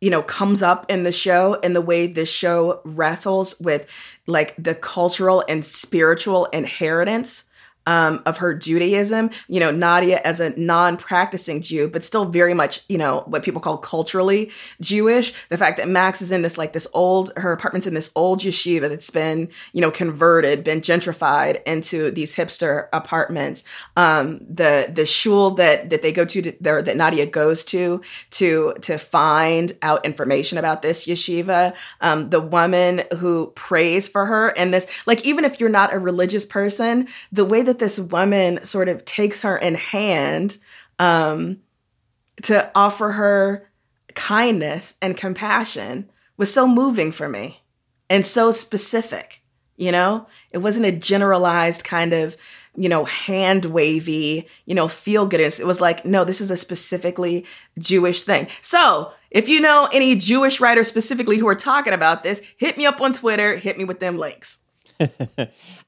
you 0.00 0.10
know, 0.10 0.22
comes 0.22 0.62
up 0.62 0.90
in 0.90 1.02
the 1.02 1.12
show 1.12 1.58
and 1.62 1.76
the 1.76 1.80
way 1.80 2.06
this 2.06 2.30
show 2.30 2.80
wrestles 2.84 3.58
with 3.60 3.90
like 4.26 4.54
the 4.56 4.74
cultural 4.74 5.44
and 5.48 5.64
spiritual 5.64 6.46
inheritance 6.46 7.44
um, 7.88 8.22
of 8.26 8.36
her 8.38 8.54
Judaism. 8.54 9.30
You 9.48 9.60
know, 9.60 9.70
Nadia 9.70 10.20
as 10.22 10.40
a 10.40 10.50
non-practicing 10.50 11.62
Jew, 11.62 11.88
but 11.88 12.04
still 12.04 12.26
very 12.26 12.52
much, 12.52 12.82
you 12.88 12.98
know, 12.98 13.22
what 13.26 13.42
people 13.42 13.62
call 13.62 13.78
culturally 13.78 14.50
Jewish. 14.80 15.32
The 15.48 15.56
fact 15.56 15.78
that 15.78 15.88
Max 15.88 16.20
is 16.20 16.30
in 16.30 16.42
this 16.42 16.58
like 16.58 16.74
this 16.74 16.86
old, 16.92 17.32
her 17.38 17.50
apartment's 17.50 17.86
in 17.86 17.94
this 17.94 18.12
old 18.14 18.40
yeshiva 18.40 18.90
that's 18.90 19.08
been, 19.08 19.48
you 19.72 19.80
know, 19.80 19.90
converted, 19.90 20.62
been 20.62 20.82
gentrified 20.82 21.62
into 21.64 22.10
these 22.10 22.36
hipster 22.36 22.88
apartments. 22.92 23.64
Um, 23.96 24.40
the 24.40 24.90
the 24.92 25.06
shul 25.06 25.52
that 25.52 25.88
that 25.88 26.02
they 26.02 26.12
go 26.12 26.26
to, 26.26 26.42
to 26.42 26.52
there 26.60 26.82
that 26.82 26.96
Nadia 26.96 27.24
goes 27.24 27.64
to 27.64 28.02
to 28.32 28.74
to 28.82 28.98
find 28.98 29.72
out 29.80 30.04
information 30.04 30.58
about 30.58 30.82
this 30.82 31.06
yeshiva. 31.06 31.74
Um, 32.02 32.28
the 32.28 32.40
woman 32.40 33.04
who 33.16 33.46
prays 33.54 34.10
for 34.10 34.26
her, 34.26 34.48
and 34.58 34.74
this 34.74 34.86
like 35.06 35.24
even 35.24 35.46
if 35.46 35.58
you're 35.58 35.70
not 35.70 35.94
a 35.94 35.98
religious 35.98 36.44
person, 36.44 37.08
the 37.32 37.46
way 37.46 37.62
that 37.62 37.77
this 37.78 37.98
woman 37.98 38.62
sort 38.64 38.88
of 38.88 39.04
takes 39.04 39.42
her 39.42 39.56
in 39.56 39.74
hand 39.74 40.58
um, 40.98 41.58
to 42.42 42.70
offer 42.74 43.12
her 43.12 43.70
kindness 44.14 44.96
and 45.00 45.16
compassion 45.16 46.10
was 46.36 46.52
so 46.52 46.66
moving 46.66 47.12
for 47.12 47.28
me 47.28 47.62
and 48.10 48.24
so 48.24 48.50
specific. 48.50 49.42
You 49.76 49.92
know, 49.92 50.26
it 50.50 50.58
wasn't 50.58 50.86
a 50.86 50.92
generalized 50.92 51.84
kind 51.84 52.12
of, 52.12 52.36
you 52.74 52.88
know, 52.88 53.04
hand 53.04 53.66
wavy, 53.66 54.48
you 54.66 54.74
know, 54.74 54.88
feel 54.88 55.24
good. 55.24 55.40
It 55.40 55.66
was 55.66 55.80
like, 55.80 56.04
no, 56.04 56.24
this 56.24 56.40
is 56.40 56.50
a 56.50 56.56
specifically 56.56 57.46
Jewish 57.78 58.24
thing. 58.24 58.48
So 58.60 59.12
if 59.30 59.48
you 59.48 59.60
know 59.60 59.88
any 59.92 60.16
Jewish 60.16 60.58
writers 60.58 60.88
specifically 60.88 61.38
who 61.38 61.46
are 61.46 61.54
talking 61.54 61.92
about 61.92 62.24
this, 62.24 62.42
hit 62.56 62.76
me 62.76 62.86
up 62.86 63.00
on 63.00 63.12
Twitter, 63.12 63.56
hit 63.56 63.78
me 63.78 63.84
with 63.84 64.00
them 64.00 64.18
links. 64.18 64.58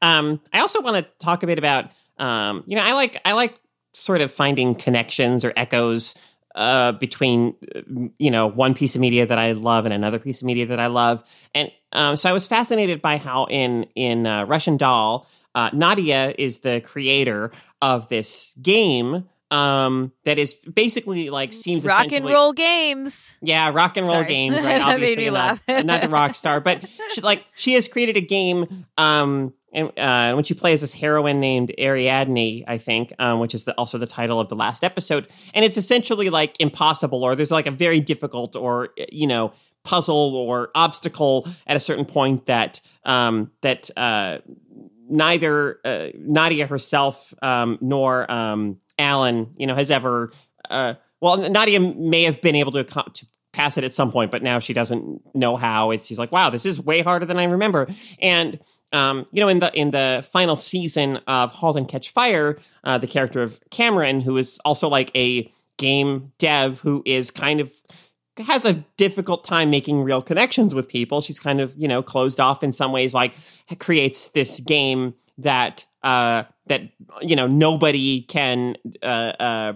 Um, 0.02 0.40
I 0.52 0.60
also 0.60 0.80
want 0.80 1.04
to 1.04 1.10
talk 1.24 1.42
a 1.42 1.46
bit 1.46 1.58
about, 1.58 1.90
um, 2.18 2.64
you 2.66 2.76
know, 2.76 2.82
I 2.82 2.92
like 2.92 3.20
I 3.24 3.32
like 3.32 3.58
sort 3.92 4.20
of 4.20 4.32
finding 4.32 4.74
connections 4.74 5.44
or 5.44 5.52
echoes 5.56 6.14
uh, 6.54 6.92
between 6.92 7.54
uh, 7.74 7.80
you 8.18 8.30
know 8.30 8.46
one 8.46 8.74
piece 8.74 8.94
of 8.94 9.00
media 9.00 9.26
that 9.26 9.38
I 9.38 9.52
love 9.52 9.84
and 9.84 9.94
another 9.94 10.18
piece 10.18 10.40
of 10.40 10.46
media 10.46 10.66
that 10.66 10.80
I 10.80 10.88
love, 10.88 11.22
and 11.54 11.70
um, 11.92 12.16
so 12.16 12.28
I 12.28 12.32
was 12.32 12.46
fascinated 12.46 13.00
by 13.00 13.16
how 13.16 13.46
in 13.46 13.86
in 13.94 14.26
uh, 14.26 14.44
Russian 14.44 14.76
Doll, 14.76 15.26
uh, 15.54 15.70
Nadia 15.72 16.34
is 16.38 16.58
the 16.58 16.80
creator 16.80 17.50
of 17.82 18.08
this 18.08 18.54
game 18.60 19.28
um, 19.50 20.12
that 20.24 20.38
is 20.38 20.54
basically 20.54 21.30
like 21.30 21.52
seems 21.52 21.84
rock 21.84 22.12
and 22.12 22.24
roll 22.24 22.52
games. 22.52 23.36
Yeah, 23.42 23.70
rock 23.70 23.96
and 23.96 24.06
roll 24.06 24.16
Sorry. 24.16 24.28
games. 24.28 24.56
Right? 24.70 24.80
Obviously, 24.80 25.24
me 25.24 25.30
not, 25.30 25.60
laugh. 25.66 25.84
not 25.84 26.02
the 26.02 26.08
rock 26.08 26.34
star, 26.34 26.60
but 26.60 26.84
she 27.10 27.20
like 27.20 27.46
she 27.54 27.74
has 27.74 27.88
created 27.88 28.16
a 28.16 28.20
game. 28.20 28.86
Um, 28.96 29.54
and 29.72 29.96
uh, 29.98 30.32
when 30.34 30.44
she 30.44 30.54
plays 30.54 30.80
this 30.80 30.92
heroine 30.92 31.40
named 31.40 31.72
Ariadne, 31.78 32.64
I 32.66 32.78
think, 32.78 33.12
um, 33.18 33.38
which 33.38 33.54
is 33.54 33.64
the, 33.64 33.74
also 33.74 33.98
the 33.98 34.06
title 34.06 34.40
of 34.40 34.48
the 34.48 34.56
last 34.56 34.82
episode, 34.82 35.28
and 35.54 35.64
it's 35.64 35.76
essentially 35.76 36.28
like 36.28 36.56
impossible, 36.60 37.22
or 37.22 37.34
there's 37.34 37.52
like 37.52 37.66
a 37.66 37.70
very 37.70 38.00
difficult, 38.00 38.56
or 38.56 38.90
you 39.10 39.26
know, 39.26 39.52
puzzle 39.84 40.36
or 40.36 40.70
obstacle 40.74 41.48
at 41.66 41.76
a 41.76 41.80
certain 41.80 42.04
point 42.04 42.46
that 42.46 42.80
um, 43.04 43.50
that 43.62 43.90
uh, 43.96 44.38
neither 45.08 45.80
uh, 45.84 46.08
Nadia 46.14 46.66
herself 46.66 47.32
um, 47.42 47.78
nor 47.80 48.30
um, 48.30 48.78
Alan, 49.00 49.54
you 49.56 49.66
know, 49.66 49.74
has 49.74 49.90
ever. 49.90 50.32
Uh, 50.68 50.94
well, 51.20 51.50
Nadia 51.50 51.80
may 51.80 52.24
have 52.24 52.40
been 52.40 52.54
able 52.54 52.72
to, 52.72 52.84
to 52.84 53.26
pass 53.52 53.76
it 53.76 53.84
at 53.84 53.94
some 53.94 54.12
point, 54.12 54.30
but 54.30 54.42
now 54.42 54.58
she 54.58 54.72
doesn't 54.72 55.22
know 55.34 55.56
how. 55.56 55.90
It's 55.90 56.06
she's 56.06 56.18
like, 56.18 56.32
wow, 56.32 56.50
this 56.50 56.66
is 56.66 56.80
way 56.80 57.00
harder 57.00 57.26
than 57.26 57.38
I 57.38 57.44
remember. 57.44 57.88
And 58.20 58.60
um, 58.92 59.26
you 59.32 59.40
know, 59.40 59.48
in 59.48 59.60
the 59.60 59.72
in 59.78 59.90
the 59.90 60.26
final 60.32 60.56
season 60.56 61.16
of 61.26 61.52
*Halt 61.52 61.76
and 61.76 61.88
Catch 61.88 62.10
Fire*, 62.10 62.58
uh, 62.84 62.98
the 62.98 63.06
character 63.06 63.42
of 63.42 63.60
Cameron, 63.70 64.20
who 64.20 64.36
is 64.36 64.58
also 64.64 64.88
like 64.88 65.10
a 65.16 65.50
game 65.78 66.32
dev, 66.38 66.80
who 66.80 67.02
is 67.06 67.30
kind 67.30 67.60
of 67.60 67.72
has 68.38 68.64
a 68.64 68.84
difficult 68.96 69.44
time 69.44 69.70
making 69.70 70.02
real 70.02 70.22
connections 70.22 70.74
with 70.74 70.88
people. 70.88 71.20
She's 71.20 71.38
kind 71.38 71.60
of, 71.60 71.74
you 71.76 71.88
know, 71.88 72.02
closed 72.02 72.40
off 72.40 72.62
in 72.62 72.72
some 72.72 72.92
ways, 72.92 73.14
like 73.14 73.34
creates 73.78 74.28
this 74.28 74.60
game 74.60 75.14
that, 75.38 75.84
uh, 76.02 76.44
that, 76.66 76.82
you 77.20 77.36
know, 77.36 77.46
nobody 77.46 78.22
can, 78.22 78.76
uh, 79.02 79.32
uh, 79.38 79.72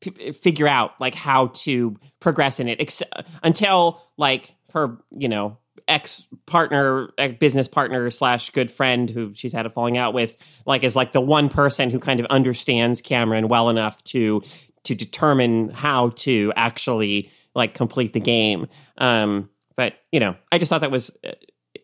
p- 0.00 0.32
figure 0.32 0.68
out 0.68 0.92
like 1.00 1.14
how 1.14 1.48
to 1.48 1.96
progress 2.20 2.60
in 2.60 2.68
it 2.68 2.80
ex- 2.80 3.02
until 3.42 4.02
like 4.16 4.54
her, 4.72 4.98
you 5.16 5.28
know, 5.28 5.58
ex 5.86 6.24
partner, 6.46 7.10
business 7.38 7.68
partner 7.68 8.10
slash 8.10 8.50
good 8.50 8.70
friend 8.70 9.10
who 9.10 9.32
she's 9.34 9.52
had 9.52 9.66
a 9.66 9.70
falling 9.70 9.98
out 9.98 10.14
with, 10.14 10.36
like 10.66 10.82
is 10.82 10.96
like 10.96 11.12
the 11.12 11.20
one 11.20 11.48
person 11.48 11.90
who 11.90 11.98
kind 11.98 12.20
of 12.20 12.26
understands 12.26 13.00
Cameron 13.00 13.48
well 13.48 13.68
enough 13.68 14.02
to 14.04 14.42
to 14.84 14.94
determine 14.94 15.70
how 15.70 16.10
to 16.10 16.52
actually 16.56 17.30
like 17.54 17.74
complete 17.74 18.12
the 18.12 18.20
game. 18.20 18.66
Um, 18.98 19.50
but 19.76 19.94
you 20.12 20.20
know, 20.20 20.36
I 20.52 20.58
just 20.58 20.70
thought 20.70 20.82
that 20.82 20.90
was 20.90 21.10
uh, 21.24 21.32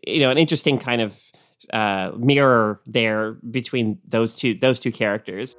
you 0.07 0.20
know 0.20 0.31
an 0.31 0.39
interesting 0.39 0.78
kind 0.78 1.01
of 1.01 1.18
uh, 1.73 2.13
mirror 2.17 2.81
there 2.87 3.33
between 3.51 3.99
those 4.09 4.35
two 4.35 4.55
those 4.55 4.79
two 4.81 4.93
characters. 4.93 5.57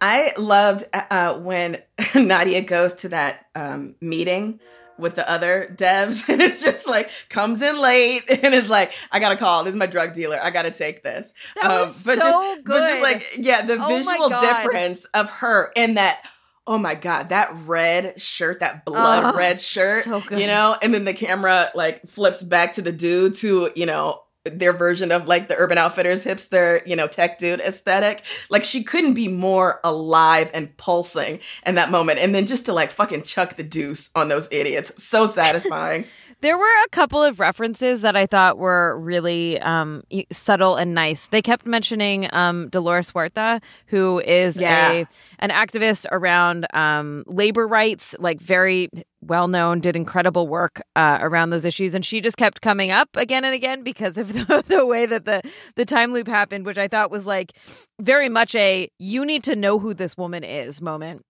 I 0.00 0.32
loved 0.36 0.84
uh, 0.92 1.34
when 1.38 1.78
Nadia 2.14 2.62
goes 2.62 2.94
to 2.94 3.08
that 3.10 3.46
um, 3.54 3.94
meeting 4.00 4.58
with 4.98 5.14
the 5.14 5.28
other 5.28 5.74
devs 5.76 6.28
and 6.28 6.42
it's 6.42 6.62
just 6.62 6.86
like 6.86 7.08
comes 7.28 7.62
in 7.62 7.80
late 7.80 8.24
and 8.42 8.54
is 8.54 8.68
like 8.68 8.92
I 9.10 9.18
gotta 9.20 9.36
call. 9.36 9.64
This 9.64 9.70
is 9.72 9.76
my 9.78 9.86
drug 9.86 10.12
dealer. 10.12 10.38
I 10.42 10.50
gotta 10.50 10.70
take 10.70 11.02
this. 11.02 11.32
That 11.60 11.68
was 11.68 12.04
but 12.04 12.16
so 12.16 12.20
just 12.20 12.64
but 12.64 12.78
just 12.88 13.02
like 13.02 13.26
yeah 13.38 13.62
the 13.62 13.78
Oh 13.80 13.88
visual 13.88 14.28
difference 14.28 15.04
of 15.06 15.30
her 15.30 15.72
and 15.76 15.96
that 15.96 16.24
oh 16.66 16.78
my 16.78 16.94
god 16.94 17.30
that 17.30 17.50
red 17.66 18.20
shirt 18.20 18.60
that 18.60 18.84
blood 18.84 19.34
Oh, 19.34 19.36
red 19.36 19.60
shirt 19.60 20.04
so 20.04 20.20
good. 20.20 20.38
you 20.38 20.46
know 20.46 20.76
and 20.80 20.94
then 20.94 21.04
the 21.04 21.14
camera 21.14 21.70
like 21.74 22.06
flips 22.08 22.42
back 22.44 22.74
to 22.74 22.82
the 22.82 22.92
dude 22.92 23.34
to 23.36 23.72
you 23.74 23.84
know 23.86 24.20
their 24.44 24.72
version 24.72 25.12
of 25.12 25.26
like 25.26 25.48
the 25.48 25.56
urban 25.56 25.78
outfitters 25.78 26.24
hipster 26.24 26.84
you 26.86 26.96
know 26.96 27.06
tech 27.06 27.38
dude 27.38 27.60
aesthetic. 27.60 28.22
Like 28.50 28.64
she 28.64 28.82
couldn't 28.82 29.14
be 29.14 29.28
more 29.28 29.80
alive 29.84 30.50
and 30.52 30.76
pulsing 30.76 31.40
in 31.64 31.76
that 31.76 31.90
moment. 31.90 32.18
And 32.18 32.34
then 32.34 32.46
just 32.46 32.66
to 32.66 32.72
like 32.72 32.90
fucking 32.90 33.22
chuck 33.22 33.56
the 33.56 33.62
deuce 33.62 34.10
on 34.14 34.28
those 34.28 34.48
idiots. 34.50 34.92
So 35.02 35.26
satisfying 35.26 36.06
There 36.42 36.58
were 36.58 36.84
a 36.84 36.88
couple 36.90 37.22
of 37.22 37.38
references 37.38 38.02
that 38.02 38.16
I 38.16 38.26
thought 38.26 38.58
were 38.58 38.98
really 38.98 39.60
um, 39.60 40.02
subtle 40.32 40.74
and 40.74 40.92
nice. 40.92 41.28
They 41.28 41.40
kept 41.40 41.66
mentioning 41.66 42.28
um, 42.32 42.68
Dolores 42.68 43.10
Huerta, 43.12 43.62
who 43.86 44.18
is 44.20 44.56
Yeah. 44.56 44.90
a 44.90 45.06
an 45.38 45.50
activist 45.50 46.04
around 46.10 46.66
um, 46.74 47.22
labor 47.28 47.66
rights, 47.68 48.16
like 48.18 48.40
very 48.40 48.88
well 49.20 49.46
known, 49.46 49.78
did 49.80 49.94
incredible 49.94 50.48
work 50.48 50.82
uh, 50.96 51.18
around 51.20 51.50
those 51.50 51.64
issues, 51.64 51.94
and 51.94 52.04
she 52.04 52.20
just 52.20 52.36
kept 52.36 52.60
coming 52.60 52.90
up 52.90 53.08
again 53.16 53.44
and 53.44 53.54
again 53.54 53.84
because 53.84 54.18
of 54.18 54.32
the, 54.48 54.64
the 54.66 54.84
way 54.84 55.06
that 55.06 55.24
the 55.24 55.42
the 55.76 55.84
time 55.84 56.12
loop 56.12 56.26
happened, 56.26 56.66
which 56.66 56.78
I 56.78 56.88
thought 56.88 57.10
was 57.12 57.24
like 57.24 57.52
very 58.00 58.28
much 58.28 58.56
a 58.56 58.88
you 58.98 59.24
need 59.24 59.44
to 59.44 59.54
know 59.54 59.78
who 59.78 59.94
this 59.94 60.16
woman 60.16 60.42
is 60.42 60.80
moment. 60.82 61.22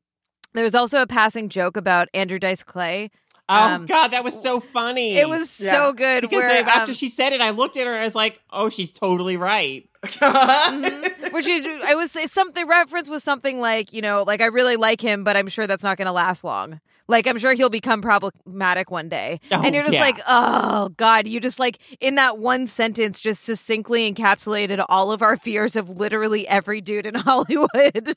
There 0.54 0.64
was 0.64 0.74
also 0.74 1.00
a 1.00 1.06
passing 1.06 1.48
joke 1.48 1.78
about 1.78 2.08
Andrew 2.12 2.38
Dice 2.38 2.62
Clay. 2.62 3.10
Oh 3.54 3.74
Um, 3.74 3.86
God, 3.86 4.08
that 4.08 4.24
was 4.24 4.40
so 4.40 4.60
funny. 4.60 5.16
It 5.16 5.28
was 5.28 5.60
Yeah. 5.60 5.72
so 5.72 5.92
good. 5.92 6.22
because 6.22 6.42
where, 6.44 6.64
uh, 6.64 6.68
after 6.70 6.92
um, 6.92 6.94
she 6.94 7.08
said 7.08 7.32
it, 7.32 7.40
I 7.40 7.50
looked 7.50 7.76
at 7.76 7.86
her 7.86 7.92
and 7.92 8.00
I 8.00 8.04
was 8.04 8.14
like, 8.14 8.40
"Oh, 8.50 8.68
she's 8.70 8.90
totally 8.92 9.36
right." 9.36 9.88
Mhm. 10.04 11.32
Which 11.32 11.46
is, 11.46 11.64
I 11.84 11.94
was 11.94 12.10
say 12.10 12.26
something 12.26 12.66
reference 12.66 13.08
was 13.08 13.22
something 13.22 13.60
like, 13.60 13.92
you 13.92 14.02
know, 14.02 14.24
like 14.26 14.40
I 14.40 14.46
really 14.46 14.76
like 14.76 15.00
him, 15.00 15.24
but 15.24 15.36
I'm 15.36 15.48
sure 15.48 15.66
that's 15.66 15.84
not 15.84 15.96
going 15.96 16.06
to 16.06 16.12
last 16.12 16.44
long. 16.44 16.80
Like 17.08 17.26
I'm 17.26 17.38
sure 17.38 17.52
he'll 17.54 17.68
become 17.68 18.00
problematic 18.02 18.90
one 18.90 19.08
day, 19.08 19.40
Oh, 19.50 19.60
and 19.62 19.74
you're 19.74 19.82
just 19.84 19.94
yeah. 19.94 20.00
like, 20.00 20.20
oh 20.26 20.90
god, 20.96 21.26
you 21.26 21.40
just 21.40 21.58
like 21.58 21.78
in 22.00 22.14
that 22.14 22.38
one 22.38 22.66
sentence 22.66 23.20
just 23.20 23.44
succinctly 23.44 24.12
encapsulated 24.12 24.84
all 24.88 25.10
of 25.12 25.22
our 25.22 25.36
fears 25.36 25.76
of 25.76 25.88
literally 25.90 26.46
every 26.48 26.80
dude 26.80 27.06
in 27.06 27.14
Hollywood. 27.16 28.14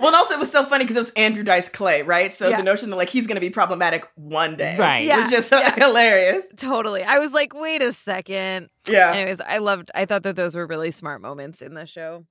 well 0.00 0.08
and 0.08 0.16
also 0.16 0.34
it 0.34 0.40
was 0.40 0.50
so 0.50 0.64
funny 0.64 0.84
because 0.84 0.96
it 0.96 1.00
was 1.00 1.10
andrew 1.12 1.42
dice 1.42 1.68
clay 1.68 2.02
right 2.02 2.34
so 2.34 2.48
Yeah. 2.48 2.56
the 2.58 2.62
notion 2.62 2.90
that 2.90 2.96
like 2.96 3.08
he's 3.08 3.26
gonna 3.26 3.40
be 3.40 3.50
problematic 3.50 4.06
one 4.16 4.56
day 4.56 4.76
Right. 4.78 5.04
Yeah. 5.06 5.20
was 5.20 5.30
just 5.30 5.52
hilarious 5.76 6.48
totally, 6.56 7.02
I 7.02 7.18
was 7.18 7.32
like, 7.32 7.54
wait 7.54 7.82
a 7.82 7.92
second. 7.92 8.68
yeah 8.88 9.12
Anyways, 9.12 9.40
I 9.40 9.58
loved. 9.58 9.90
I 9.94 10.06
thought 10.06 10.22
that 10.24 10.36
those 10.36 10.54
were 10.54 10.66
really 10.66 10.90
smart 10.90 11.20
moments 11.20 11.62
in 11.62 11.74
the 11.74 11.86
show. 11.86 12.24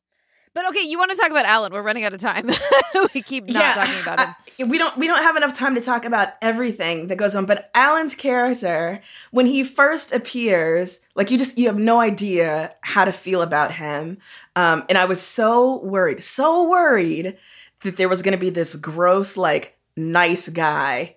But 0.53 0.67
okay, 0.69 0.81
you 0.81 0.97
want 0.97 1.11
to 1.11 1.17
talk 1.17 1.31
about 1.31 1.45
Alan? 1.45 1.71
We're 1.71 1.81
running 1.81 2.03
out 2.03 2.13
of 2.13 2.19
time. 2.19 2.49
we 3.13 3.21
keep 3.21 3.47
not 3.47 3.75
talking 3.75 4.01
about 4.01 4.19
him. 4.19 4.35
I- 4.59 4.63
we 4.65 4.77
don't 4.77 4.97
we 4.97 5.07
don't 5.07 5.21
have 5.23 5.35
enough 5.37 5.53
time 5.53 5.75
to 5.75 5.81
talk 5.81 6.03
about 6.05 6.29
everything 6.41 7.07
that 7.07 7.15
goes 7.15 7.35
on, 7.35 7.45
but 7.45 7.71
Alan's 7.73 8.15
character, 8.15 9.01
when 9.31 9.45
he 9.45 9.63
first 9.63 10.11
appears, 10.11 10.99
like 11.15 11.31
you 11.31 11.37
just 11.37 11.57
you 11.57 11.67
have 11.67 11.77
no 11.79 11.99
idea 12.01 12.75
how 12.81 13.05
to 13.05 13.11
feel 13.13 13.41
about 13.41 13.71
him. 13.71 14.17
Um, 14.55 14.83
and 14.89 14.97
I 14.97 15.05
was 15.05 15.21
so 15.21 15.77
worried, 15.79 16.23
so 16.23 16.67
worried 16.67 17.37
that 17.83 17.95
there 17.97 18.09
was 18.09 18.21
gonna 18.21 18.37
be 18.37 18.49
this 18.49 18.75
gross, 18.75 19.37
like 19.37 19.77
nice 19.97 20.47
guy 20.49 21.15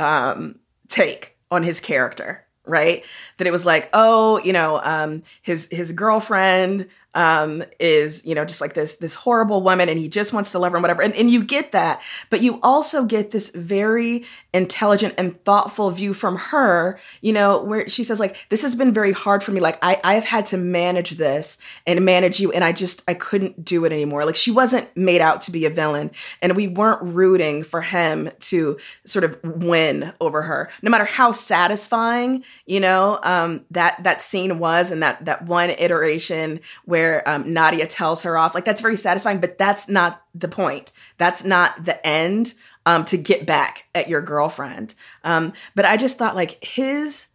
um 0.00 0.56
take 0.88 1.36
on 1.50 1.62
his 1.62 1.80
character 1.80 2.44
right 2.66 3.04
that 3.36 3.46
it 3.48 3.50
was 3.50 3.66
like 3.66 3.90
oh 3.92 4.38
you 4.44 4.52
know 4.52 4.80
um 4.84 5.22
his 5.42 5.66
his 5.72 5.90
girlfriend 5.90 6.88
um 7.14 7.62
is 7.78 8.24
you 8.24 8.34
know 8.34 8.44
just 8.44 8.60
like 8.60 8.74
this 8.74 8.96
this 8.96 9.14
horrible 9.14 9.62
woman 9.62 9.88
and 9.88 9.98
he 9.98 10.08
just 10.08 10.32
wants 10.32 10.50
to 10.52 10.58
love 10.58 10.72
her 10.72 10.76
and 10.76 10.82
whatever. 10.82 11.02
And, 11.02 11.14
and 11.14 11.30
you 11.30 11.44
get 11.44 11.72
that 11.72 12.00
but 12.30 12.42
you 12.42 12.58
also 12.62 13.04
get 13.04 13.30
this 13.30 13.50
very 13.50 14.24
intelligent 14.54 15.14
and 15.18 15.42
thoughtful 15.44 15.90
view 15.90 16.14
from 16.14 16.36
her 16.36 16.98
you 17.20 17.32
know 17.32 17.62
where 17.62 17.88
she 17.88 18.02
says 18.04 18.18
like 18.18 18.46
this 18.48 18.62
has 18.62 18.74
been 18.74 18.92
very 18.92 19.12
hard 19.12 19.42
for 19.42 19.52
me. 19.52 19.60
Like 19.60 19.78
i 19.82 20.00
i've 20.04 20.24
had 20.24 20.46
to 20.46 20.56
manage 20.56 21.12
this 21.12 21.58
and 21.86 22.04
manage 22.04 22.40
you 22.40 22.50
and 22.52 22.64
i 22.64 22.72
just 22.72 23.02
i 23.06 23.14
couldn't 23.14 23.64
do 23.64 23.84
it 23.84 23.92
anymore. 23.92 24.24
Like 24.24 24.36
she 24.36 24.50
wasn't 24.50 24.94
made 24.96 25.20
out 25.20 25.42
to 25.42 25.50
be 25.50 25.66
a 25.66 25.70
villain 25.70 26.10
and 26.40 26.56
we 26.56 26.68
weren't 26.68 27.02
rooting 27.02 27.62
for 27.62 27.82
him 27.82 28.30
to 28.40 28.78
sort 29.04 29.24
of 29.24 29.38
win 29.42 30.12
over 30.20 30.42
her. 30.42 30.70
No 30.82 30.90
matter 30.90 31.04
how 31.04 31.32
satisfying 31.32 32.44
you 32.66 32.80
know 32.80 33.18
um 33.22 33.64
that 33.70 34.02
that 34.02 34.22
scene 34.22 34.58
was 34.58 34.90
and 34.90 35.02
that 35.02 35.24
that 35.26 35.44
one 35.44 35.70
iteration 35.70 36.60
where 36.84 37.01
um, 37.26 37.52
nadia 37.52 37.86
tells 37.86 38.22
her 38.22 38.36
off. 38.36 38.54
Like 38.54 38.64
that's 38.64 38.80
very 38.80 38.96
satisfying 38.96 39.40
but 39.40 39.58
that's 39.58 39.88
not 39.88 40.22
the 40.34 40.48
point. 40.48 40.92
That's 41.18 41.44
not 41.44 41.84
the 41.84 42.04
end 42.06 42.54
um 42.86 43.04
to 43.06 43.16
get 43.16 43.46
back 43.46 43.84
at 43.94 44.08
your 44.08 44.22
girlfriend. 44.22 44.94
Um 45.24 45.52
but 45.74 45.84
i 45.84 45.96
just 45.96 46.18
thought 46.18 46.34
like 46.34 46.62
his 46.64 47.26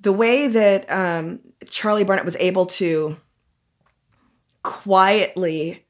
the 0.00 0.12
way 0.12 0.48
that 0.48 0.90
um 0.90 1.40
charlie 1.68 2.04
barnett 2.04 2.24
was 2.24 2.36
able 2.36 2.66
to 2.66 3.16
quietly 4.62 5.86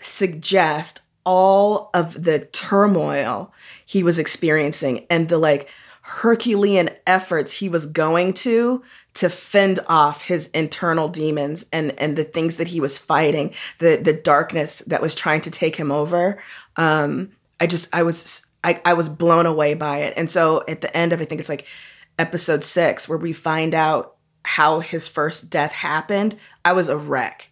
suggest 0.00 1.00
all 1.24 1.90
of 1.92 2.22
the 2.22 2.38
turmoil 2.38 3.52
he 3.84 4.02
was 4.02 4.18
experiencing 4.18 5.06
and 5.10 5.28
the 5.28 5.38
like 5.38 5.68
Herculean 6.08 6.90
efforts 7.04 7.50
he 7.50 7.68
was 7.68 7.84
going 7.84 8.32
to 8.34 8.80
to 9.16 9.28
fend 9.30 9.80
off 9.88 10.22
his 10.22 10.48
internal 10.48 11.08
demons 11.08 11.66
and 11.72 11.98
and 11.98 12.16
the 12.16 12.24
things 12.24 12.56
that 12.56 12.68
he 12.68 12.80
was 12.80 12.98
fighting, 12.98 13.54
the 13.78 13.96
the 13.96 14.12
darkness 14.12 14.80
that 14.86 15.02
was 15.02 15.14
trying 15.14 15.40
to 15.42 15.50
take 15.50 15.76
him 15.76 15.90
over. 15.90 16.42
Um, 16.76 17.32
I 17.58 17.66
just 17.66 17.88
I 17.94 18.02
was 18.02 18.46
I, 18.62 18.80
I 18.84 18.94
was 18.94 19.08
blown 19.08 19.46
away 19.46 19.74
by 19.74 19.98
it. 19.98 20.14
And 20.16 20.30
so 20.30 20.64
at 20.68 20.80
the 20.80 20.94
end 20.96 21.12
of 21.12 21.20
I 21.20 21.24
think 21.24 21.40
it's 21.40 21.48
like 21.48 21.66
episode 22.18 22.64
six 22.64 23.08
where 23.08 23.18
we 23.18 23.32
find 23.32 23.74
out 23.74 24.16
how 24.44 24.80
his 24.80 25.08
first 25.08 25.50
death 25.50 25.72
happened, 25.72 26.36
I 26.64 26.72
was 26.72 26.88
a 26.88 26.96
wreck. 26.96 27.48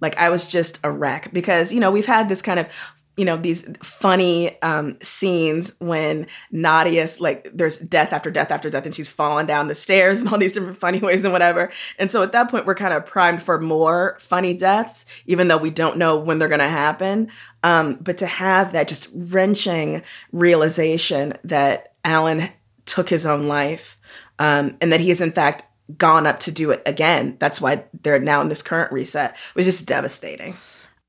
Like 0.00 0.18
I 0.18 0.30
was 0.30 0.44
just 0.44 0.80
a 0.84 0.90
wreck 0.90 1.32
because 1.32 1.72
you 1.72 1.80
know 1.80 1.90
we've 1.90 2.06
had 2.06 2.28
this 2.28 2.42
kind 2.42 2.58
of 2.58 2.68
you 3.16 3.24
know 3.24 3.36
these 3.36 3.64
funny 3.82 4.60
um, 4.62 4.96
scenes 5.02 5.76
when 5.78 6.26
Nadia's 6.50 7.20
like 7.20 7.48
there's 7.54 7.78
death 7.78 8.12
after 8.12 8.30
death 8.30 8.50
after 8.50 8.70
death 8.70 8.86
and 8.86 8.94
she's 8.94 9.08
falling 9.08 9.46
down 9.46 9.68
the 9.68 9.74
stairs 9.74 10.20
and 10.20 10.28
all 10.28 10.38
these 10.38 10.52
different 10.52 10.78
funny 10.78 10.98
ways 10.98 11.24
and 11.24 11.32
whatever. 11.32 11.70
And 11.98 12.10
so 12.10 12.22
at 12.22 12.32
that 12.32 12.50
point 12.50 12.66
we're 12.66 12.74
kind 12.74 12.94
of 12.94 13.06
primed 13.06 13.42
for 13.42 13.60
more 13.60 14.16
funny 14.20 14.54
deaths, 14.54 15.06
even 15.26 15.48
though 15.48 15.56
we 15.56 15.70
don't 15.70 15.96
know 15.96 16.16
when 16.16 16.38
they're 16.38 16.48
going 16.48 16.58
to 16.58 16.68
happen. 16.68 17.30
Um, 17.62 17.98
but 18.00 18.18
to 18.18 18.26
have 18.26 18.72
that 18.72 18.88
just 18.88 19.08
wrenching 19.14 20.02
realization 20.32 21.34
that 21.44 21.94
Alan 22.04 22.50
took 22.84 23.08
his 23.08 23.24
own 23.24 23.44
life 23.44 23.98
um, 24.38 24.76
and 24.80 24.92
that 24.92 25.00
he 25.00 25.10
is 25.10 25.20
in 25.20 25.32
fact 25.32 25.64
gone 25.98 26.26
up 26.26 26.38
to 26.40 26.52
do 26.52 26.70
it 26.70 26.82
again. 26.86 27.36
That's 27.38 27.60
why 27.60 27.84
they're 28.02 28.18
now 28.18 28.40
in 28.40 28.48
this 28.48 28.62
current 28.62 28.90
reset. 28.92 29.32
It 29.32 29.54
was 29.54 29.66
just 29.66 29.86
devastating. 29.86 30.54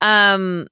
Um, 0.02 0.68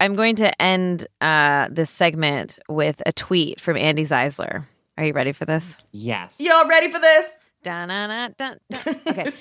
I'm 0.00 0.14
going 0.14 0.36
to 0.36 0.62
end 0.62 1.06
uh, 1.20 1.68
this 1.70 1.90
segment 1.90 2.58
with 2.68 3.02
a 3.06 3.12
tweet 3.12 3.60
from 3.60 3.76
Andi 3.76 4.06
Zeisler. 4.06 4.66
Are 4.96 5.04
you 5.04 5.12
ready 5.12 5.32
for 5.32 5.44
this? 5.44 5.76
Yes. 5.92 6.36
Y'all 6.38 6.68
ready 6.68 6.90
for 6.90 6.98
this? 7.00 7.36
Dun-dun-dun-dun. 7.62 8.58
Okay. 9.08 9.32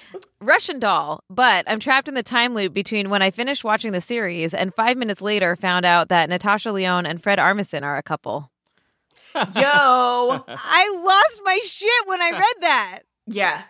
Russian 0.42 0.80
doll, 0.80 1.24
but 1.30 1.66
I'm 1.70 1.80
trapped 1.80 2.08
in 2.08 2.14
the 2.14 2.24
time 2.24 2.54
loop 2.56 2.74
between 2.74 3.10
when 3.10 3.22
I 3.22 3.32
finished 3.32 3.64
watching 3.64 3.92
the 3.92 4.02
series 4.02 4.54
and 4.54 4.74
five 4.74 4.98
minutes 4.98 5.22
later 5.22 5.56
found 5.56 5.86
out 5.86 6.10
that 6.10 6.30
Natasha 6.30 6.72
Lyonne 6.72 7.06
and 7.06 7.22
Fred 7.22 7.38
Armisen 7.40 7.84
are 7.84 7.98
a 7.98 8.04
couple. 8.04 8.50
Yo. 9.36 9.42
I 9.56 11.02
lost 11.04 11.42
my 11.44 11.60
shit 11.64 12.08
when 12.08 12.22
I 12.22 12.32
read 12.32 12.56
that. 12.62 13.00
yeah. 13.28 13.64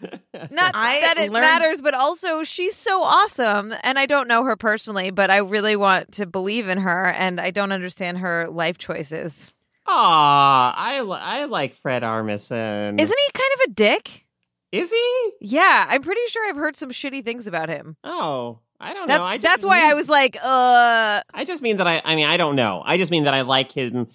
Not 0.00 0.72
I 0.74 1.00
that 1.00 1.16
it 1.18 1.30
learned- 1.32 1.42
matters, 1.44 1.80
but 1.82 1.94
also 1.94 2.42
she's 2.44 2.74
so 2.74 3.02
awesome. 3.02 3.74
And 3.82 3.98
I 3.98 4.06
don't 4.06 4.28
know 4.28 4.44
her 4.44 4.56
personally, 4.56 5.10
but 5.10 5.30
I 5.30 5.38
really 5.38 5.76
want 5.76 6.12
to 6.12 6.26
believe 6.26 6.68
in 6.68 6.78
her, 6.78 7.06
and 7.06 7.40
I 7.40 7.50
don't 7.50 7.72
understand 7.72 8.18
her 8.18 8.46
life 8.48 8.78
choices. 8.78 9.52
Aw, 9.86 10.74
I, 10.76 11.00
li- 11.02 11.18
I 11.20 11.44
like 11.44 11.74
Fred 11.74 12.02
Armisen. 12.02 13.00
Isn't 13.00 13.18
he 13.26 13.32
kind 13.32 13.50
of 13.54 13.60
a 13.70 13.74
dick? 13.74 14.24
Is 14.72 14.90
he? 14.90 15.30
Yeah, 15.40 15.86
I'm 15.88 16.02
pretty 16.02 16.22
sure 16.28 16.48
I've 16.48 16.56
heard 16.56 16.74
some 16.74 16.90
shitty 16.90 17.24
things 17.24 17.46
about 17.46 17.68
him. 17.68 17.96
Oh, 18.02 18.58
I 18.80 18.92
don't 18.92 19.06
That- 19.08 19.18
know. 19.18 19.24
I 19.24 19.36
just 19.36 19.46
that's 19.46 19.64
why 19.64 19.88
I 19.88 19.94
was 19.94 20.08
like, 20.08 20.36
uh, 20.42 21.22
I 21.32 21.44
just 21.44 21.62
mean 21.62 21.76
that 21.76 21.86
I. 21.86 22.02
I 22.04 22.16
mean, 22.16 22.26
I 22.26 22.36
don't 22.36 22.56
know. 22.56 22.82
I 22.84 22.96
just 22.96 23.10
mean 23.12 23.24
that 23.24 23.34
I 23.34 23.42
like 23.42 23.70
him. 23.72 24.08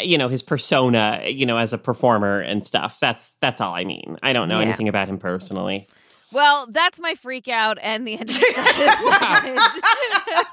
You 0.00 0.18
know, 0.18 0.28
his 0.28 0.42
persona. 0.42 1.22
You 1.26 1.46
know, 1.46 1.58
as 1.58 1.72
a 1.72 1.78
performer 1.78 2.40
and 2.40 2.64
stuff. 2.64 2.98
That's 3.00 3.32
that's 3.40 3.60
all 3.60 3.74
I 3.74 3.84
mean. 3.84 4.16
I 4.22 4.32
don't 4.32 4.48
know 4.48 4.58
Yeah. 4.60 4.66
anything 4.66 4.88
about 4.88 5.08
him 5.08 5.18
personally. 5.18 5.86
well, 6.32 6.66
that's 6.70 6.98
my 6.98 7.14
freak 7.14 7.46
out 7.48 7.78
and 7.82 8.06
the 8.06 8.14
end 8.14 8.30
of 8.30 8.36
the 8.36 9.72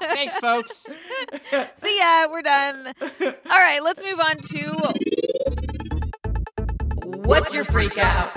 Thanks, 0.00 0.36
folks. 0.38 0.82
See 1.76 1.98
ya, 1.98 2.26
we're 2.30 2.42
done. 2.42 2.92
All 3.00 3.58
right, 3.58 3.82
let's 3.82 4.02
move 4.02 4.20
on 4.20 4.38
to 4.38 5.90
what's 7.04 7.52
your 7.52 7.64
freak 7.64 7.98
out? 7.98 8.30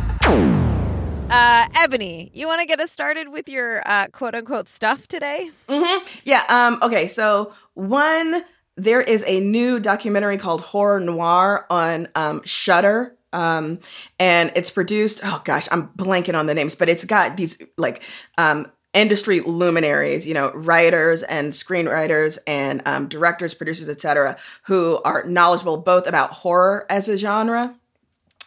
Uh, 1.30 1.68
Ebony, 1.76 2.30
you 2.34 2.48
want 2.48 2.62
to 2.62 2.68
get 2.68 2.80
us 2.80 2.92
started 2.92 3.30
with 3.30 3.50
your 3.50 3.82
uh, 3.88 4.08
quote 4.08 4.36
unquote 4.36 4.70
stuff 4.70 5.08
today? 5.08 5.50
hmm 5.68 6.04
Yeah. 6.24 6.44
Um, 6.48 6.80
okay. 6.84 7.08
So 7.08 7.54
one, 7.74 8.44
there 8.76 9.02
is 9.02 9.24
a 9.28 9.40
new 9.40 9.80
documentary 9.80 10.38
called 10.38 10.62
Horror 10.62 11.00
Noir 11.00 11.66
on 11.70 12.08
um, 12.16 12.42
Shudder. 12.44 13.16
Um, 13.32 13.80
and 14.20 14.52
it's 14.56 14.70
produced. 14.70 15.22
Oh 15.24 15.42
gosh, 15.44 15.68
I'm 15.72 15.90
blanking 15.90 16.38
on 16.38 16.46
the 16.46 16.54
names, 16.54 16.76
but 16.76 16.88
it's 16.88 17.04
got 17.04 17.36
these 17.36 17.60
like 17.78 18.04
um, 18.38 18.72
industry 18.94 19.40
luminaries, 19.42 20.28
you 20.28 20.36
know, 20.36 20.52
writers 20.52 21.24
and 21.24 21.52
screenwriters 21.52 22.38
and 22.46 22.82
um, 22.86 23.08
directors, 23.08 23.56
producers, 23.56 23.90
etc., 23.90 24.38
who 24.64 25.02
are 25.04 25.24
knowledgeable 25.26 25.78
both 25.78 26.06
about 26.06 26.32
horror 26.32 26.86
as 26.90 27.10
a 27.10 27.18
genre 27.18 27.76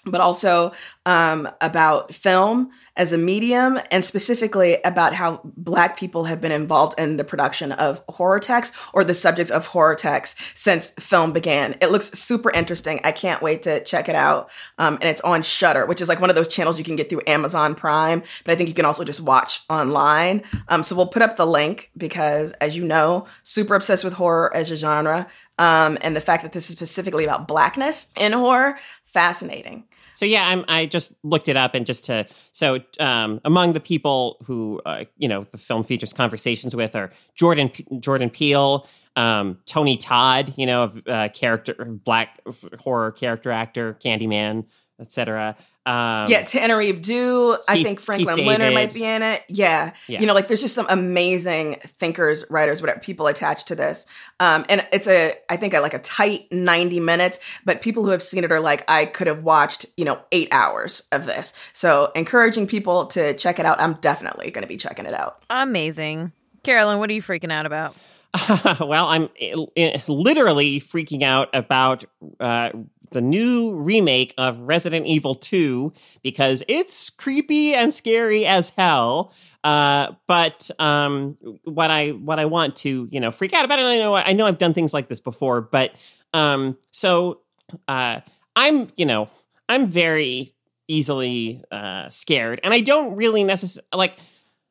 but 0.06 0.20
also 0.20 0.72
um, 1.04 1.48
about 1.60 2.14
film 2.14 2.70
as 2.96 3.12
a 3.12 3.18
medium 3.18 3.78
and 3.90 4.04
specifically 4.04 4.78
about 4.84 5.12
how 5.12 5.40
black 5.44 5.98
people 5.98 6.24
have 6.24 6.40
been 6.40 6.52
involved 6.52 6.98
in 6.98 7.16
the 7.16 7.24
production 7.24 7.72
of 7.72 8.02
horror 8.08 8.40
text 8.40 8.72
or 8.94 9.04
the 9.04 9.14
subjects 9.14 9.50
of 9.50 9.66
horror 9.66 9.94
text 9.94 10.36
since 10.54 10.90
film 10.92 11.32
began. 11.32 11.76
It 11.82 11.90
looks 11.90 12.10
super 12.18 12.50
interesting. 12.50 13.00
I 13.04 13.12
can't 13.12 13.42
wait 13.42 13.62
to 13.64 13.84
check 13.84 14.08
it 14.08 14.14
out 14.14 14.50
um, 14.78 14.94
and 14.94 15.04
it's 15.04 15.20
on 15.20 15.42
shudder 15.42 15.86
which 15.86 16.00
is 16.00 16.08
like 16.08 16.20
one 16.20 16.30
of 16.30 16.36
those 16.36 16.48
channels 16.48 16.78
you 16.78 16.84
can 16.84 16.96
get 16.96 17.10
through 17.10 17.22
amazon 17.26 17.74
prime 17.74 18.22
but 18.44 18.52
i 18.52 18.56
think 18.56 18.68
you 18.68 18.74
can 18.74 18.84
also 18.84 19.04
just 19.04 19.20
watch 19.20 19.60
online. 19.68 20.42
Um, 20.68 20.82
so 20.82 20.96
we'll 20.96 21.06
put 21.06 21.22
up 21.22 21.36
the 21.36 21.46
link 21.46 21.90
because 21.96 22.52
as 22.52 22.76
you 22.76 22.84
know 22.84 23.26
super 23.42 23.74
obsessed 23.74 24.04
with 24.04 24.14
horror 24.14 24.54
as 24.54 24.70
a 24.70 24.76
genre 24.76 25.26
um, 25.58 25.98
and 26.00 26.14
the 26.14 26.20
fact 26.20 26.42
that 26.42 26.52
this 26.52 26.68
is 26.70 26.76
specifically 26.76 27.24
about 27.24 27.48
blackness 27.48 28.12
in 28.16 28.32
horror 28.32 28.78
fascinating 29.04 29.84
So 30.16 30.24
yeah, 30.24 30.48
I'm. 30.48 30.64
I 30.66 30.86
just 30.86 31.12
looked 31.22 31.46
it 31.46 31.58
up 31.58 31.74
and 31.74 31.84
just 31.84 32.06
to 32.06 32.26
so 32.50 32.80
um, 32.98 33.38
among 33.44 33.74
the 33.74 33.80
people 33.80 34.38
who 34.46 34.80
uh, 34.86 35.04
you 35.18 35.28
know 35.28 35.46
the 35.52 35.58
film 35.58 35.84
features 35.84 36.14
conversations 36.14 36.74
with 36.74 36.96
are 36.96 37.12
Jordan 37.34 37.70
Jordan 38.00 38.30
Peele, 38.30 38.88
um, 39.14 39.58
Tony 39.66 39.98
Todd, 39.98 40.54
you 40.56 40.64
know, 40.64 40.90
uh, 41.06 41.28
character 41.34 41.74
black 41.84 42.40
horror 42.80 43.12
character 43.12 43.50
actor, 43.50 43.98
Candyman, 44.02 44.64
etc. 45.00 45.56
Um, 45.86 46.28
yeah, 46.28 46.42
Tananarive 46.42 47.00
Due. 47.00 47.56
I 47.68 47.80
think 47.80 48.00
Franklin 48.00 48.36
Keith 48.36 48.46
Leonard 48.46 48.74
might 48.74 48.92
be 48.92 49.04
in 49.04 49.22
it. 49.22 49.44
Yeah. 49.48 49.92
Yeah. 50.08 50.20
You 50.20 50.26
know, 50.26 50.34
like 50.34 50.48
there's 50.48 50.60
just 50.60 50.74
some 50.74 50.86
amazing 50.88 51.76
thinkers, 51.86 52.44
writers, 52.50 52.82
whatever 52.82 52.98
people 52.98 53.28
attached 53.28 53.68
to 53.68 53.76
this. 53.76 54.04
Um, 54.40 54.66
and 54.68 54.84
it's 54.92 55.06
a, 55.06 55.34
I 55.48 55.56
think, 55.56 55.74
a, 55.74 55.80
like 55.80 55.94
a 55.94 56.00
tight 56.00 56.50
90 56.50 56.98
minutes, 56.98 57.38
but 57.64 57.82
people 57.82 58.04
who 58.04 58.10
have 58.10 58.22
seen 58.22 58.42
it 58.42 58.50
are 58.50 58.58
like, 58.58 58.88
I 58.90 59.06
could 59.06 59.28
have 59.28 59.44
watched, 59.44 59.86
you 59.96 60.04
know, 60.04 60.18
eight 60.32 60.48
hours 60.50 61.06
of 61.12 61.24
this. 61.24 61.52
So 61.72 62.10
encouraging 62.16 62.66
people 62.66 63.06
to 63.06 63.34
check 63.34 63.60
it 63.60 63.66
out. 63.66 63.80
I'm 63.80 63.94
definitely 63.94 64.50
going 64.50 64.62
to 64.62 64.68
be 64.68 64.76
checking 64.76 65.06
it 65.06 65.14
out. 65.14 65.44
Amazing. 65.50 66.32
Carolyn, 66.64 66.98
what 66.98 67.10
are 67.10 67.12
you 67.12 67.22
freaking 67.22 67.52
out 67.52 67.64
about? 67.64 67.94
well, 68.80 69.06
I'm 69.06 69.28
uh, 69.40 69.98
literally 70.08 70.80
freaking 70.80 71.22
out 71.22 71.48
about 71.54 72.04
uh, 72.40 72.70
the 73.10 73.20
new 73.20 73.74
remake 73.74 74.34
of 74.38 74.58
Resident 74.60 75.06
Evil 75.06 75.34
2 75.34 75.92
because 76.22 76.62
it's 76.68 77.10
creepy 77.10 77.74
and 77.74 77.92
scary 77.92 78.46
as 78.46 78.70
hell. 78.70 79.32
Uh, 79.64 80.12
but 80.28 80.70
um, 80.78 81.36
what 81.64 81.90
I 81.90 82.10
what 82.10 82.38
I 82.38 82.44
want 82.44 82.76
to 82.76 83.08
you 83.10 83.18
know 83.18 83.32
freak 83.32 83.52
out 83.52 83.64
about 83.64 83.80
it. 83.80 83.82
I 83.82 83.98
know 83.98 84.14
I 84.14 84.32
know 84.32 84.46
I've 84.46 84.58
done 84.58 84.74
things 84.74 84.94
like 84.94 85.08
this 85.08 85.18
before, 85.18 85.60
but 85.60 85.92
um, 86.32 86.78
so 86.92 87.40
uh, 87.88 88.20
I'm 88.54 88.92
you 88.96 89.06
know 89.06 89.28
I'm 89.68 89.88
very 89.88 90.54
easily 90.86 91.64
uh, 91.72 92.10
scared, 92.10 92.60
and 92.62 92.72
I 92.72 92.80
don't 92.80 93.16
really 93.16 93.42
necessarily 93.42 93.88
like 93.92 94.16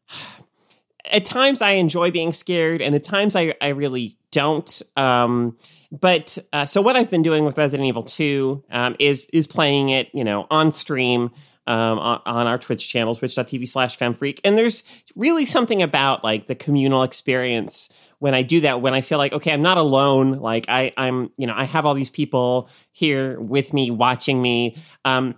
at 1.12 1.26
times 1.26 1.62
I 1.62 1.72
enjoy 1.72 2.12
being 2.12 2.32
scared, 2.32 2.82
and 2.82 2.96
at 2.96 3.04
times 3.04 3.36
I, 3.36 3.54
I 3.62 3.70
really 3.70 4.18
don't. 4.32 4.82
Um, 4.96 5.58
but 6.00 6.38
uh, 6.54 6.66
so 6.66 6.82
what 6.82 6.96
I've 6.96 7.10
been 7.10 7.24
doing 7.24 7.46
with 7.46 7.58
Resident 7.58 7.88
Evil 7.88 8.04
Two 8.04 8.64
um, 8.72 8.96
is 9.00 9.28
is 9.32 9.48
playing 9.48 9.90
it, 9.90 10.10
you 10.14 10.24
know, 10.24 10.48
on 10.50 10.72
stream 10.72 11.32
um, 11.68 12.00
on, 12.00 12.22
on 12.26 12.48
our 12.48 12.58
Twitch 12.58 12.88
channel, 12.88 13.16
twitch.tv 13.16 13.68
slash 13.68 13.98
femfreak. 13.98 14.40
And 14.44 14.58
there's 14.58 14.84
really 15.16 15.46
something 15.46 15.82
about 15.82 16.24
like 16.24 16.48
the 16.48 16.56
communal 16.56 17.04
experience 17.04 17.90
when 18.20 18.34
I 18.34 18.44
do 18.44 18.62
that, 18.62 18.82
when 18.82 18.94
I 18.94 19.02
feel 19.02 19.18
like, 19.18 19.34
okay, 19.34 19.52
I'm 19.52 19.62
not 19.62 19.78
alone. 19.78 20.34
Like 20.34 20.66
I, 20.70 20.92
I'm, 20.98 21.32
you 21.38 21.48
know, 21.48 21.54
I 21.56 21.64
have 21.66 21.86
all 21.86 21.94
these 21.94 22.10
people 22.10 22.70
here 22.92 23.40
with 23.40 23.74
me, 23.74 23.92
watching 23.92 24.42
me, 24.42 24.78
um, 25.04 25.36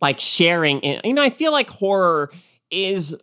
like 0.00 0.20
sharing. 0.20 0.84
And, 0.84 1.00
you 1.04 1.14
know, 1.14 1.22
I 1.22 1.30
feel 1.30 1.52
like 1.52 1.70
horror 1.70 2.30
is 2.70 3.14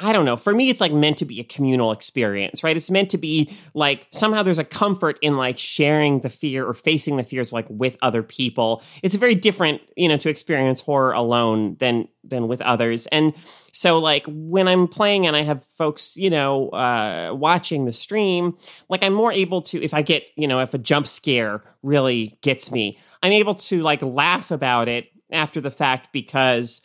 I 0.00 0.12
don't 0.12 0.24
know. 0.24 0.36
For 0.36 0.54
me, 0.54 0.70
it's 0.70 0.80
like 0.80 0.92
meant 0.92 1.18
to 1.18 1.24
be 1.24 1.40
a 1.40 1.44
communal 1.44 1.92
experience, 1.92 2.64
right? 2.64 2.76
It's 2.76 2.90
meant 2.90 3.10
to 3.10 3.18
be 3.18 3.56
like 3.74 4.06
somehow 4.10 4.42
there's 4.42 4.58
a 4.58 4.64
comfort 4.64 5.18
in 5.22 5.36
like 5.36 5.58
sharing 5.58 6.20
the 6.20 6.30
fear 6.30 6.66
or 6.66 6.74
facing 6.74 7.16
the 7.16 7.22
fears 7.22 7.52
like 7.52 7.66
with 7.68 7.96
other 8.02 8.22
people. 8.22 8.82
It's 9.02 9.14
a 9.14 9.18
very 9.18 9.34
different, 9.34 9.82
you 9.96 10.08
know, 10.08 10.16
to 10.18 10.28
experience 10.28 10.80
horror 10.80 11.12
alone 11.12 11.76
than 11.80 12.08
than 12.24 12.48
with 12.48 12.60
others. 12.62 13.06
And 13.08 13.34
so 13.72 13.98
like 13.98 14.24
when 14.26 14.66
I'm 14.68 14.88
playing 14.88 15.26
and 15.26 15.36
I 15.36 15.42
have 15.42 15.64
folks, 15.64 16.16
you 16.16 16.30
know, 16.30 16.68
uh 16.70 17.32
watching 17.34 17.84
the 17.84 17.92
stream, 17.92 18.56
like 18.88 19.02
I'm 19.02 19.14
more 19.14 19.32
able 19.32 19.62
to 19.62 19.82
if 19.82 19.94
I 19.94 20.02
get, 20.02 20.24
you 20.36 20.48
know, 20.48 20.60
if 20.60 20.74
a 20.74 20.78
jump 20.78 21.06
scare 21.06 21.62
really 21.82 22.38
gets 22.42 22.70
me, 22.72 22.98
I'm 23.22 23.32
able 23.32 23.54
to 23.54 23.80
like 23.82 24.02
laugh 24.02 24.50
about 24.50 24.88
it 24.88 25.08
after 25.30 25.60
the 25.60 25.70
fact 25.70 26.08
because 26.12 26.80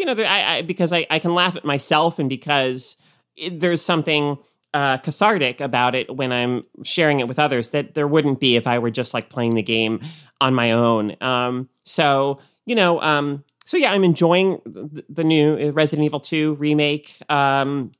you 0.00 0.06
know 0.06 0.14
I, 0.24 0.56
I 0.56 0.62
because 0.62 0.92
I, 0.92 1.06
I 1.10 1.18
can 1.18 1.34
laugh 1.34 1.56
at 1.56 1.64
myself 1.64 2.18
and 2.18 2.28
because 2.28 2.96
it, 3.36 3.60
there's 3.60 3.82
something 3.82 4.38
uh, 4.72 4.96
cathartic 4.98 5.60
about 5.60 5.94
it 5.94 6.14
when 6.14 6.32
I'm 6.32 6.62
sharing 6.82 7.20
it 7.20 7.28
with 7.28 7.38
others 7.38 7.70
that 7.70 7.94
there 7.94 8.08
wouldn't 8.08 8.40
be 8.40 8.56
if 8.56 8.66
I 8.66 8.78
were 8.78 8.90
just 8.90 9.12
like 9.12 9.28
playing 9.28 9.54
the 9.54 9.62
game 9.62 10.00
on 10.40 10.54
my 10.54 10.72
own. 10.72 11.16
Um, 11.20 11.68
so 11.84 12.40
you 12.64 12.74
know, 12.74 13.00
um, 13.02 13.44
so 13.66 13.76
yeah, 13.76 13.92
I'm 13.92 14.04
enjoying 14.04 14.60
the, 14.64 15.04
the 15.08 15.24
new 15.24 15.70
Resident 15.72 16.06
Evil 16.06 16.20
2 16.20 16.54
remake. 16.54 17.18
Um, 17.28 17.92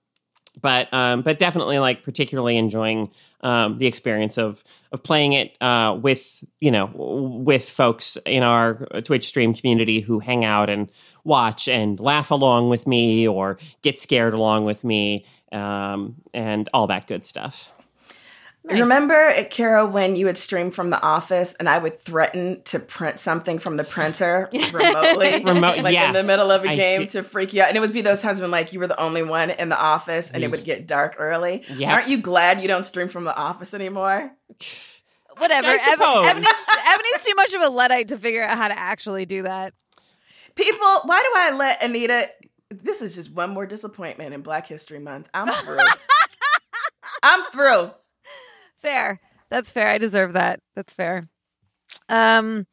but 0.61 0.93
um, 0.93 1.23
but 1.23 1.39
definitely 1.39 1.79
like 1.79 2.03
particularly 2.03 2.57
enjoying 2.57 3.11
um, 3.43 3.79
the 3.79 3.87
experience 3.87 4.39
of 4.39 4.63
of 4.93 5.03
playing 5.03 5.33
it 5.33 5.57
uh, 5.63 5.97
with 6.01 6.45
you 6.61 6.71
know 6.71 6.91
with 6.95 7.69
folks 7.69 8.19
in 8.27 8.43
our 8.43 8.87
Twitch 9.05 9.27
stream 9.27 9.55
community 9.55 10.01
who 10.01 10.19
hang 10.19 10.45
out 10.45 10.69
and 10.69 10.91
watch 11.25 11.69
and 11.69 12.01
laugh 12.01 12.31
along 12.31 12.69
with 12.69 12.87
me 12.87 13.27
or 13.27 13.59
get 13.83 13.99
scared 13.99 14.35
along 14.35 14.65
with 14.65 14.85
me 14.85 15.25
um, 15.53 16.17
and 16.35 16.69
all 16.75 16.87
that 16.87 17.07
good 17.07 17.25
stuff. 17.25 17.71
Nice. 18.71 18.81
Remember, 18.81 19.33
Kara, 19.51 19.85
when 19.87 20.17
you 20.17 20.27
would 20.27 20.39
stream 20.39 20.71
from 20.71 20.91
the 20.91 21.01
office 21.03 21.55
and 21.55 21.69
I 21.69 21.79
would 21.79 21.99
threaten 21.99 22.63
to 22.65 22.79
print 22.79 23.19
something 23.21 23.59
from 23.59 23.77
the 23.77 23.85
printer 23.85 24.49
remotely, 24.73 25.43
Remote, 25.45 25.79
like 25.79 25.93
yes, 25.93 26.07
in 26.09 26.13
the 26.21 26.27
middle 26.31 26.51
of 26.51 26.65
a 26.65 26.69
I 26.71 26.77
game 26.77 27.01
did. 27.01 27.11
to 27.11 27.23
freak 27.23 27.53
you 27.53 27.63
out? 27.63 27.69
And 27.69 27.77
it 27.77 27.81
would 27.81 27.93
be 27.93 28.01
those 28.03 28.21
times 28.21 28.41
when 28.41 28.51
like 28.51 28.73
you 28.73 28.79
were 28.79 28.87
the 28.87 29.01
only 29.01 29.23
one 29.23 29.51
in 29.51 29.69
the 29.69 29.79
office 29.81 30.31
and 30.31 30.43
it 30.45 30.51
would 30.51 30.65
get 30.65 30.87
dark 30.87 31.17
early. 31.19 31.65
Yep. 31.69 31.93
Aren't 31.93 32.09
you 32.09 32.19
glad 32.19 32.61
you 32.63 32.69
don't 32.69 32.85
stream 32.85 33.09
from 33.09 33.25
the 33.25 33.37
office 33.37 33.75
anymore? 33.75 34.31
Whatever. 35.37 35.69
I 35.69 35.75
Evan- 35.75 36.29
Ebony's, 36.29 36.67
Ebony's 36.87 37.25
too 37.25 37.35
much 37.35 37.55
of 37.55 37.63
a 37.63 37.69
luddite 37.69 38.09
to 38.09 38.19
figure 38.19 38.43
out 38.45 38.57
how 38.59 38.69
to 38.69 38.79
actually 38.79 39.27
do 39.27 39.43
that. 39.43 39.75
People, 40.55 41.01
why 41.05 41.23
do 41.23 41.33
I 41.35 41.57
let 41.57 41.83
Anita? 41.83 42.29
This 42.69 43.03
is 43.03 43.15
just 43.15 43.33
one 43.33 43.51
more 43.51 43.67
disappointment 43.67 44.35
in 44.35 44.43
Black 44.43 44.67
History 44.67 44.99
Month. 44.99 45.29
I'm 45.33 45.53
through. 45.53 45.79
I'm 47.23 47.45
through. 47.53 47.91
Fair. 48.81 49.21
That's 49.51 49.71
fair. 49.73 49.89
I 49.89 49.99
deserve 49.99 50.33
that. 50.35 50.61
That's 50.75 50.93
fair. 50.93 51.29
Um. 52.09 52.67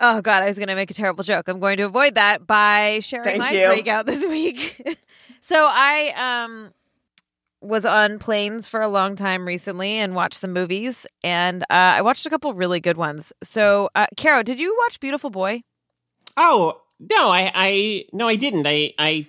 Oh 0.00 0.22
God, 0.22 0.44
I 0.44 0.46
was 0.46 0.58
going 0.58 0.68
to 0.68 0.76
make 0.76 0.90
a 0.92 0.94
terrible 0.94 1.24
joke. 1.24 1.48
I'm 1.48 1.58
going 1.58 1.76
to 1.78 1.82
avoid 1.82 2.14
that 2.14 2.46
by 2.46 3.00
sharing 3.00 3.24
Thank 3.24 3.40
my 3.40 3.52
you. 3.52 3.66
freak 3.66 3.88
out 3.88 4.06
this 4.06 4.24
week. 4.24 4.98
so 5.40 5.66
I 5.68 6.12
um 6.42 6.72
was 7.60 7.84
on 7.84 8.20
planes 8.20 8.68
for 8.68 8.80
a 8.80 8.88
long 8.88 9.16
time 9.16 9.44
recently 9.44 9.94
and 9.94 10.14
watched 10.14 10.36
some 10.38 10.52
movies, 10.52 11.06
and 11.24 11.62
uh, 11.64 11.66
I 11.98 12.02
watched 12.02 12.24
a 12.24 12.30
couple 12.30 12.54
really 12.54 12.78
good 12.78 12.96
ones. 12.96 13.32
So, 13.42 13.90
uh, 13.96 14.06
Caro, 14.16 14.44
did 14.44 14.60
you 14.60 14.76
watch 14.84 15.00
Beautiful 15.00 15.30
Boy? 15.30 15.62
Oh 16.36 16.80
no, 17.00 17.30
I, 17.30 17.50
I 17.54 18.04
no, 18.12 18.28
I 18.28 18.36
didn't. 18.36 18.66
I, 18.66 18.94
I, 18.98 19.26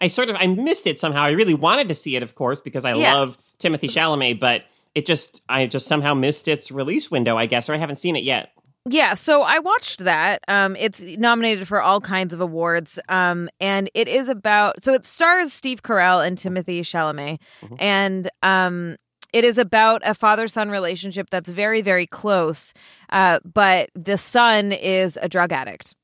I 0.00 0.06
sort 0.06 0.30
of 0.30 0.36
I 0.38 0.46
missed 0.46 0.86
it 0.86 1.00
somehow. 1.00 1.22
I 1.22 1.32
really 1.32 1.54
wanted 1.54 1.88
to 1.88 1.94
see 1.96 2.14
it, 2.14 2.22
of 2.22 2.36
course, 2.36 2.60
because 2.60 2.84
I 2.84 2.92
Yeah. 2.92 3.12
love 3.12 3.36
Timothée 3.58 3.90
Chalamet, 3.90 4.38
but 4.38 4.62
it 4.94 5.06
just 5.06 5.40
I 5.48 5.66
just 5.66 5.86
somehow 5.86 6.14
missed 6.14 6.48
its 6.48 6.70
release 6.70 7.10
window, 7.10 7.36
I 7.36 7.46
guess, 7.46 7.68
or 7.68 7.74
I 7.74 7.78
haven't 7.78 7.96
seen 7.98 8.16
it 8.16 8.24
yet. 8.24 8.50
Yeah, 8.86 9.14
so 9.14 9.42
I 9.42 9.60
watched 9.60 10.00
that. 10.04 10.42
Um, 10.46 10.76
it's 10.76 11.00
nominated 11.00 11.66
for 11.66 11.80
all 11.80 12.02
kinds 12.02 12.34
of 12.34 12.40
awards. 12.42 12.98
Um, 13.08 13.48
and 13.58 13.90
it 13.94 14.08
is 14.08 14.28
about 14.28 14.84
so 14.84 14.92
it 14.92 15.06
stars 15.06 15.52
Steve 15.54 15.82
Carell 15.82 16.24
and 16.26 16.36
Timothée 16.36 16.80
Chalamet, 16.80 17.38
Mhm. 17.62 17.76
and 17.80 18.30
um, 18.42 18.96
it 19.32 19.42
is 19.44 19.56
about 19.58 20.02
a 20.04 20.12
father 20.14 20.46
son 20.48 20.68
relationship 20.70 21.30
that's 21.30 21.48
very 21.48 21.80
very 21.80 22.06
close. 22.06 22.74
Uh, 23.10 23.40
but 23.44 23.88
the 23.94 24.18
son 24.18 24.70
is 24.72 25.18
a 25.22 25.28
drug 25.30 25.50
addict, 25.50 25.96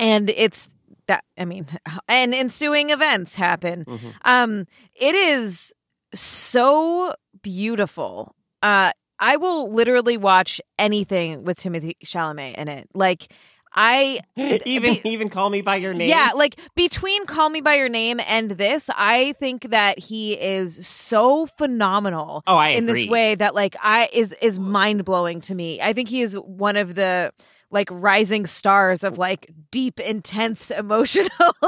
and 0.00 0.30
it's 0.30 0.68
that 1.06 1.24
I 1.38 1.44
mean, 1.44 1.66
and 2.08 2.34
ensuing 2.34 2.90
events 2.90 3.36
happen. 3.36 3.84
Mhm. 3.84 4.12
Um, 4.24 4.66
it 4.96 5.14
is 5.14 5.72
so 6.12 7.14
beautiful. 7.42 8.34
Uh, 8.62 8.92
I 9.18 9.36
will 9.36 9.70
literally 9.70 10.16
watch 10.16 10.60
anything 10.78 11.44
with 11.44 11.58
Timothée 11.60 11.96
Chalamet 12.04 12.54
in 12.56 12.68
it. 12.68 12.88
Like, 12.94 13.32
I 13.74 14.20
even 14.36 14.94
be- 14.94 15.00
even 15.10 15.28
call 15.28 15.48
me 15.50 15.62
by 15.62 15.76
your 15.76 15.94
name. 15.94 16.08
yeah, 16.08 16.30
like 16.34 16.58
between 16.74 17.24
Call 17.26 17.50
Me 17.50 17.60
by 17.60 17.74
Your 17.74 17.88
Name 17.88 18.18
and 18.26 18.50
this, 18.52 18.90
I 18.96 19.32
think 19.38 19.70
that 19.70 19.98
he 20.00 20.32
is 20.32 20.84
so 20.86 21.46
phenomenal 21.46 22.42
Oh, 22.48 22.56
I 22.56 22.70
in 22.70 22.88
agree. 22.88 23.02
this 23.04 23.10
way 23.10 23.34
that 23.36 23.54
like 23.54 23.76
I 23.80 24.08
is 24.12 24.32
is 24.42 24.58
mind 24.58 25.04
blowing 25.04 25.40
to 25.42 25.54
me. 25.54 25.80
I 25.80 25.92
think 25.92 26.08
he 26.08 26.20
is 26.22 26.34
one 26.34 26.76
of 26.76 26.96
the 26.96 27.32
like 27.70 27.88
rising 27.92 28.46
stars 28.46 29.04
of 29.04 29.18
like 29.18 29.48
deep, 29.70 30.00
intense, 30.00 30.70
emotional 30.76 31.28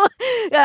uh, 0.52 0.56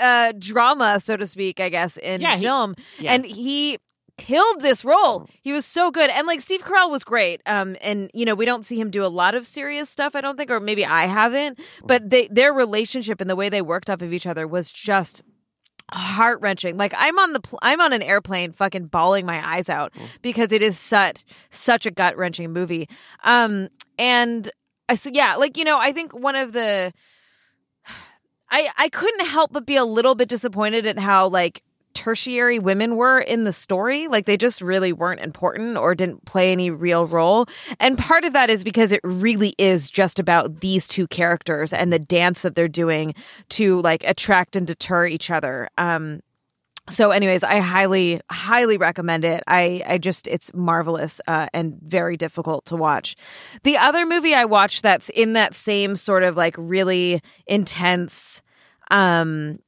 uh, 0.00 0.32
drama, 0.38 0.98
so 1.00 1.16
to 1.18 1.26
speak. 1.26 1.60
I 1.60 1.68
guess 1.68 1.98
in 1.98 2.22
Yeah, 2.22 2.36
he- 2.36 2.44
film, 2.44 2.74
Yeah. 2.98 3.12
and 3.12 3.26
he 3.26 3.78
killed 4.18 4.60
this 4.60 4.84
role. 4.84 5.28
He 5.42 5.52
was 5.52 5.66
so 5.66 5.90
good, 5.90 6.10
and 6.10 6.26
like 6.26 6.40
Steve 6.40 6.62
Carell 6.62 6.90
was 6.90 7.04
great. 7.04 7.40
Um, 7.46 7.76
and 7.80 8.10
you 8.14 8.24
know 8.24 8.34
we 8.34 8.46
don't 8.46 8.64
see 8.64 8.80
him 8.80 8.90
do 8.90 9.04
a 9.04 9.08
lot 9.08 9.34
of 9.34 9.46
serious 9.46 9.90
stuff. 9.90 10.14
I 10.16 10.20
don't 10.20 10.36
think, 10.36 10.50
or 10.50 10.60
maybe 10.60 10.84
I 10.84 11.06
haven't. 11.06 11.58
But 11.84 12.10
they 12.10 12.28
their 12.28 12.52
relationship 12.52 13.20
and 13.20 13.28
the 13.28 13.36
way 13.36 13.48
they 13.48 13.62
worked 13.62 13.90
off 13.90 14.02
of 14.02 14.12
each 14.12 14.26
other 14.26 14.46
was 14.46 14.70
just 14.70 15.22
heart 15.92 16.40
wrenching. 16.40 16.76
Like 16.76 16.94
I'm 16.96 17.18
on 17.18 17.32
the 17.32 17.40
pl- 17.40 17.58
I'm 17.62 17.80
on 17.80 17.92
an 17.92 18.02
airplane, 18.02 18.52
fucking 18.52 18.86
bawling 18.86 19.26
my 19.26 19.46
eyes 19.46 19.68
out 19.68 19.92
because 20.22 20.52
it 20.52 20.62
is 20.62 20.78
such 20.78 21.24
such 21.50 21.86
a 21.86 21.90
gut 21.90 22.16
wrenching 22.16 22.52
movie. 22.52 22.88
Um, 23.24 23.68
and 23.98 24.50
I 24.88 24.94
so 24.96 25.10
yeah, 25.12 25.36
like 25.36 25.56
you 25.56 25.64
know, 25.64 25.78
I 25.78 25.92
think 25.92 26.12
one 26.14 26.36
of 26.36 26.52
the 26.52 26.92
I 28.50 28.70
I 28.76 28.88
couldn't 28.88 29.26
help 29.26 29.52
but 29.52 29.66
be 29.66 29.76
a 29.76 29.84
little 29.84 30.14
bit 30.14 30.28
disappointed 30.28 30.86
at 30.86 30.98
how 30.98 31.28
like 31.28 31.62
tertiary 31.96 32.58
women 32.58 32.94
were 32.94 33.18
in 33.18 33.44
the 33.44 33.52
story 33.52 34.06
like 34.06 34.26
they 34.26 34.36
just 34.36 34.60
really 34.60 34.92
weren't 34.92 35.20
important 35.20 35.78
or 35.78 35.94
didn't 35.94 36.24
play 36.26 36.52
any 36.52 36.70
real 36.70 37.06
role. 37.06 37.46
And 37.80 37.98
part 37.98 38.24
of 38.24 38.34
that 38.34 38.50
is 38.50 38.62
because 38.62 38.92
it 38.92 39.00
really 39.02 39.54
is 39.58 39.90
just 39.90 40.18
about 40.18 40.60
these 40.60 40.86
two 40.86 41.06
characters 41.08 41.72
and 41.72 41.92
the 41.92 41.98
dance 41.98 42.42
that 42.42 42.54
they're 42.54 42.68
doing 42.68 43.14
to 43.48 43.80
like 43.80 44.04
attract 44.04 44.54
and 44.54 44.66
deter 44.66 45.06
each 45.06 45.30
other. 45.30 45.68
Um 45.78 46.20
so 46.88 47.10
anyways 47.10 47.42
i 47.42 47.58
highly 47.58 48.20
highly 48.30 48.76
recommend 48.76 49.24
it. 49.24 49.42
I 49.46 49.82
i 49.86 49.98
just 49.98 50.26
it's 50.26 50.52
marvelous 50.54 51.20
uh, 51.26 51.48
and 51.54 51.78
very 51.82 52.16
difficult 52.18 52.66
to 52.66 52.76
watch. 52.76 53.16
The 53.62 53.78
other 53.78 54.04
movie 54.04 54.34
i 54.34 54.44
watched 54.44 54.82
that's 54.82 55.08
in 55.08 55.32
that 55.32 55.54
same 55.54 55.96
sort 55.96 56.22
of 56.22 56.36
like 56.36 56.54
really 56.58 57.22
intense 57.46 58.42
um 58.90 59.58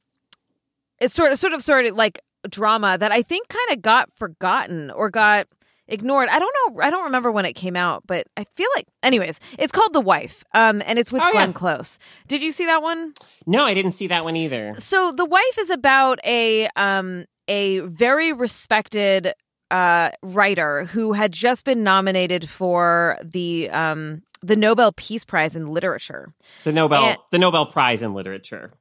it's 1.01 1.13
sort 1.13 1.31
of 1.31 1.39
sort 1.39 1.53
of 1.53 1.63
sort 1.63 1.85
of 1.85 1.95
like 1.95 2.19
drama 2.49 2.97
that 2.97 3.11
i 3.11 3.21
think 3.21 3.47
kind 3.49 3.69
of 3.71 3.81
got 3.81 4.11
forgotten 4.13 4.89
or 4.91 5.09
got 5.09 5.45
ignored 5.87 6.29
i 6.29 6.37
don't 6.39 6.55
know 6.67 6.81
i 6.83 6.89
don't 6.89 7.03
remember 7.03 7.31
when 7.31 7.45
it 7.45 7.53
came 7.53 7.75
out 7.75 8.03
but 8.07 8.27
i 8.37 8.43
feel 8.43 8.67
like 8.75 8.85
anyways 9.03 9.39
it's 9.57 9.71
called 9.71 9.91
the 9.93 9.99
wife 10.01 10.43
um 10.53 10.81
and 10.85 10.99
it's 10.99 11.11
with 11.11 11.21
Oh, 11.25 11.31
glenn 11.31 11.49
yeah. 11.49 11.53
close 11.53 11.97
did 12.27 12.41
you 12.43 12.51
see 12.51 12.65
that 12.65 12.81
one 12.81 13.13
No, 13.47 13.65
I 13.65 13.73
didn't 13.73 13.93
see 13.93 14.07
that 14.07 14.23
one 14.23 14.35
either. 14.35 14.75
so 14.77 15.11
the 15.11 15.25
wife 15.25 15.57
is 15.59 15.69
about 15.71 16.19
a 16.25 16.69
um 16.75 17.25
a 17.47 17.79
very 17.79 18.31
respected 18.31 19.33
uh 19.71 20.11
writer 20.21 20.85
who 20.85 21.13
had 21.13 21.31
just 21.31 21.65
been 21.65 21.83
nominated 21.83 22.47
for 22.49 23.17
the 23.23 23.69
um 23.71 24.21
the 24.41 24.55
Nobel 24.55 24.93
Peace 24.93 25.25
Prize 25.25 25.53
in 25.55 25.67
literature. 25.67 26.33
The 26.63 26.71
Nobel 26.71 27.03
And- 27.03 27.17
the 27.31 27.37
Nobel 27.39 27.65
Prize 27.65 28.01
in 28.01 28.13
Literature. 28.13 28.71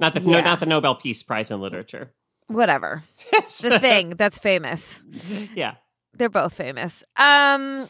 Not 0.00 0.14
the 0.14 0.20
no, 0.20 0.40
not 0.40 0.60
the 0.60 0.66
Nobel 0.66 0.94
Peace 0.94 1.22
Prize 1.22 1.50
in 1.50 1.60
Literature. 1.60 2.12
Whatever. 2.46 3.02
The 3.60 3.78
thing 3.80 4.10
that's 4.10 4.38
famous. 4.38 5.02
yeah. 5.54 5.74
They're 6.14 6.28
both 6.28 6.54
famous. 6.54 7.02
Um 7.16 7.88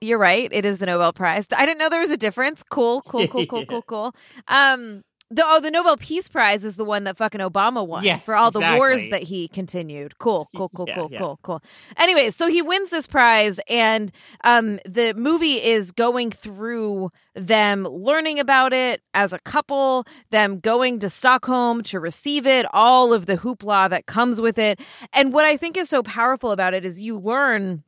you're 0.00 0.18
right. 0.18 0.48
It 0.52 0.64
is 0.66 0.78
the 0.78 0.86
Nobel 0.86 1.12
Prize. 1.12 1.46
I 1.56 1.64
didn't 1.66 1.78
know 1.78 1.88
there 1.88 2.00
was 2.00 2.10
a 2.10 2.16
difference. 2.16 2.62
Cool, 2.62 3.02
cool, 3.02 3.26
cool, 3.28 3.46
cool, 3.46 3.66
cool, 3.68 3.82
cool. 3.82 4.14
Um 4.48 5.02
the 5.30 5.42
oh 5.44 5.60
the 5.60 5.70
Nobel 5.70 5.96
Peace 5.96 6.28
Prize 6.28 6.64
is 6.64 6.76
the 6.76 6.84
one 6.84 7.04
that 7.04 7.16
fucking 7.16 7.40
Obama 7.40 7.86
won 7.86 8.04
Yes, 8.04 8.22
for 8.24 8.34
all 8.36 8.50
the 8.50 8.60
wars 8.60 9.08
that 9.08 9.24
he 9.24 9.48
continued. 9.48 10.18
Cool, 10.18 10.48
cool, 10.56 10.68
cool, 10.68 10.86
Yeah, 10.88 10.94
cool, 10.94 11.08
yeah. 11.10 11.18
cool, 11.18 11.38
cool. 11.42 11.62
Anyway, 11.96 12.30
so 12.30 12.46
he 12.48 12.62
wins 12.62 12.90
this 12.90 13.06
prize 13.06 13.58
and 13.68 14.12
um 14.44 14.78
the 14.84 15.14
movie 15.14 15.62
is 15.62 15.90
going 15.90 16.30
through 16.30 17.10
them 17.34 17.84
learning 17.84 18.38
about 18.38 18.72
it 18.72 19.02
as 19.14 19.32
a 19.32 19.38
couple, 19.40 20.06
them 20.30 20.60
going 20.60 21.00
to 21.00 21.10
Stockholm 21.10 21.82
to 21.84 21.98
receive 21.98 22.46
it, 22.46 22.64
all 22.72 23.12
of 23.12 23.26
the 23.26 23.36
hoopla 23.36 23.90
that 23.90 24.06
comes 24.06 24.40
with 24.40 24.58
it. 24.58 24.80
And 25.12 25.32
what 25.32 25.44
I 25.44 25.56
think 25.56 25.76
is 25.76 25.88
so 25.88 26.02
powerful 26.02 26.50
about 26.52 26.72
it 26.72 26.84
is 26.84 27.00
you 27.00 27.18
learn 27.18 27.82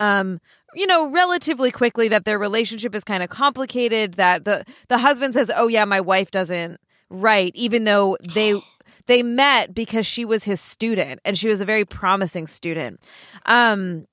um 0.00 0.40
you 0.74 0.86
know 0.86 1.10
relatively 1.10 1.70
quickly 1.70 2.08
that 2.08 2.24
their 2.24 2.38
relationship 2.38 2.94
is 2.94 3.04
kind 3.04 3.22
of 3.22 3.30
complicated 3.30 4.14
that 4.14 4.44
the 4.44 4.64
the 4.88 4.98
husband 4.98 5.34
says 5.34 5.50
oh 5.56 5.68
yeah 5.68 5.84
my 5.84 6.00
wife 6.00 6.30
doesn't 6.30 6.80
write 7.10 7.52
even 7.54 7.84
though 7.84 8.16
they 8.34 8.60
they 9.06 9.22
met 9.22 9.74
because 9.74 10.06
she 10.06 10.24
was 10.24 10.44
his 10.44 10.60
student 10.60 11.20
and 11.24 11.38
she 11.38 11.48
was 11.48 11.60
a 11.60 11.64
very 11.64 11.84
promising 11.84 12.46
student 12.46 13.00
um 13.46 14.06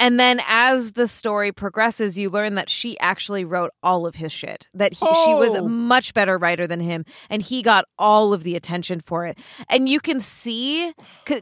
And 0.00 0.18
then 0.18 0.40
as 0.48 0.92
the 0.92 1.06
story 1.06 1.52
progresses, 1.52 2.18
you 2.18 2.28
learn 2.28 2.56
that 2.56 2.68
she 2.68 2.98
actually 2.98 3.44
wrote 3.44 3.70
all 3.80 4.06
of 4.06 4.16
his 4.16 4.32
shit. 4.32 4.66
That 4.74 4.92
he, 4.92 5.06
she 5.06 5.34
was 5.34 5.54
a 5.54 5.60
Oh. 5.60 5.68
much 5.68 6.14
better 6.14 6.36
writer 6.36 6.66
than 6.66 6.80
him, 6.80 7.04
and 7.30 7.40
he 7.40 7.62
got 7.62 7.84
all 7.96 8.32
of 8.34 8.42
the 8.42 8.56
attention 8.56 9.00
for 9.00 9.24
it. 9.24 9.38
And 9.68 9.88
you 9.88 10.00
can 10.00 10.18
see 10.20 10.92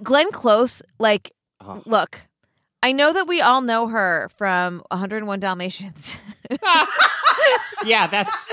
Glenn 0.03 0.31
Close, 0.33 0.83
like, 0.99 1.33
Oh. 1.65 1.83
look, 1.87 2.21
I 2.83 2.93
know 2.93 3.13
that 3.13 3.29
we 3.29 3.41
all 3.41 3.61
know 3.61 3.87
her 3.89 4.29
from 4.37 4.83
101 4.91 5.39
Dalmatians, 5.41 6.17
yeah, 7.85 8.07
that's 8.09 8.53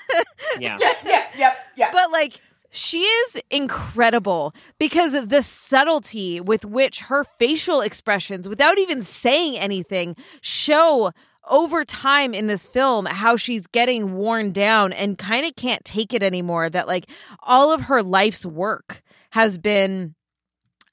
yeah. 0.58 0.78
yeah, 1.04 1.26
yep, 1.36 1.56
yeah. 1.76 1.90
but 1.92 2.10
like, 2.10 2.40
she 2.70 3.02
is 3.02 3.38
incredible 3.50 4.54
because 4.78 5.14
of 5.14 5.28
the 5.28 5.42
subtlety 5.42 6.40
with 6.40 6.64
which 6.64 7.02
her 7.02 7.24
facial 7.38 7.80
expressions, 7.82 8.48
without 8.48 8.78
even 8.78 9.02
saying 9.02 9.58
anything, 9.58 10.16
show 10.40 11.12
over 11.48 11.84
time 11.84 12.34
in 12.34 12.48
this 12.48 12.66
film 12.66 13.06
how 13.06 13.36
she's 13.36 13.66
getting 13.68 14.14
worn 14.14 14.52
down 14.52 14.92
and 14.92 15.16
kind 15.16 15.46
of 15.46 15.54
can't 15.54 15.84
take 15.84 16.12
it 16.12 16.22
anymore. 16.22 16.68
That 16.68 16.86
like 16.86 17.08
all 17.42 17.72
of 17.72 17.82
her 17.82 18.02
life's 18.02 18.44
work 18.44 19.02
has 19.30 19.58
been 19.58 20.14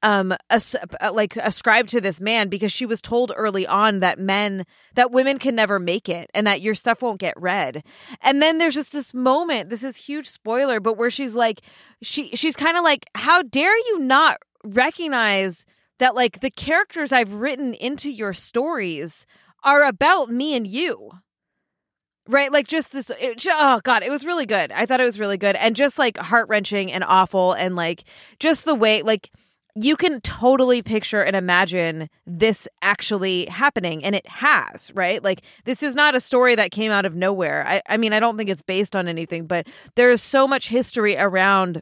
um 0.04 0.36
as, 0.52 0.76
uh, 1.02 1.12
like 1.12 1.36
ascribed 1.38 1.90
to 1.90 2.02
this 2.02 2.22
man 2.22 2.50
because 2.50 2.72
she 2.72 2.86
was 2.86 3.02
told 3.02 3.32
early 3.36 3.66
on 3.66 4.02
that 4.02 4.20
men 4.20 4.66
that 4.94 5.12
women 5.12 5.40
can 5.40 5.56
never 5.56 5.80
make 5.80 6.08
it 6.08 6.30
and 6.36 6.46
that 6.46 6.62
your 6.62 6.76
stuff 6.76 7.02
won't 7.02 7.20
get 7.20 7.34
read. 7.42 7.84
And 8.22 8.42
then 8.42 8.60
there's 8.60 8.76
just 8.76 8.92
this 8.92 9.14
moment 9.14 9.70
this 9.70 9.84
is 9.84 9.96
huge 9.96 10.28
spoiler 10.28 10.80
but 10.80 10.98
where 10.98 11.10
she's 11.10 11.36
like 11.36 11.62
she 12.04 12.30
she's 12.36 12.56
kind 12.56 12.78
of 12.78 12.84
like 12.84 13.06
how 13.16 13.42
dare 13.42 13.76
you 13.76 14.00
not 14.00 14.38
recognize 14.64 15.66
that 16.00 16.16
like 16.16 16.42
the 16.42 16.52
characters 16.52 17.12
I've 17.12 17.34
written 17.34 17.74
into 17.74 18.10
your 18.10 18.34
stories 18.34 19.26
are 19.64 19.86
about 19.86 20.30
me 20.30 20.56
and 20.56 20.68
you. 20.68 21.12
Right? 22.28 22.52
Like 22.52 22.68
just 22.68 22.92
this 22.92 23.10
it, 23.10 23.46
oh 23.50 23.82
god 23.84 24.04
it 24.04 24.10
was 24.10 24.26
really 24.26 24.46
good. 24.46 24.72
I 24.72 24.86
thought 24.86 25.02
it 25.02 25.06
was 25.06 25.20
really 25.20 25.38
good 25.38 25.56
and 25.56 25.76
just 25.76 25.98
like 25.98 26.18
heart-wrenching 26.18 26.92
and 26.92 27.04
awful 27.04 27.54
and 27.54 27.76
like 27.76 28.04
just 28.40 28.66
the 28.66 28.76
way 28.76 29.02
like 29.02 29.30
you 29.76 29.96
can 29.96 30.22
totally 30.22 30.82
picture 30.84 31.22
and 31.24 31.36
imagine 31.36 32.10
this 32.28 32.68
actually 32.84 33.46
happening 33.48 34.04
and 34.04 34.16
it 34.16 34.28
has 34.28 34.92
right 34.94 35.24
like 35.24 35.42
this 35.66 35.82
is 35.82 35.96
not 35.96 36.14
a 36.16 36.20
story 36.20 36.54
that 36.56 36.70
came 36.72 36.92
out 36.92 37.06
of 37.06 37.16
nowhere 37.16 37.66
i, 37.68 37.82
I 37.90 37.98
mean 37.98 38.14
i 38.14 38.20
don't 38.20 38.38
think 38.38 38.50
it's 38.50 38.62
based 38.62 38.96
on 38.96 39.08
anything 39.08 39.48
but 39.48 39.66
there's 39.96 40.22
so 40.22 40.48
much 40.48 40.68
history 40.70 41.18
around 41.18 41.82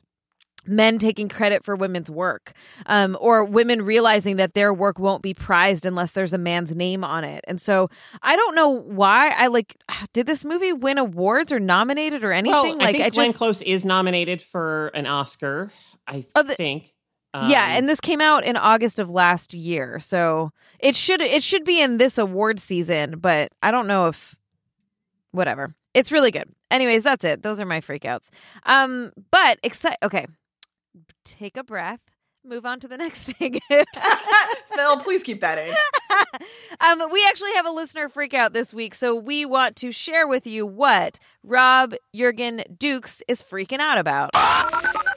men 0.66 1.00
taking 1.00 1.28
credit 1.28 1.66
for 1.66 1.76
women's 1.76 2.10
work 2.10 2.54
um, 2.86 3.18
or 3.20 3.44
women 3.44 3.82
realizing 3.82 4.36
that 4.36 4.54
their 4.54 4.72
work 4.72 5.00
won't 5.00 5.24
be 5.24 5.34
prized 5.34 5.86
unless 5.88 6.12
there's 6.12 6.34
a 6.34 6.38
man's 6.38 6.76
name 6.76 7.04
on 7.04 7.24
it 7.24 7.44
and 7.48 7.60
so 7.60 7.90
i 8.22 8.36
don't 8.36 8.54
know 8.56 8.70
why 8.70 9.30
i 9.38 9.48
like 9.48 9.76
did 10.14 10.28
this 10.28 10.46
movie 10.46 10.72
win 10.72 10.98
awards 10.98 11.52
or 11.52 11.60
nominated 11.60 12.24
or 12.24 12.32
anything 12.32 12.54
Well, 12.54 12.78
like 12.78 12.90
I 12.90 12.92
think 12.92 13.04
I 13.04 13.10
Glenn 13.10 13.28
just 13.30 13.38
Close 13.40 13.62
is 13.64 13.84
nominated 13.84 14.42
for 14.42 14.88
an 14.94 15.08
Oscar. 15.08 15.72
I 16.08 16.24
Oh, 16.36 16.44
the- 16.44 16.56
think. 16.56 16.94
Yeah, 17.34 17.64
Um, 17.66 17.72
and 17.72 17.90
this 17.90 18.00
came 18.02 18.22
out 18.22 18.44
in 18.46 18.58
August 18.58 19.00
of 19.00 19.10
last 19.10 19.54
year, 19.54 20.00
so 20.00 20.52
it 20.80 20.96
should 20.96 21.22
it 21.22 21.44
should 21.44 21.64
be 21.64 21.82
in 21.82 21.98
this 21.98 22.18
award 22.18 22.60
season, 22.60 23.20
but 23.20 23.52
I 23.64 23.72
don't 23.72 23.88
know 23.88 24.08
if 24.08 24.36
whatever. 25.32 25.74
It's 25.94 26.12
really 26.12 26.32
good. 26.32 26.50
Anyways, 26.70 27.04
that's 27.04 27.26
it. 27.26 27.42
Those 27.44 27.60
are 27.60 27.66
my 27.66 27.82
freakouts. 27.82 28.30
Um, 28.66 29.12
but 29.30 29.62
exci- 29.62 29.96
okay. 30.04 30.26
Take 31.26 31.58
a 31.58 31.64
breath. 31.64 32.00
Move 32.44 32.66
on 32.66 32.80
to 32.80 32.88
the 32.88 32.98
next 33.06 33.24
thing. 33.24 33.60
Phil, 33.70 34.98
please 35.02 35.22
keep 35.22 35.42
that 35.42 35.58
in. 35.58 35.74
um, 36.82 37.12
we 37.12 37.26
actually 37.28 37.54
have 37.54 37.66
a 37.66 37.72
listener 37.72 38.10
freak 38.10 38.34
out 38.34 38.54
this 38.54 38.74
week, 38.74 38.96
so 38.96 39.14
we 39.16 39.46
want 39.46 39.76
to 39.78 39.92
share 39.92 40.28
with 40.28 40.48
you 40.48 40.66
what 40.66 41.20
Rob 41.44 41.94
Jurgen 42.16 42.64
Dukes 42.78 43.22
is 43.28 43.42
freaking 43.44 43.80
out 43.80 43.98
about. 43.98 44.32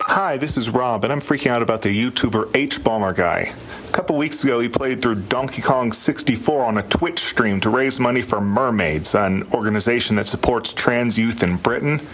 Hi, 0.06 0.36
this 0.36 0.58
is 0.58 0.68
Rob, 0.68 1.02
and 1.04 1.10
I'm 1.10 1.22
freaking 1.22 1.50
out 1.50 1.62
about 1.62 1.80
the 1.80 1.88
YouTuber 1.88 2.52
hbomberguy. 2.52 3.54
A 3.88 3.92
couple 3.92 4.18
weeks 4.18 4.44
ago, 4.44 4.60
he 4.60 4.68
played 4.68 5.00
through 5.00 5.14
Donkey 5.14 5.62
Kong 5.62 5.92
64 5.92 6.62
on 6.62 6.76
a 6.76 6.82
Twitch 6.82 7.20
stream 7.20 7.58
to 7.62 7.70
raise 7.70 7.98
money 7.98 8.20
for 8.20 8.38
Mermaids, 8.38 9.14
an 9.14 9.44
organization 9.54 10.14
that 10.16 10.26
supports 10.26 10.74
trans 10.74 11.18
youth 11.18 11.42
in 11.42 11.56
Britain. 11.56 12.06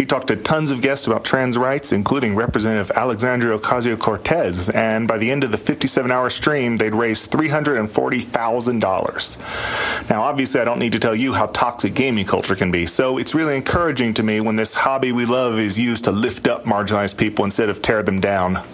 He 0.00 0.06
talked 0.06 0.28
to 0.28 0.36
tons 0.36 0.70
of 0.70 0.80
guests 0.80 1.06
about 1.06 1.26
trans 1.26 1.58
rights, 1.58 1.92
including 1.92 2.34
Representative 2.34 2.90
Alexandria 2.92 3.58
Ocasio 3.58 3.98
Cortez, 3.98 4.70
and 4.70 5.06
by 5.06 5.18
the 5.18 5.30
end 5.30 5.44
of 5.44 5.50
the 5.50 5.58
57 5.58 6.10
hour 6.10 6.30
stream, 6.30 6.78
they'd 6.78 6.94
raised 6.94 7.30
$340,000. 7.30 10.08
Now, 10.08 10.22
obviously, 10.22 10.58
I 10.58 10.64
don't 10.64 10.78
need 10.78 10.92
to 10.92 10.98
tell 10.98 11.14
you 11.14 11.34
how 11.34 11.48
toxic 11.48 11.92
gaming 11.92 12.24
culture 12.24 12.56
can 12.56 12.70
be, 12.70 12.86
so 12.86 13.18
it's 13.18 13.34
really 13.34 13.58
encouraging 13.58 14.14
to 14.14 14.22
me 14.22 14.40
when 14.40 14.56
this 14.56 14.72
hobby 14.72 15.12
we 15.12 15.26
love 15.26 15.58
is 15.58 15.78
used 15.78 16.04
to 16.04 16.12
lift 16.12 16.48
up 16.48 16.64
marginalized 16.64 17.18
people 17.18 17.44
instead 17.44 17.68
of 17.68 17.82
tear 17.82 18.02
them 18.02 18.20
down. 18.20 18.66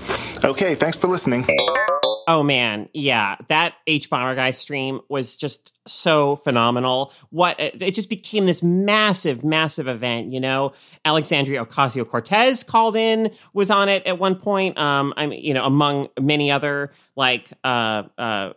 Okay, 0.44 0.76
thanks 0.76 0.96
for 0.96 1.08
listening. 1.08 1.44
Oh 2.28 2.42
man, 2.42 2.88
yeah, 2.92 3.36
that 3.48 3.74
hbomberguy 3.86 4.54
stream 4.54 5.00
was 5.08 5.36
just 5.36 5.72
so 5.86 6.36
phenomenal. 6.36 7.12
What 7.30 7.54
it 7.58 7.94
just 7.94 8.08
became 8.08 8.46
this 8.46 8.62
massive, 8.62 9.44
massive 9.44 9.86
event. 9.86 10.32
You 10.32 10.40
know, 10.40 10.72
Alexandria 11.04 11.64
Ocasio 11.64 12.08
Cortez 12.08 12.64
called 12.64 12.96
in, 12.96 13.30
was 13.52 13.70
on 13.70 13.88
it 13.88 14.04
at 14.06 14.18
one 14.18 14.34
point. 14.34 14.76
Um, 14.76 15.14
I 15.16 15.26
mean, 15.26 15.44
you 15.44 15.54
know, 15.54 15.64
among 15.64 16.08
many 16.20 16.50
other 16.50 16.92
like 17.14 17.52
uh 17.62 18.04
uh 18.18 18.52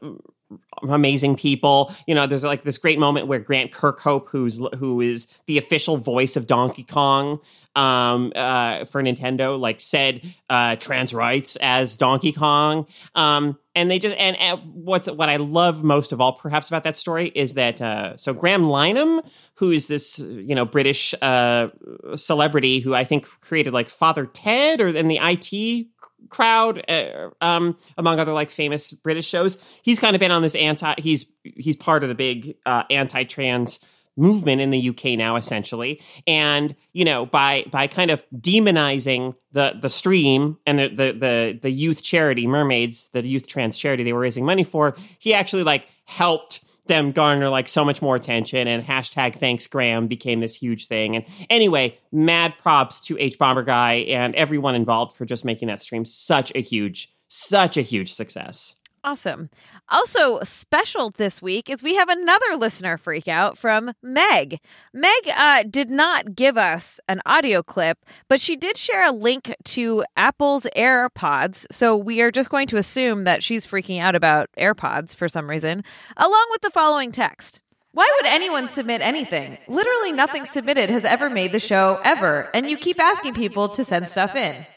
amazing 0.81 1.35
people. 1.35 1.93
You 2.07 2.15
know, 2.15 2.25
there's 2.25 2.43
like 2.43 2.63
this 2.63 2.77
great 2.77 2.99
moment 2.99 3.27
where 3.27 3.39
Grant 3.39 3.71
Kirkhope, 3.71 4.29
who's 4.29 4.59
who 4.77 5.01
is 5.01 5.27
the 5.45 5.57
official 5.57 5.97
voice 5.97 6.35
of 6.35 6.47
Donkey 6.47 6.83
Kong 6.83 7.39
um 7.79 8.33
uh 8.35 8.85
for 8.85 9.01
Nintendo 9.01 9.57
like 9.57 9.79
said 9.79 10.21
uh 10.49 10.75
trans 10.75 11.13
rights 11.13 11.55
as 11.61 11.95
Donkey 11.95 12.33
Kong. 12.33 12.85
Um 13.15 13.57
and 13.73 13.89
they 13.89 13.99
just 13.99 14.15
and, 14.17 14.35
and 14.37 14.59
what's 14.73 15.09
what 15.09 15.29
I 15.29 15.37
love 15.37 15.83
most 15.83 16.11
of 16.11 16.19
all 16.19 16.33
perhaps 16.33 16.67
about 16.67 16.83
that 16.83 16.97
story 16.97 17.31
is 17.33 17.53
that 17.53 17.81
uh 17.81 18.17
so 18.17 18.33
Graham 18.33 18.63
Linehan 18.63 19.25
who 19.55 19.71
is 19.71 19.87
this 19.87 20.19
you 20.19 20.55
know 20.55 20.65
British 20.65 21.15
uh 21.21 21.69
celebrity 22.15 22.79
who 22.81 22.93
I 22.93 23.05
think 23.05 23.25
created 23.39 23.73
like 23.73 23.87
Father 23.89 24.25
Ted 24.25 24.81
or 24.81 24.89
in 24.89 25.07
the 25.07 25.19
IT 25.21 25.87
crowd 26.27 26.83
uh, 26.89 27.29
um 27.39 27.77
among 27.97 28.19
other 28.19 28.33
like 28.33 28.49
famous 28.49 28.91
british 28.91 29.25
shows 29.25 29.57
he's 29.81 30.01
kind 30.01 30.17
of 30.17 30.19
been 30.19 30.31
on 30.31 30.41
this 30.41 30.53
anti 30.53 30.93
he's 30.97 31.25
he's 31.43 31.77
part 31.77 32.03
of 32.03 32.09
the 32.09 32.13
big 32.13 32.57
uh 32.65 32.83
anti-trans 32.89 33.79
movement 34.19 34.61
in 34.61 34.69
the 34.69 34.89
UK 34.89 35.17
now 35.17 35.35
essentially. 35.35 36.01
And 36.27 36.75
you 36.93 37.05
know 37.05 37.25
by 37.25 37.65
by 37.71 37.87
kind 37.87 38.11
of 38.11 38.23
demonizing 38.35 39.35
the 39.51 39.77
the 39.81 39.89
stream 39.89 40.57
and 40.65 40.77
the 40.77 40.89
the 40.89 41.11
the, 41.13 41.59
the 41.61 41.71
youth 41.71 42.03
charity 42.03 42.45
mermaids 42.45 43.09
the 43.09 43.25
youth 43.25 43.47
trans 43.47 43.77
charity 43.77 44.03
they 44.03 44.13
were 44.13 44.19
raising 44.19 44.45
money 44.45 44.63
for 44.63 44.95
he 45.17 45.33
actually 45.33 45.63
like 45.63 45.87
helped 46.05 46.63
them 46.87 47.11
garner 47.11 47.49
like 47.49 47.67
so 47.67 47.85
much 47.85 48.01
more 48.01 48.15
attention 48.15 48.67
and 48.67 48.83
hashtag 48.83 49.35
thanks 49.35 49.67
graham 49.67 50.07
became 50.07 50.39
this 50.39 50.55
huge 50.55 50.87
thing. 50.87 51.15
And 51.15 51.25
anyway 51.49 51.97
mad 52.11 52.55
props 52.61 53.01
to 53.01 53.15
hbomberguy 53.15 54.09
and 54.09 54.35
everyone 54.35 54.75
involved 54.75 55.15
for 55.15 55.25
just 55.25 55.45
making 55.45 55.67
that 55.69 55.81
stream 55.81 56.03
such 56.05 56.51
a 56.55 56.61
huge 56.61 57.13
such 57.27 57.77
a 57.77 57.81
huge 57.81 58.11
success 58.13 58.75
Awesome. 59.09 59.49
Also, 59.89 60.39
special 60.43 61.09
this 61.09 61.41
week 61.41 61.67
is 61.67 61.81
we 61.81 61.95
have 61.95 62.09
another 62.09 62.55
listener 62.55 62.95
freak 62.95 63.27
out 63.27 63.57
from 63.57 63.93
Meg. 64.03 64.59
Meg 64.93 65.27
uh, 65.35 65.63
did 65.67 65.89
not 65.89 66.35
give 66.35 66.59
us 66.59 66.99
an 67.09 67.19
audio 67.25 67.63
clip, 67.63 68.05
but 68.27 68.39
she 68.39 68.55
did 68.55 68.77
share 68.77 69.03
a 69.03 69.11
link 69.11 69.55
to 69.63 70.05
Apple's 70.15 70.67
AirPods. 70.77 71.65
So 71.71 71.97
we 71.97 72.21
are 72.21 72.29
just 72.29 72.51
going 72.51 72.67
to 72.67 72.77
assume 72.77 73.23
that 73.23 73.41
she's 73.41 73.65
freaking 73.65 73.99
out 73.99 74.13
about 74.13 74.51
AirPods 74.59 75.15
for 75.15 75.27
some 75.27 75.49
reason, 75.49 75.83
along 76.15 76.45
with 76.51 76.61
the 76.61 76.69
following 76.69 77.11
text. 77.11 77.61
Why 77.93 78.07
would 78.17 78.27
anyone 78.27 78.67
submit 78.67 79.01
anything? 79.01 79.57
Literally 79.67 80.11
nothing 80.11 80.45
submitted 80.45 80.91
has 80.91 81.03
ever 81.03 81.31
made 81.31 81.51
the 81.51 81.59
show 81.59 81.99
ever, 82.03 82.47
and 82.53 82.69
you 82.69 82.77
keep 82.77 82.99
asking 82.99 83.33
people 83.33 83.69
to 83.69 83.83
send 83.83 84.07
stuff 84.07 84.35
in. 84.35 84.67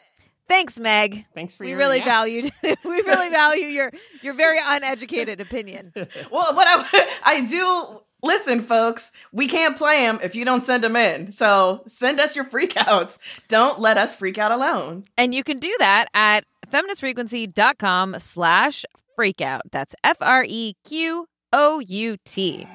Thanks, 0.52 0.78
Meg. 0.78 1.24
Thanks 1.34 1.54
for 1.54 1.64
we 1.64 1.70
your 1.70 1.78
really 1.78 1.96
yeah. 1.96 2.04
valued 2.04 2.52
we 2.62 2.74
really 2.84 3.28
value 3.30 3.64
your 3.68 3.90
your 4.20 4.34
very 4.34 4.58
uneducated 4.62 5.40
opinion. 5.40 5.94
Well, 6.30 6.54
what 6.54 6.66
I, 6.68 7.18
I 7.24 7.46
do 7.46 8.02
listen, 8.22 8.62
folks. 8.62 9.12
We 9.32 9.48
can't 9.48 9.78
play 9.78 10.02
them 10.02 10.20
if 10.22 10.34
you 10.34 10.44
don't 10.44 10.62
send 10.62 10.84
them 10.84 10.94
in. 10.94 11.32
So 11.32 11.82
send 11.86 12.20
us 12.20 12.36
your 12.36 12.44
freakouts. 12.44 13.18
Don't 13.48 13.80
let 13.80 13.96
us 13.96 14.14
freak 14.14 14.36
out 14.36 14.52
alone. 14.52 15.04
And 15.16 15.34
you 15.34 15.42
can 15.42 15.58
do 15.58 15.74
that 15.78 16.08
at 16.12 16.44
feministfrequency.com 16.70 18.16
slash 18.18 18.84
freakout. 19.18 19.60
That's 19.70 19.94
F 20.04 20.18
R 20.20 20.44
E 20.46 20.74
Q 20.84 21.28
O 21.54 21.80
U 21.80 22.16
T. 22.26 22.66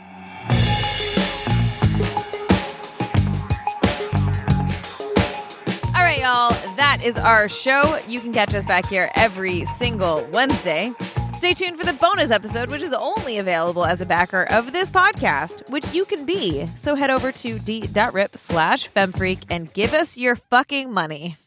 That 6.77 7.03
is 7.03 7.17
our 7.17 7.49
show. 7.49 7.99
You 8.07 8.19
can 8.19 8.31
catch 8.31 8.53
us 8.53 8.63
back 8.63 8.85
here 8.85 9.09
every 9.15 9.65
single 9.65 10.23
Wednesday. 10.31 10.93
Stay 11.35 11.55
tuned 11.55 11.79
for 11.79 11.85
the 11.85 11.93
bonus 11.93 12.29
episode, 12.29 12.69
which 12.69 12.83
is 12.83 12.93
only 12.93 13.39
available 13.39 13.83
as 13.83 13.99
a 13.99 14.05
backer 14.05 14.43
of 14.51 14.73
this 14.73 14.91
podcast, 14.91 15.67
which 15.71 15.91
you 15.91 16.05
can 16.05 16.23
be. 16.23 16.67
So 16.77 16.93
head 16.93 17.09
over 17.09 17.31
to 17.31 17.57
d.rip 17.57 18.37
slash 18.37 18.91
femfreak 18.91 19.43
and 19.49 19.73
give 19.73 19.93
us 19.93 20.17
your 20.17 20.35
fucking 20.35 20.93
money. 20.93 21.35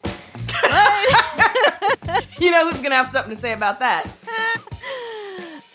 You 2.39 2.51
know 2.51 2.69
who's 2.69 2.81
gonna 2.81 2.95
have 2.95 3.09
something 3.09 3.35
to 3.35 3.41
say 3.41 3.53
about 3.53 3.81
that? 3.81 4.07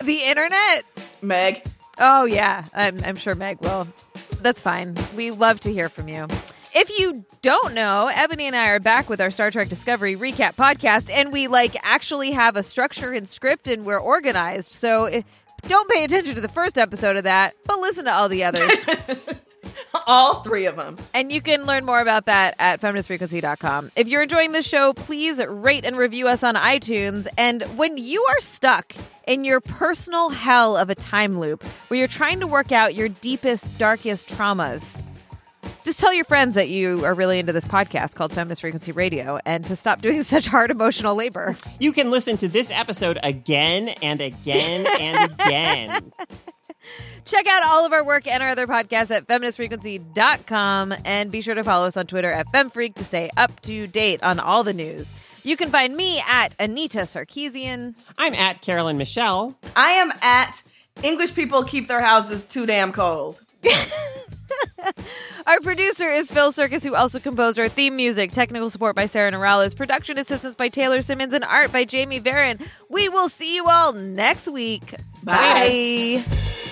the 0.04 0.24
internet? 0.24 0.84
Meg. 1.22 1.64
Oh, 2.00 2.26
yeah. 2.26 2.66
I'm, 2.74 2.98
I'm 3.06 3.16
sure 3.16 3.36
Meg 3.36 3.62
will. 3.62 3.88
That's 4.42 4.62
fine. 4.62 4.96
We 5.16 5.32
love 5.32 5.60
to 5.62 5.72
hear 5.72 5.90
from 5.90 6.08
you. 6.10 6.28
If 6.78 7.00
you 7.00 7.24
don't 7.42 7.74
know, 7.74 8.12
Ebony 8.14 8.48
and 8.48 8.56
I 8.56 8.68
are 8.68 8.82
back 8.82 9.10
with 9.10 9.22
our 9.22 9.32
Star 9.32 9.50
Trek 9.50 9.70
Discovery 9.70 10.18
recap 10.18 10.56
podcast, 10.58 11.10
and 11.10 11.32
we 11.32 11.48
like 11.48 11.78
actually 11.84 12.32
have 12.32 12.58
a 12.58 12.64
structure 12.64 13.14
and 13.14 13.30
script, 13.30 13.70
and 13.70 13.86
we're 13.86 13.98
organized. 13.98 14.74
So 14.74 15.06
eh, 15.06 15.22
don't 15.70 15.90
pay 15.90 16.04
attention 16.04 16.36
to 16.36 16.42
the 16.42 16.50
first 16.50 16.78
episode 16.78 17.16
of 17.16 17.24
that, 17.24 17.56
but 17.66 17.80
listen 17.80 18.04
to 18.06 18.14
all 18.14 18.28
the 18.28 18.44
others. 18.44 18.74
All 20.08 20.44
three 20.44 20.66
of 20.66 20.76
them. 20.76 20.98
and 21.14 21.32
you 21.32 21.42
can 21.42 21.66
learn 21.66 21.86
more 21.86 22.02
about 22.02 22.26
that 22.26 22.56
at 22.60 22.82
feministfrequency.com. 22.82 23.92
If 23.96 24.08
you're 24.08 24.24
enjoying 24.24 24.52
the 24.52 24.62
show, 24.62 24.94
please 24.94 25.40
rate 25.40 25.86
and 25.86 25.98
review 25.98 26.28
us 26.28 26.44
on 26.44 26.56
iTunes. 26.56 27.28
And 27.38 27.64
when 27.78 27.98
you 27.98 28.24
are 28.30 28.42
stuck 28.42 28.94
in 29.26 29.46
your 29.46 29.62
personal 29.62 30.30
hell 30.30 30.76
of 30.76 30.90
a 30.90 30.96
time 30.96 31.40
loop 31.40 31.64
where 31.88 31.98
you're 31.98 32.10
trying 32.10 32.42
to 32.42 32.48
work 32.48 32.74
out 32.74 32.94
your 32.94 33.08
deepest, 33.08 33.78
darkest 33.78 34.28
traumas, 34.28 35.02
just 35.86 36.00
tell 36.00 36.12
your 36.12 36.26
friends 36.26 36.56
that 36.56 36.68
you 36.70 37.06
are 37.06 37.14
really 37.14 37.38
into 37.38 37.54
this 37.54 37.64
podcast 37.64 38.16
called 38.16 38.34
Feminist 38.34 38.62
Frequency 38.62 38.92
Radio 38.92 39.40
and 39.46 39.64
to 39.66 39.76
stop 39.76 40.02
doing 40.02 40.24
such 40.24 40.48
hard 40.48 40.72
emotional 40.72 41.16
labor. 41.16 41.56
You 41.80 41.94
can 41.94 42.10
listen 42.10 42.38
to 42.38 42.48
this 42.48 42.72
episode 42.72 43.20
again 43.24 43.90
and 44.02 44.20
again 44.20 44.88
and 45.00 45.32
again. 45.40 46.12
Check 47.26 47.48
out 47.48 47.64
all 47.64 47.86
of 47.86 47.94
our 47.94 48.04
work 48.04 48.28
and 48.28 48.42
our 48.42 48.50
other 48.50 48.68
podcasts 48.68 49.12
at 49.12 49.28
feministfrequency.com 49.28 50.94
and 51.06 51.32
be 51.32 51.42
sure 51.42 51.56
to 51.56 51.64
follow 51.64 51.86
us 51.86 51.98
on 51.98 52.08
Twitter 52.08 52.32
at 52.32 52.48
FemFreak 52.48 52.96
to 52.96 53.04
stay 53.04 53.30
up 53.38 53.60
to 53.62 53.88
date 53.88 54.22
on 54.24 54.40
all 54.40 54.64
the 54.64 54.74
news. 54.74 55.14
You 55.44 55.56
can 55.56 55.70
find 55.70 55.96
me 55.96 56.22
at 56.28 56.56
Anita 56.60 57.00
Sarkeesian. 57.00 57.94
I'm 58.18 58.34
at 58.34 58.64
Carolyn 58.64 58.98
Michelle. 58.98 59.56
I 59.76 59.92
am 59.92 60.12
at 60.24 60.64
English 61.04 61.36
people 61.36 61.64
keep 61.64 61.88
their 61.88 62.02
houses 62.02 62.44
too 62.44 62.66
damn 62.66 62.92
cold. 62.92 63.42
Our 65.48 65.60
producer 65.62 66.10
is 66.10 66.30
Phil 66.30 66.52
Circus, 66.52 66.84
who 66.84 66.96
also 66.96 67.20
composed 67.20 67.60
our 67.60 67.70
theme 67.70 67.96
music. 67.96 68.32
Technical 68.32 68.70
support 68.70 68.96
by 68.96 69.06
Sarah 69.06 69.32
Norales. 69.32 69.76
Production 69.76 70.18
assistance 70.18 70.56
by 70.56 70.70
Taylor 70.70 71.02
Simmons 71.02 71.34
and 71.34 71.44
art 71.44 71.72
by 71.72 71.86
Jamie 71.86 72.20
Varon. 72.20 72.66
We 72.90 73.10
will 73.10 73.30
see 73.30 73.56
you 73.56 73.68
all 73.68 73.94
next 73.94 74.48
week. 74.48 74.96
Bye. 75.24 76.24
Bye. 76.26 76.72